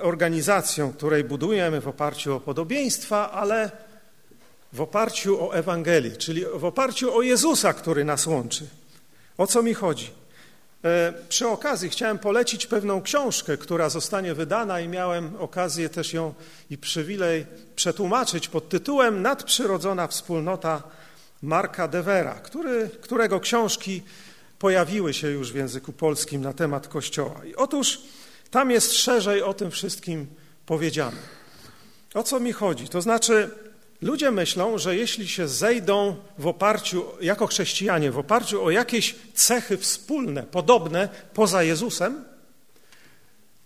organizacją, 0.02 0.94
której 0.94 1.24
budujemy 1.24 1.82
w 1.82 1.88
oparciu 1.88 2.36
o 2.36 2.40
podobieństwa, 2.40 3.32
ale 3.32 3.72
w 4.74 4.82
oparciu 4.82 5.50
o 5.50 5.56
Ewangelię, 5.56 6.12
czyli 6.12 6.46
w 6.56 6.66
oparciu 6.66 7.16
o 7.16 7.22
Jezusa, 7.22 7.74
który 7.74 8.04
nas 8.04 8.28
łączy. 8.28 8.68
O 9.38 9.48
co 9.48 9.64
mi 9.64 9.74
chodzi? 9.74 10.12
E, 10.84 11.14
przy 11.30 11.48
okazji 11.48 11.90
chciałem 11.90 12.20
polecić 12.20 12.68
pewną 12.68 13.02
książkę, 13.02 13.58
która 13.58 13.90
zostanie 13.90 14.34
wydana 14.34 14.80
i 14.80 14.88
miałem 14.88 15.36
okazję 15.40 15.90
też 15.90 16.14
ją 16.14 16.34
i 16.70 16.78
przywilej 16.78 17.46
przetłumaczyć 17.76 18.48
pod 18.48 18.70
tytułem 18.70 19.22
Nadprzyrodzona 19.22 20.08
wspólnota 20.08 20.84
Marka 21.44 21.88
Devera, 21.88 22.34
który, 22.34 22.90
którego 23.02 23.40
książki 23.40 24.04
pojawiły 24.60 25.14
się 25.14 25.28
już 25.28 25.52
w 25.52 25.56
języku 25.56 25.94
polskim 25.94 26.42
na 26.42 26.54
temat 26.54 26.88
Kościoła. 26.88 27.46
I 27.46 27.56
otóż 27.56 28.02
tam 28.52 28.72
jest 28.72 28.94
szerzej 28.94 29.42
o 29.42 29.54
tym 29.54 29.72
wszystkim 29.72 30.28
powiedziane. 30.66 31.18
O 32.14 32.24
co 32.24 32.40
mi 32.40 32.52
chodzi? 32.52 32.88
To 32.88 33.02
znaczy, 33.02 33.50
ludzie 34.02 34.32
myślą, 34.32 34.78
że 34.78 34.96
jeśli 34.96 35.28
się 35.28 35.48
zejdą 35.48 36.16
w 36.38 36.48
oparciu, 36.48 37.06
jako 37.22 37.48
chrześcijanie, 37.48 38.12
w 38.12 38.18
oparciu 38.18 38.64
o 38.64 38.72
jakieś 38.72 39.16
cechy 39.34 39.78
wspólne, 39.78 40.44
podobne 40.44 41.10
poza 41.34 41.64
Jezusem, 41.64 42.26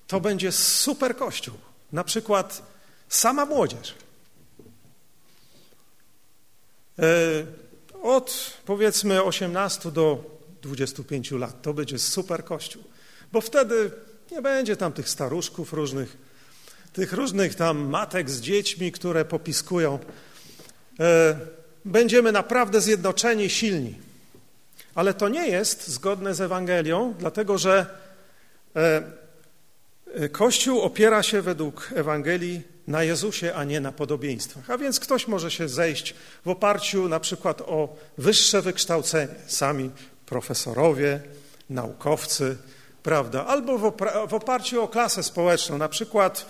to 0.08 0.20
będzie 0.20 0.52
super 0.52 1.16
kościół. 1.16 1.56
Na 1.92 2.04
przykład 2.04 2.62
sama 3.10 3.46
młodzież. 3.46 3.96
E, 7.00 7.67
od 8.04 8.54
powiedzmy 8.66 9.24
18 9.24 9.92
do 9.92 10.24
25 10.62 11.32
lat 11.32 11.62
to 11.62 11.74
będzie 11.74 12.00
super 12.00 12.44
kościół, 12.44 12.84
bo 13.32 13.42
wtedy 13.42 13.92
nie 14.32 14.42
będzie 14.42 14.78
tam 14.78 14.94
tych 14.94 15.10
staruszków 15.10 15.74
różnych, 15.74 16.18
tych 16.94 17.14
różnych 17.14 17.56
tam 17.56 17.78
matek 17.78 18.30
z 18.30 18.42
dziećmi, 18.42 18.92
które 18.92 19.26
popiskują. 19.26 20.00
E, 21.00 21.40
będziemy 21.86 22.32
naprawdę 22.32 22.82
zjednoczeni, 22.82 23.50
silni. 23.50 23.96
Ale 24.96 25.14
to 25.14 25.30
nie 25.30 25.48
jest 25.48 25.88
zgodne 25.88 26.36
z 26.36 26.42
Ewangelią, 26.42 27.14
dlatego 27.20 27.58
że 27.58 27.86
e, 28.76 29.18
Kościół 30.32 30.82
opiera 30.82 31.24
się 31.24 31.42
według 31.42 31.90
Ewangelii 31.96 32.77
na 32.88 33.04
Jezusie, 33.04 33.54
a 33.56 33.64
nie 33.64 33.80
na 33.80 33.92
podobieństwach. 33.92 34.70
A 34.70 34.78
więc 34.78 35.00
ktoś 35.00 35.28
może 35.28 35.52
się 35.52 35.70
zejść 35.70 36.16
w 36.46 36.50
oparciu 36.50 37.10
na 37.10 37.20
przykład 37.20 37.62
o 37.62 37.96
wyższe 38.18 38.62
wykształcenie, 38.62 39.36
sami 39.48 39.90
profesorowie, 40.26 41.20
naukowcy, 41.70 42.58
prawda, 43.04 43.46
albo 43.46 43.78
w 44.28 44.34
oparciu 44.34 44.84
o 44.84 44.88
klasę 44.88 45.24
społeczną, 45.24 45.78
na 45.78 45.90
przykład 45.90 46.46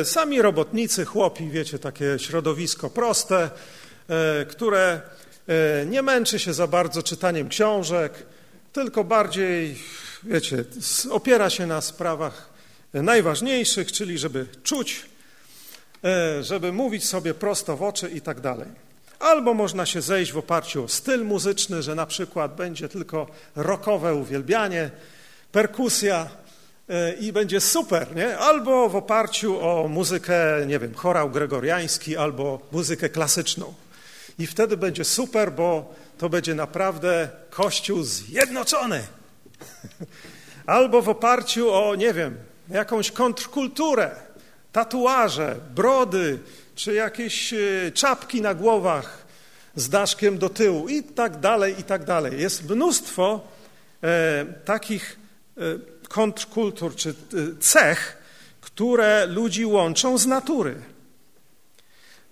e, 0.00 0.04
sami 0.04 0.42
robotnicy, 0.42 1.04
chłopi, 1.04 1.50
wiecie, 1.50 1.78
takie 1.78 2.18
środowisko 2.18 2.90
proste, 2.90 3.50
e, 4.08 4.44
które 4.44 5.00
e, 5.46 5.86
nie 5.86 6.02
męczy 6.02 6.38
się 6.38 6.54
za 6.54 6.66
bardzo 6.66 7.02
czytaniem 7.02 7.48
książek, 7.48 8.12
tylko 8.72 9.04
bardziej, 9.04 9.78
wiecie, 10.22 10.64
opiera 11.10 11.50
się 11.50 11.66
na 11.66 11.80
sprawach 11.80 12.54
najważniejszych, 12.92 13.92
czyli 13.92 14.18
żeby 14.18 14.46
czuć, 14.62 15.13
żeby 16.40 16.72
mówić 16.72 17.06
sobie 17.06 17.34
prosto 17.34 17.76
w 17.76 17.82
oczy 17.82 18.08
i 18.08 18.20
tak 18.20 18.40
dalej. 18.40 18.68
Albo 19.18 19.54
można 19.54 19.86
się 19.86 20.02
zejść 20.02 20.32
w 20.32 20.38
oparciu 20.38 20.84
o 20.84 20.88
styl 20.88 21.24
muzyczny, 21.24 21.82
że 21.82 21.94
na 21.94 22.06
przykład 22.06 22.54
będzie 22.54 22.88
tylko 22.88 23.26
rockowe 23.56 24.14
uwielbianie, 24.14 24.90
perkusja 25.52 26.28
e, 26.88 27.12
i 27.12 27.32
będzie 27.32 27.60
super, 27.60 28.16
nie? 28.16 28.38
Albo 28.38 28.88
w 28.88 28.96
oparciu 28.96 29.60
o 29.60 29.88
muzykę, 29.88 30.66
nie 30.66 30.78
wiem, 30.78 30.94
chorał 30.94 31.30
gregoriański 31.30 32.16
albo 32.16 32.60
muzykę 32.72 33.08
klasyczną. 33.08 33.74
I 34.38 34.46
wtedy 34.46 34.76
będzie 34.76 35.04
super, 35.04 35.52
bo 35.52 35.94
to 36.18 36.28
będzie 36.28 36.54
naprawdę 36.54 37.28
kościół 37.50 38.02
zjednoczony. 38.02 39.02
Albo 40.66 41.02
w 41.02 41.08
oparciu 41.08 41.72
o, 41.72 41.94
nie 41.94 42.14
wiem, 42.14 42.36
jakąś 42.68 43.10
kontrkulturę, 43.10 44.10
tatuaże, 44.74 45.56
brody, 45.74 46.38
czy 46.74 46.94
jakieś 46.94 47.52
e, 47.52 47.58
czapki 47.94 48.42
na 48.42 48.54
głowach 48.54 49.26
z 49.76 49.88
daszkiem 49.88 50.38
do 50.38 50.48
tyłu 50.48 50.88
i 50.88 51.02
tak 51.02 51.40
dalej, 51.40 51.80
i 51.80 51.82
tak 51.82 52.04
dalej. 52.04 52.40
Jest 52.40 52.70
mnóstwo 52.70 53.40
e, 54.02 54.44
takich 54.64 55.18
e, 55.56 55.60
kontrkultur 56.08 56.94
czy 56.94 57.10
e, 57.10 57.14
cech, 57.60 58.18
które 58.60 59.26
ludzi 59.26 59.66
łączą 59.66 60.18
z 60.18 60.26
natury. 60.26 60.74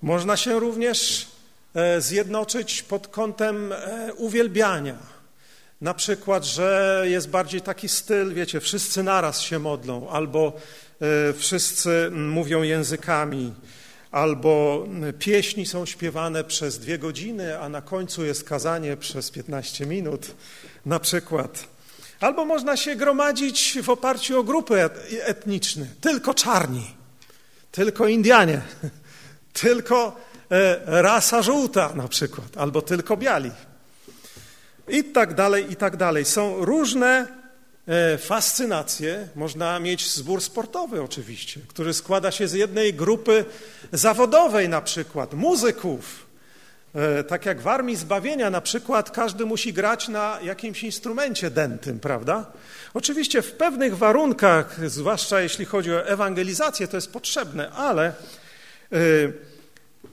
Można 0.02 0.36
się 0.36 0.60
również 0.60 1.26
e, 1.74 2.00
zjednoczyć 2.00 2.82
pod 2.82 3.08
kątem 3.08 3.72
e, 3.72 4.14
uwielbiania. 4.14 4.98
Na 5.80 5.94
przykład, 5.94 6.44
że 6.44 7.02
jest 7.06 7.28
bardziej 7.28 7.60
taki 7.60 7.88
styl, 7.88 8.34
wiecie, 8.34 8.60
wszyscy 8.60 9.02
naraz 9.02 9.40
się 9.40 9.58
modlą, 9.58 10.10
albo 10.10 10.52
wszyscy 11.36 12.10
mówią 12.10 12.62
językami, 12.62 13.52
albo 14.10 14.86
pieśni 15.18 15.66
są 15.66 15.86
śpiewane 15.86 16.44
przez 16.44 16.78
dwie 16.78 16.98
godziny, 16.98 17.58
a 17.58 17.68
na 17.68 17.82
końcu 17.82 18.24
jest 18.24 18.44
kazanie 18.44 18.96
przez 18.96 19.30
15 19.30 19.86
minut, 19.86 20.34
na 20.86 21.00
przykład. 21.00 21.64
Albo 22.20 22.44
można 22.44 22.76
się 22.76 22.96
gromadzić 22.96 23.78
w 23.82 23.90
oparciu 23.90 24.40
o 24.40 24.44
grupy 24.44 24.90
etniczne, 25.20 25.86
tylko 26.00 26.34
czarni, 26.34 26.94
tylko 27.70 28.06
Indianie, 28.06 28.60
tylko 29.62 30.16
e, 30.50 31.02
rasa 31.02 31.42
żółta 31.42 31.92
na 31.94 32.08
przykład, 32.08 32.56
albo 32.56 32.82
tylko 32.82 33.16
biali. 33.16 33.50
I 34.88 35.04
tak 35.04 35.34
dalej, 35.34 35.72
i 35.72 35.76
tak 35.76 35.96
dalej. 35.96 36.24
Są 36.24 36.64
różne 36.64 37.26
E, 37.26 37.41
fascynację 38.18 39.28
można 39.34 39.78
mieć 39.80 40.10
zbór 40.10 40.42
sportowy 40.42 41.02
oczywiście, 41.02 41.60
który 41.68 41.94
składa 41.94 42.30
się 42.30 42.48
z 42.48 42.52
jednej 42.52 42.94
grupy 42.94 43.44
zawodowej 43.92 44.68
na 44.68 44.80
przykład, 44.80 45.34
muzyków. 45.34 46.26
E, 46.94 47.24
tak 47.24 47.46
jak 47.46 47.60
w 47.60 47.68
Armii 47.68 47.96
Zbawienia 47.96 48.50
na 48.50 48.60
przykład 48.60 49.10
każdy 49.10 49.46
musi 49.46 49.72
grać 49.72 50.08
na 50.08 50.38
jakimś 50.42 50.82
instrumencie 50.82 51.50
dętym, 51.50 52.00
prawda? 52.00 52.52
Oczywiście 52.94 53.42
w 53.42 53.52
pewnych 53.52 53.98
warunkach, 53.98 54.90
zwłaszcza 54.90 55.40
jeśli 55.40 55.64
chodzi 55.64 55.92
o 55.92 56.06
ewangelizację, 56.06 56.88
to 56.88 56.96
jest 56.96 57.12
potrzebne, 57.12 57.70
ale 57.70 58.06
e, 58.06 58.12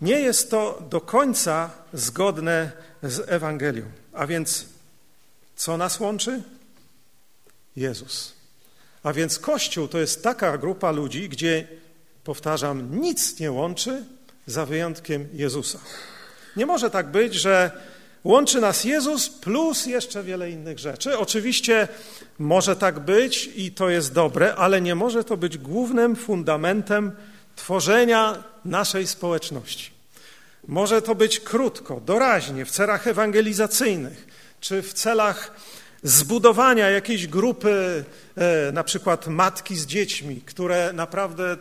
nie 0.01 0.19
jest 0.19 0.51
to 0.51 0.83
do 0.89 1.01
końca 1.01 1.69
zgodne 1.93 2.71
z 3.03 3.29
Ewangelią. 3.31 3.85
A 4.13 4.27
więc 4.27 4.65
co 5.55 5.77
nas 5.77 5.99
łączy? 5.99 6.41
Jezus. 7.75 8.33
A 9.03 9.13
więc 9.13 9.39
Kościół 9.39 9.87
to 9.87 9.99
jest 9.99 10.23
taka 10.23 10.57
grupa 10.57 10.91
ludzi, 10.91 11.29
gdzie, 11.29 11.67
powtarzam, 12.23 13.01
nic 13.01 13.39
nie 13.39 13.51
łączy 13.51 14.03
za 14.45 14.65
wyjątkiem 14.65 15.27
Jezusa. 15.33 15.79
Nie 16.55 16.65
może 16.65 16.89
tak 16.89 17.11
być, 17.11 17.33
że 17.33 17.71
łączy 18.23 18.61
nas 18.61 18.83
Jezus 18.83 19.29
plus 19.29 19.85
jeszcze 19.85 20.23
wiele 20.23 20.51
innych 20.51 20.79
rzeczy. 20.79 21.17
Oczywiście 21.17 21.87
może 22.39 22.75
tak 22.75 22.99
być 22.99 23.49
i 23.55 23.71
to 23.71 23.89
jest 23.89 24.13
dobre, 24.13 24.55
ale 24.55 24.81
nie 24.81 24.95
może 24.95 25.23
to 25.23 25.37
być 25.37 25.57
głównym 25.57 26.15
fundamentem 26.15 27.11
tworzenia 27.55 28.43
naszej 28.65 29.07
społeczności. 29.07 29.91
Może 30.67 31.01
to 31.01 31.15
być 31.15 31.39
krótko, 31.39 32.01
doraźnie, 32.05 32.65
w 32.65 32.71
celach 32.71 33.07
ewangelizacyjnych 33.07 34.27
czy 34.59 34.81
w 34.81 34.93
celach 34.93 35.55
zbudowania 36.03 36.89
jakiejś 36.89 37.27
grupy, 37.27 38.05
e, 38.35 38.71
na 38.71 38.83
przykład 38.83 39.27
matki 39.27 39.75
z 39.75 39.85
dziećmi, 39.85 40.41
które 40.41 40.93
naprawdę 40.93 41.57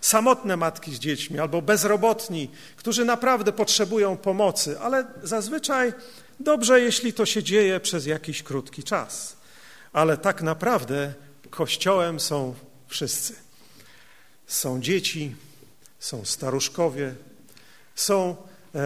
samotne 0.00 0.56
matki 0.56 0.94
z 0.94 0.98
dziećmi 0.98 1.38
albo 1.38 1.62
bezrobotni, 1.62 2.50
którzy 2.76 3.04
naprawdę 3.04 3.52
potrzebują 3.52 4.16
pomocy, 4.16 4.80
ale 4.80 5.04
zazwyczaj 5.22 5.92
dobrze, 6.40 6.80
jeśli 6.80 7.12
to 7.12 7.26
się 7.26 7.42
dzieje 7.42 7.80
przez 7.80 8.06
jakiś 8.06 8.42
krótki 8.42 8.82
czas. 8.82 9.36
Ale 9.92 10.16
tak 10.16 10.42
naprawdę 10.42 11.14
kościołem 11.50 12.20
są 12.20 12.54
wszyscy. 12.88 13.34
Są 14.46 14.80
dzieci, 14.80 15.36
są 15.98 16.24
staruszkowie, 16.24 17.14
są 17.94 18.36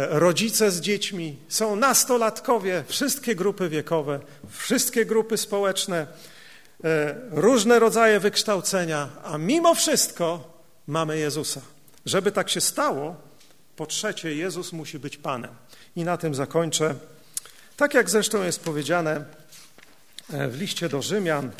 rodzice 0.08 0.70
z 0.70 0.80
dziećmi, 0.80 1.36
są 1.48 1.76
nastolatkowie, 1.76 2.84
wszystkie 2.88 3.34
grupy 3.34 3.68
wiekowe, 3.68 4.20
wszystkie 4.50 5.06
grupy 5.06 5.36
społeczne, 5.36 6.06
e, 6.84 7.14
różne 7.30 7.78
rodzaje 7.78 8.20
wykształcenia, 8.20 9.08
a 9.24 9.38
mimo 9.38 9.74
wszystko 9.74 10.58
mamy 10.86 11.18
Jezusa. 11.18 11.60
Żeby 12.06 12.32
tak 12.32 12.50
się 12.50 12.60
stało, 12.60 13.16
po 13.76 13.86
trzecie, 13.86 14.34
Jezus 14.34 14.72
musi 14.72 14.98
być 14.98 15.16
Panem. 15.16 15.50
I 15.96 16.04
na 16.04 16.16
tym 16.16 16.34
zakończę. 16.34 16.94
Tak 17.76 17.94
jak 17.94 18.10
zresztą 18.10 18.42
jest 18.42 18.64
powiedziane 18.64 19.24
e, 20.32 20.48
w 20.48 20.60
liście 20.60 20.88
do 20.88 21.02
Rzymian, 21.02 21.50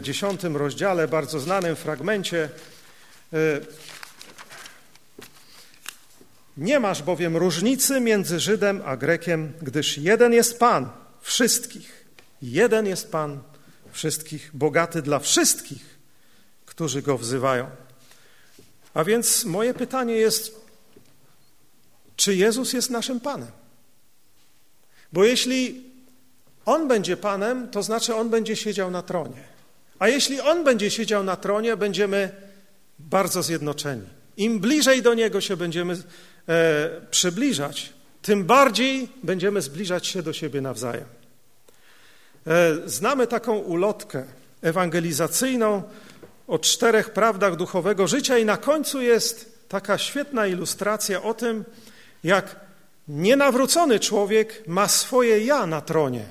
dziesiątym 0.00 0.56
rozdziale, 0.56 1.08
bardzo 1.08 1.40
znanym 1.40 1.76
fragmencie, 1.76 2.48
nie 6.56 6.80
masz 6.80 7.02
bowiem 7.02 7.36
różnicy 7.36 8.00
między 8.00 8.40
Żydem 8.40 8.82
a 8.84 8.96
Grekiem, 8.96 9.52
gdyż 9.62 9.98
jeden 9.98 10.32
jest 10.32 10.58
Pan 10.58 10.88
wszystkich. 11.20 12.04
Jeden 12.42 12.86
jest 12.86 13.12
Pan 13.12 13.40
wszystkich, 13.92 14.50
bogaty 14.54 15.02
dla 15.02 15.18
wszystkich, 15.18 15.98
którzy 16.66 17.02
go 17.02 17.18
wzywają. 17.18 17.66
A 18.94 19.04
więc 19.04 19.44
moje 19.44 19.74
pytanie 19.74 20.14
jest, 20.14 20.60
czy 22.16 22.34
Jezus 22.34 22.72
jest 22.72 22.90
naszym 22.90 23.20
Panem? 23.20 23.50
Bo 25.12 25.24
jeśli 25.24 25.92
On 26.64 26.88
będzie 26.88 27.16
Panem, 27.16 27.68
to 27.68 27.82
znaczy 27.82 28.14
On 28.14 28.30
będzie 28.30 28.56
siedział 28.56 28.90
na 28.90 29.02
tronie. 29.02 29.44
A 29.98 30.08
jeśli 30.08 30.40
On 30.40 30.64
będzie 30.64 30.90
siedział 30.90 31.24
na 31.24 31.36
tronie, 31.36 31.76
będziemy 31.76 32.32
bardzo 32.98 33.42
zjednoczeni. 33.42 34.06
Im 34.36 34.60
bliżej 34.60 35.02
do 35.02 35.14
Niego 35.14 35.40
się 35.40 35.56
będziemy 35.56 35.96
e, 36.48 36.90
przybliżać, 37.10 37.92
tym 38.22 38.44
bardziej 38.44 39.08
będziemy 39.22 39.62
zbliżać 39.62 40.06
się 40.06 40.22
do 40.22 40.32
siebie 40.32 40.60
nawzajem. 40.60 41.04
E, 42.46 42.74
znamy 42.84 43.26
taką 43.26 43.58
ulotkę 43.58 44.24
ewangelizacyjną 44.62 45.82
o 46.46 46.58
czterech 46.58 47.10
prawdach 47.10 47.56
duchowego 47.56 48.06
życia 48.06 48.38
i 48.38 48.44
na 48.44 48.56
końcu 48.56 49.02
jest 49.02 49.52
taka 49.68 49.98
świetna 49.98 50.46
ilustracja 50.46 51.22
o 51.22 51.34
tym, 51.34 51.64
jak 52.24 52.56
nienawrócony 53.08 54.00
człowiek 54.00 54.62
ma 54.66 54.88
swoje 54.88 55.44
ja 55.44 55.66
na 55.66 55.80
tronie. 55.80 56.24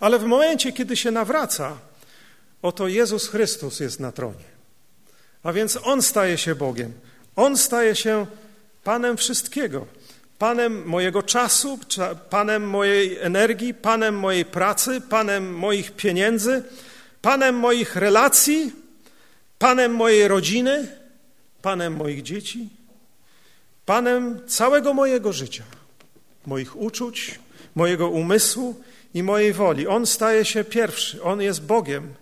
Ale 0.00 0.18
w 0.18 0.24
momencie, 0.24 0.72
kiedy 0.72 0.96
się 0.96 1.10
nawraca, 1.10 1.78
oto 2.62 2.88
Jezus 2.88 3.28
Chrystus 3.28 3.80
jest 3.80 4.00
na 4.00 4.12
tronie. 4.12 4.50
A 5.42 5.52
więc 5.52 5.78
On 5.82 6.02
staje 6.02 6.38
się 6.38 6.54
Bogiem. 6.54 6.92
On 7.36 7.56
staje 7.56 7.94
się 7.96 8.26
Panem 8.84 9.16
wszystkiego. 9.16 9.86
Panem 10.38 10.86
mojego 10.86 11.22
czasu, 11.22 11.78
Panem 12.30 12.68
mojej 12.68 13.18
energii, 13.18 13.74
Panem 13.74 14.14
mojej 14.14 14.44
pracy, 14.44 15.00
Panem 15.00 15.54
moich 15.54 15.92
pieniędzy, 15.92 16.62
Panem 17.22 17.54
moich 17.54 17.96
relacji, 17.96 18.72
Panem 19.58 19.94
mojej 19.94 20.28
rodziny, 20.28 20.88
Panem 21.62 21.96
moich 21.96 22.22
dzieci, 22.22 22.68
Panem 23.86 24.40
całego 24.46 24.94
mojego 24.94 25.32
życia, 25.32 25.64
moich 26.46 26.76
uczuć, 26.76 27.38
mojego 27.74 28.08
umysłu 28.08 28.82
i 29.14 29.22
mojej 29.22 29.52
woli. 29.52 29.86
On 29.86 30.06
staje 30.06 30.44
się 30.44 30.64
pierwszy, 30.64 31.22
On 31.22 31.40
jest 31.40 31.62
Bogiem. 31.62 32.14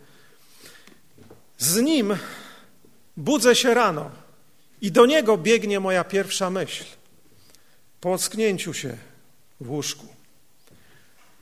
Z 1.58 1.76
Nim 1.76 2.16
budzę 3.16 3.56
się 3.56 3.74
rano 3.74 4.10
i 4.80 4.92
do 4.92 5.06
Niego 5.06 5.38
biegnie 5.38 5.80
moja 5.80 6.04
pierwsza 6.04 6.50
myśl 6.50 6.84
po 8.00 8.12
ocknięciu 8.12 8.74
się 8.74 8.96
w 9.60 9.70
łóżku. 9.70 10.06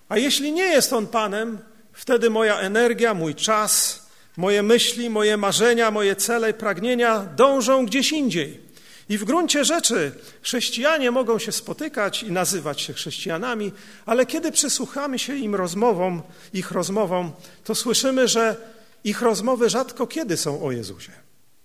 A 0.08 0.18
jeśli 0.18 0.52
nie 0.52 0.64
jest 0.64 0.92
On 0.92 1.06
Panem, 1.06 1.58
wtedy 1.92 2.30
moja 2.30 2.60
energia, 2.60 3.14
mój 3.14 3.34
czas, 3.34 4.06
moje 4.36 4.62
myśli, 4.62 5.10
moje 5.10 5.36
marzenia, 5.36 5.90
moje 5.90 6.16
cele 6.16 6.50
i 6.50 6.54
pragnienia 6.54 7.18
dążą 7.36 7.86
gdzieś 7.86 8.12
indziej. 8.12 8.66
I 9.08 9.18
w 9.18 9.24
gruncie 9.24 9.64
rzeczy 9.64 10.12
chrześcijanie 10.42 11.10
mogą 11.10 11.38
się 11.38 11.52
spotykać 11.52 12.22
i 12.22 12.32
nazywać 12.32 12.80
się 12.80 12.92
chrześcijanami, 12.92 13.72
ale 14.06 14.26
kiedy 14.26 14.52
przysłuchamy 14.52 15.18
się 15.18 15.36
im 15.36 15.54
rozmowom, 15.54 16.22
ich 16.52 16.70
rozmowom, 16.70 17.32
to 17.64 17.74
słyszymy, 17.74 18.28
że 18.28 18.56
ich 19.04 19.22
rozmowy 19.22 19.70
rzadko 19.70 20.06
kiedy 20.06 20.36
są 20.36 20.62
o 20.62 20.72
Jezusie. 20.72 21.12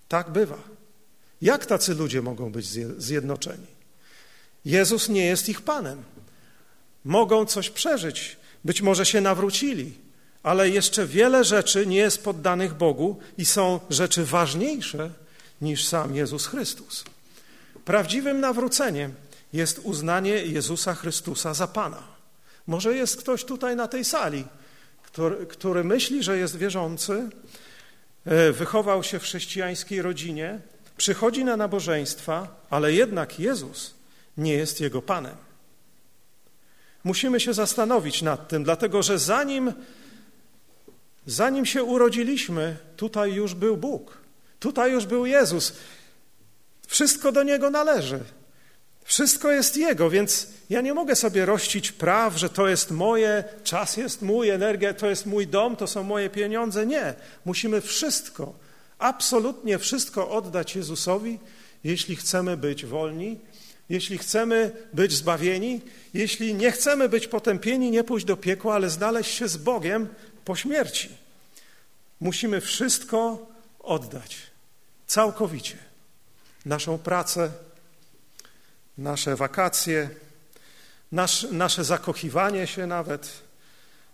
Tak 0.07 0.29
bywa. 0.29 0.70
Jak 1.41 1.65
tacy 1.65 1.95
ludzie 1.95 2.21
mogą 2.21 2.51
być 2.51 2.65
zjednoczeni? 2.97 3.67
Jezus 4.65 5.09
nie 5.09 5.25
jest 5.25 5.49
ich 5.49 5.61
Panem. 5.61 6.03
Mogą 7.05 7.45
coś 7.45 7.69
przeżyć, 7.69 8.37
być 8.65 8.81
może 8.81 9.05
się 9.05 9.21
nawrócili, 9.21 9.93
ale 10.43 10.69
jeszcze 10.69 11.05
wiele 11.05 11.43
rzeczy 11.43 11.87
nie 11.87 11.97
jest 11.97 12.23
poddanych 12.23 12.73
Bogu 12.73 13.19
i 13.37 13.45
są 13.45 13.79
rzeczy 13.89 14.25
ważniejsze 14.25 15.09
niż 15.61 15.85
sam 15.85 16.15
Jezus 16.15 16.45
Chrystus. 16.45 17.03
Prawdziwym 17.85 18.39
nawróceniem 18.39 19.13
jest 19.53 19.79
uznanie 19.83 20.45
Jezusa 20.45 20.93
Chrystusa 20.95 21.53
za 21.53 21.67
Pana. 21.67 22.03
Może 22.67 22.95
jest 22.95 23.17
ktoś 23.17 23.43
tutaj 23.43 23.75
na 23.75 23.87
tej 23.87 24.05
sali, 24.05 24.45
który, 25.03 25.45
który 25.45 25.83
myśli, 25.83 26.23
że 26.23 26.37
jest 26.37 26.57
wierzący, 26.57 27.29
e, 28.25 28.51
wychował 28.51 29.03
się 29.03 29.19
w 29.19 29.23
chrześcijańskiej 29.23 30.01
rodzinie, 30.01 30.59
przychodzi 31.01 31.43
na 31.43 31.57
nabożeństwa, 31.57 32.47
ale 32.69 32.93
jednak 32.93 33.39
Jezus 33.39 33.93
nie 34.37 34.53
jest 34.53 34.81
jego 34.81 35.01
Panem. 35.01 35.35
Musimy 37.03 37.39
się 37.39 37.53
zastanowić 37.53 38.21
nad 38.21 38.47
tym, 38.47 38.63
dlatego 38.63 39.03
że 39.03 39.19
zanim, 39.19 39.73
zanim 41.25 41.65
się 41.65 41.83
urodziliśmy, 41.83 42.77
tutaj 42.97 43.33
już 43.33 43.53
był 43.53 43.77
Bóg, 43.77 44.17
tutaj 44.59 44.91
już 44.91 45.05
był 45.05 45.25
Jezus. 45.25 45.73
Wszystko 46.87 47.31
do 47.31 47.43
Niego 47.43 47.69
należy. 47.69 48.19
Wszystko 49.03 49.51
jest 49.51 49.77
Jego, 49.77 50.09
więc 50.09 50.47
ja 50.69 50.81
nie 50.81 50.93
mogę 50.93 51.15
sobie 51.15 51.45
rościć 51.45 51.91
praw, 51.91 52.37
że 52.37 52.49
to 52.49 52.67
jest 52.67 52.91
moje, 52.91 53.43
czas 53.63 53.97
jest 53.97 54.21
mój, 54.21 54.49
energia 54.49 54.93
to 54.93 55.07
jest 55.07 55.25
mój 55.25 55.47
dom, 55.47 55.75
to 55.75 55.87
są 55.87 56.03
moje 56.03 56.29
pieniądze. 56.29 56.85
Nie. 56.85 57.13
Musimy 57.45 57.81
wszystko, 57.81 58.53
absolutnie 59.01 59.79
wszystko 59.79 60.29
oddać 60.29 60.75
Jezusowi, 60.75 61.39
jeśli 61.83 62.15
chcemy 62.15 62.57
być 62.57 62.85
wolni, 62.85 63.39
jeśli 63.89 64.17
chcemy 64.17 64.71
być 64.93 65.13
zbawieni, 65.13 65.81
jeśli 66.13 66.53
nie 66.53 66.71
chcemy 66.71 67.09
być 67.09 67.27
potępieni, 67.27 67.91
nie 67.91 68.03
pójść 68.03 68.25
do 68.25 68.37
piekła, 68.37 68.75
ale 68.75 68.89
znaleźć 68.89 69.31
się 69.31 69.47
z 69.47 69.57
Bogiem 69.57 70.07
po 70.45 70.55
śmierci. 70.55 71.09
Musimy 72.19 72.61
wszystko 72.61 73.47
oddać, 73.79 74.37
całkowicie 75.07 75.77
naszą 76.65 76.97
pracę, 76.97 77.51
nasze 78.97 79.35
wakacje, 79.35 80.09
nasz, 81.11 81.47
nasze 81.51 81.83
zakochiwanie 81.83 82.67
się 82.67 82.87
nawet, 82.87 83.29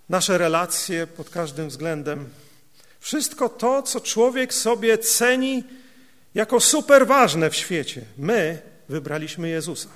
nasze 0.09 0.38
relacje 0.38 1.07
pod 1.07 1.29
każdym 1.29 1.69
względem. 1.69 2.29
Wszystko 3.08 3.49
to, 3.49 3.84
co 3.84 4.01
człowiek 4.01 4.53
sobie 4.53 4.97
ceni 4.97 5.64
jako 6.36 6.60
super 6.60 7.08
ważne 7.08 7.49
w 7.49 7.55
świecie. 7.55 8.01
My 8.18 8.62
wybraliśmy 8.89 9.49
Jezusa. 9.49 9.89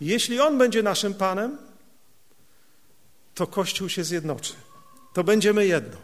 Jeśli 0.00 0.40
On 0.40 0.58
będzie 0.58 0.82
naszym 0.82 1.14
Panem, 1.14 1.58
to 3.34 3.46
Kościół 3.46 3.88
się 3.88 4.04
zjednoczy. 4.04 4.52
To 5.14 5.24
będziemy 5.24 5.66
jedno. 5.66 5.96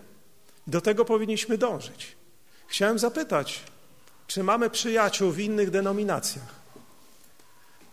Do 0.66 0.80
tego 0.80 1.04
powinniśmy 1.04 1.58
dążyć. 1.58 2.16
Chciałem 2.66 2.98
zapytać, 2.98 3.62
czy 4.26 4.42
mamy 4.42 4.70
przyjaciół 4.70 5.30
w 5.30 5.40
innych 5.40 5.70
denominacjach? 5.70 6.54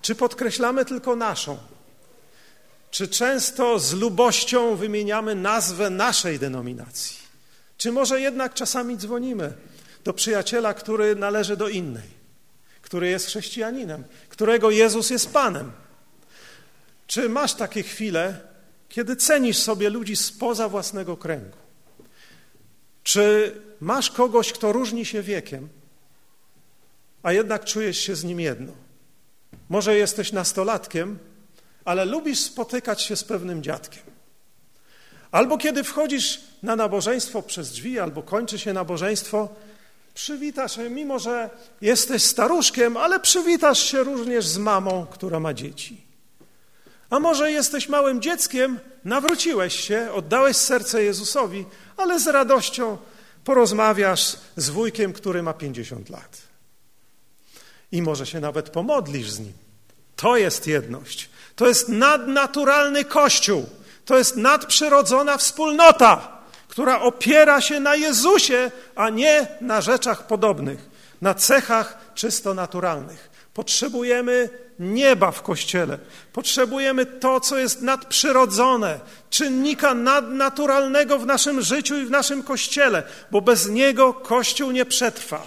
Czy 0.02 0.16
podkreślamy 0.16 0.86
tylko 0.86 1.16
naszą? 1.16 1.58
Czy 2.92 3.08
często 3.08 3.80
z 3.80 3.94
lubością 3.94 4.76
wymieniamy 4.76 5.36
nazwę 5.36 5.90
naszej 5.90 6.40
denominacji? 6.40 7.29
Czy 7.80 7.92
może 7.92 8.22
jednak 8.22 8.54
czasami 8.54 8.98
dzwonimy 8.98 9.54
do 10.04 10.14
przyjaciela, 10.14 10.74
który 10.74 11.16
należy 11.16 11.58
do 11.58 11.70
innej, 11.70 12.10
który 12.82 13.10
jest 13.10 13.26
chrześcijaninem, 13.26 14.04
którego 14.30 14.72
Jezus 14.72 15.10
jest 15.10 15.34
Panem? 15.34 15.72
Czy 17.08 17.30
masz 17.30 17.54
takie 17.54 17.84
chwile, 17.84 18.42
kiedy 18.90 19.16
cenisz 19.16 19.58
sobie 19.58 19.90
ludzi 19.90 20.16
spoza 20.16 20.70
własnego 20.70 21.18
kręgu? 21.18 21.58
Czy 23.04 23.56
masz 23.82 24.12
kogoś, 24.12 24.54
kto 24.54 24.72
różni 24.72 25.06
się 25.06 25.22
wiekiem, 25.22 25.70
a 27.24 27.34
jednak 27.34 27.66
czujesz 27.66 28.00
się 28.00 28.16
z 28.16 28.24
nim 28.24 28.40
jedno. 28.40 28.74
Może 29.70 29.96
jesteś 29.96 30.32
nastolatkiem, 30.32 31.20
ale 31.86 32.06
lubisz 32.06 32.40
spotykać 32.40 33.02
się 33.02 33.16
z 33.16 33.24
pewnym 33.24 33.64
dziadkiem. 33.64 34.04
Albo 35.32 35.58
kiedy 35.58 35.84
wchodzisz 35.84 36.42
na 36.64 36.76
nabożeństwo 36.76 37.42
przez 37.42 37.72
drzwi, 37.72 38.00
albo 38.00 38.24
kończy 38.24 38.60
się 38.60 38.74
nabożeństwo, 38.74 39.50
przywitasz 40.14 40.76
się, 40.76 40.90
mimo 40.90 41.20
że 41.20 41.50
jesteś 41.82 42.24
staruszkiem, 42.24 42.98
ale 42.98 43.20
przywitasz 43.20 43.80
się 43.80 44.04
również 44.04 44.48
z 44.48 44.58
mamą, 44.58 45.06
która 45.12 45.40
ma 45.40 45.54
dzieci. 45.54 46.02
A 47.10 47.20
może 47.20 47.52
jesteś 47.52 47.90
małym 47.90 48.22
dzieckiem, 48.22 48.80
nawróciłeś 49.06 49.80
się, 49.80 50.12
oddałeś 50.14 50.58
serce 50.58 51.04
Jezusowi, 51.04 51.66
ale 51.98 52.20
z 52.20 52.28
radością 52.28 52.98
porozmawiasz 53.44 54.36
z 54.56 54.70
wujkiem, 54.70 55.14
który 55.14 55.44
ma 55.44 55.54
50 55.54 56.10
lat 56.10 56.50
i 57.92 58.02
może 58.02 58.26
się 58.26 58.40
nawet 58.40 58.70
pomodlisz 58.70 59.32
z 59.32 59.40
nim. 59.40 59.54
To 60.16 60.38
jest 60.38 60.68
jedność. 60.68 61.30
To 61.56 61.68
jest 61.68 61.90
nadnaturalny 61.90 63.06
Kościół. 63.06 63.66
To 64.10 64.18
jest 64.18 64.38
nadprzyrodzona 64.38 65.38
wspólnota, 65.38 66.42
która 66.68 67.02
opiera 67.02 67.62
się 67.62 67.80
na 67.80 67.96
Jezusie, 67.96 68.72
a 68.96 69.10
nie 69.10 69.48
na 69.62 69.82
rzeczach 69.82 70.28
podobnych, 70.28 70.90
na 71.22 71.34
cechach 71.34 71.98
czysto 72.16 72.54
naturalnych. 72.54 73.30
Potrzebujemy 73.54 74.50
nieba 74.80 75.32
w 75.32 75.42
Kościele. 75.42 75.98
Potrzebujemy 76.34 77.06
to, 77.06 77.40
co 77.40 77.58
jest 77.58 77.82
nadprzyrodzone, 77.82 79.00
czynnika 79.30 79.94
nadnaturalnego 79.94 81.20
w 81.20 81.26
naszym 81.26 81.62
życiu 81.62 81.98
i 81.98 82.06
w 82.06 82.12
naszym 82.12 82.44
Kościele, 82.44 83.04
bo 83.32 83.42
bez 83.42 83.70
niego 83.70 84.14
Kościół 84.14 84.72
nie 84.72 84.86
przetrwa. 84.86 85.42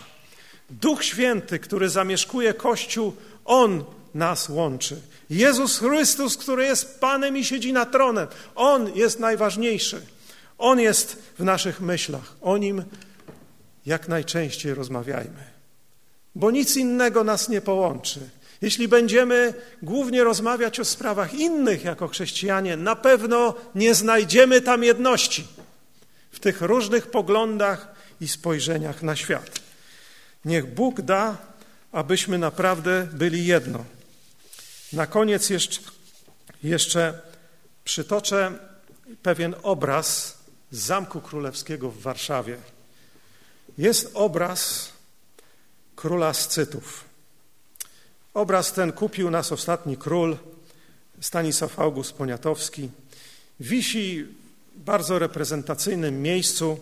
Duch 0.71 1.05
Święty, 1.05 1.59
który 1.59 1.89
zamieszkuje 1.89 2.55
Kościół, 2.55 3.17
On 3.45 3.85
nas 4.15 4.49
łączy. 4.49 5.01
Jezus 5.31 5.79
Chrystus, 5.79 6.37
który 6.37 6.65
jest 6.65 7.01
Panem 7.01 7.37
i 7.37 7.45
siedzi 7.45 7.73
na 7.73 7.87
tronem, 7.87 8.27
On 8.55 8.97
jest 8.97 9.21
najważniejszy. 9.21 10.07
On 10.59 10.81
jest 10.81 11.23
w 11.39 11.45
naszych 11.45 11.81
myślach. 11.81 12.37
O 12.41 12.59
Nim 12.59 12.85
jak 13.87 14.09
najczęściej 14.09 14.75
rozmawiajmy, 14.75 15.45
bo 16.35 16.51
nic 16.51 16.77
innego 16.77 17.25
nas 17.25 17.49
nie 17.49 17.61
połączy. 17.61 18.21
Jeśli 18.63 18.89
będziemy 18.89 19.55
głównie 19.83 20.25
rozmawiać 20.25 20.81
o 20.81 20.85
sprawach 20.85 21.35
innych 21.35 21.85
jako 21.85 22.09
chrześcijanie, 22.09 22.77
na 22.77 22.97
pewno 22.97 23.55
nie 23.75 23.95
znajdziemy 23.95 24.61
tam 24.61 24.85
jedności 24.85 25.47
w 26.31 26.41
tych 26.41 26.61
różnych 26.61 27.07
poglądach 27.07 27.95
i 28.21 28.29
spojrzeniach 28.29 29.03
na 29.03 29.17
świat. 29.17 29.61
Niech 30.45 30.75
Bóg 30.75 31.01
da, 31.01 31.37
abyśmy 31.93 32.39
naprawdę 32.39 33.09
byli 33.13 33.47
jedno. 33.47 33.85
Na 34.93 35.07
koniec 35.07 35.51
jeszcze, 35.51 35.81
jeszcze 36.63 37.21
przytoczę 37.85 38.59
pewien 39.23 39.55
obraz 39.63 40.39
z 40.71 40.79
Zamku 40.79 41.21
Królewskiego 41.21 41.91
w 41.91 42.01
Warszawie. 42.01 42.57
Jest 43.79 44.11
obraz 44.15 44.89
króla 45.97 46.35
Scytów. 46.35 47.05
Obraz 48.35 48.73
ten 48.73 48.93
kupił 48.93 49.31
nas 49.31 49.53
ostatni 49.53 49.97
król, 49.97 50.37
Stanisław 51.21 51.79
August 51.79 52.13
Poniatowski. 52.13 52.91
Wisi 53.61 54.25
w 54.25 54.29
bardzo 54.77 55.19
reprezentacyjnym 55.19 56.23
miejscu 56.23 56.79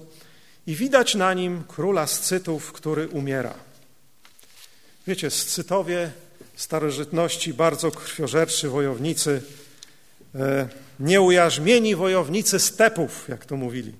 i 0.67 0.75
widać 0.75 1.15
na 1.15 1.35
nim 1.35 1.65
króla 1.69 2.07
Scytów, 2.07 2.73
który 2.73 3.09
umiera. 3.09 3.55
Wiecie, 5.07 5.31
Scytowie 5.31 6.13
starożytności, 6.61 7.55
bardzo 7.55 7.91
krwiożerczy 7.91 8.69
wojownicy, 8.69 9.43
e, 10.35 10.69
nieujarzmieni 11.01 11.97
wojownicy 11.97 12.59
stepów, 12.59 13.29
jak 13.29 13.47
to 13.47 13.57
mówili. 13.57 13.93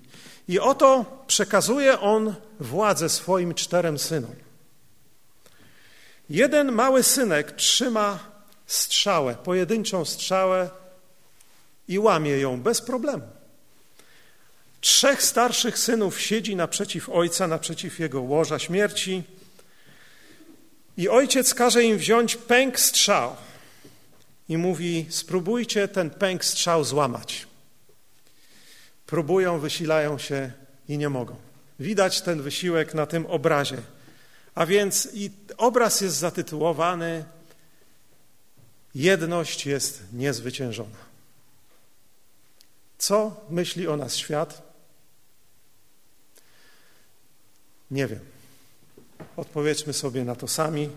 I 0.49 0.59
oto 0.59 1.05
przekazuje 1.27 2.01
on 2.01 2.35
władzę 2.61 3.09
swoim 3.09 3.55
czterem 3.55 3.99
synom. 3.99 4.35
Jeden 6.31 6.73
mały 6.73 7.03
synek 7.03 7.53
trzyma 7.53 8.19
strzałę, 8.67 9.37
pojedynczą 9.45 10.05
strzałę 10.05 10.71
i 11.89 11.99
łamie 11.99 12.39
ją 12.39 12.61
bez 12.61 12.81
problemu. 12.81 13.25
Trzech 14.81 15.23
starszych 15.23 15.79
synów 15.79 16.21
siedzi 16.21 16.57
naprzeciw 16.57 17.09
ojca, 17.09 17.47
naprzeciw 17.47 17.99
jego 18.01 18.21
łoża 18.21 18.59
śmierci 18.59 19.23
i 21.01 21.09
ojciec 21.09 21.55
każe 21.55 21.85
im 21.85 21.99
wziąć 21.99 22.37
pęk 22.37 22.81
strzał 22.81 23.37
i 24.49 24.59
mówi: 24.59 25.07
Spróbujcie 25.11 25.89
ten 25.89 26.11
pęk 26.11 26.45
strzał 26.45 26.85
złamać. 26.85 27.47
Próbują, 29.07 29.59
wysilają 29.59 30.19
się 30.19 30.53
i 30.89 30.99
nie 30.99 31.09
mogą. 31.09 31.37
Widać 31.79 32.21
ten 32.21 32.43
wysiłek 32.43 32.95
na 32.95 33.07
tym 33.07 33.27
obrazie. 33.27 33.77
A 34.55 34.67
więc 34.67 35.09
i 35.15 35.31
obraz 35.57 36.01
jest 36.01 36.17
zatytułowany 36.17 37.25
Jedność 38.95 39.67
jest 39.67 40.03
niezwyciężona. 40.13 40.97
Co 42.99 43.45
myśli 43.51 43.89
o 43.89 43.97
nas 43.97 44.17
świat? 44.17 44.63
Nie 47.91 48.07
wiem. 48.07 48.30
Odpowiedzmy 49.37 49.93
sobie 49.93 50.25
na 50.25 50.37
to 50.37 50.49
sami, 50.49 50.91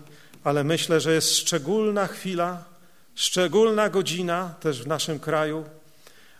ale 0.44 0.64
myślę, 0.64 1.00
że 1.00 1.14
jest 1.14 1.36
szczególna 1.36 2.06
chwila, 2.06 2.64
szczególna 3.14 3.88
godzina 3.88 4.54
też 4.60 4.82
w 4.82 4.86
naszym 4.86 5.20
kraju, 5.20 5.64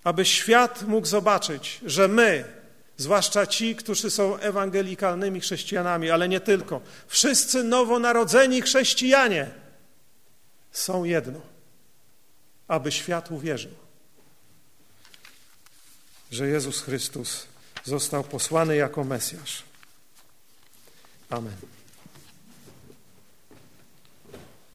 aby 0.04 0.24
świat 0.24 0.82
mógł 0.82 1.06
zobaczyć, 1.06 1.80
że 1.86 2.08
my, 2.08 2.44
zwłaszcza 2.96 3.46
ci, 3.46 3.76
którzy 3.76 4.10
są 4.10 4.36
ewangelikalnymi 4.36 5.40
chrześcijanami, 5.40 6.10
ale 6.10 6.28
nie 6.28 6.40
tylko, 6.40 6.80
wszyscy 7.06 7.64
nowonarodzeni 7.64 8.62
chrześcijanie 8.62 9.50
są 10.72 11.04
jedno, 11.04 11.40
aby 12.68 12.92
świat 12.92 13.30
uwierzył, 13.30 13.72
że 16.30 16.48
Jezus 16.48 16.80
Chrystus 16.80 17.46
został 17.84 18.24
posłany 18.24 18.76
jako 18.76 19.04
Mesjasz. 19.04 19.62
Amen. 21.30 21.73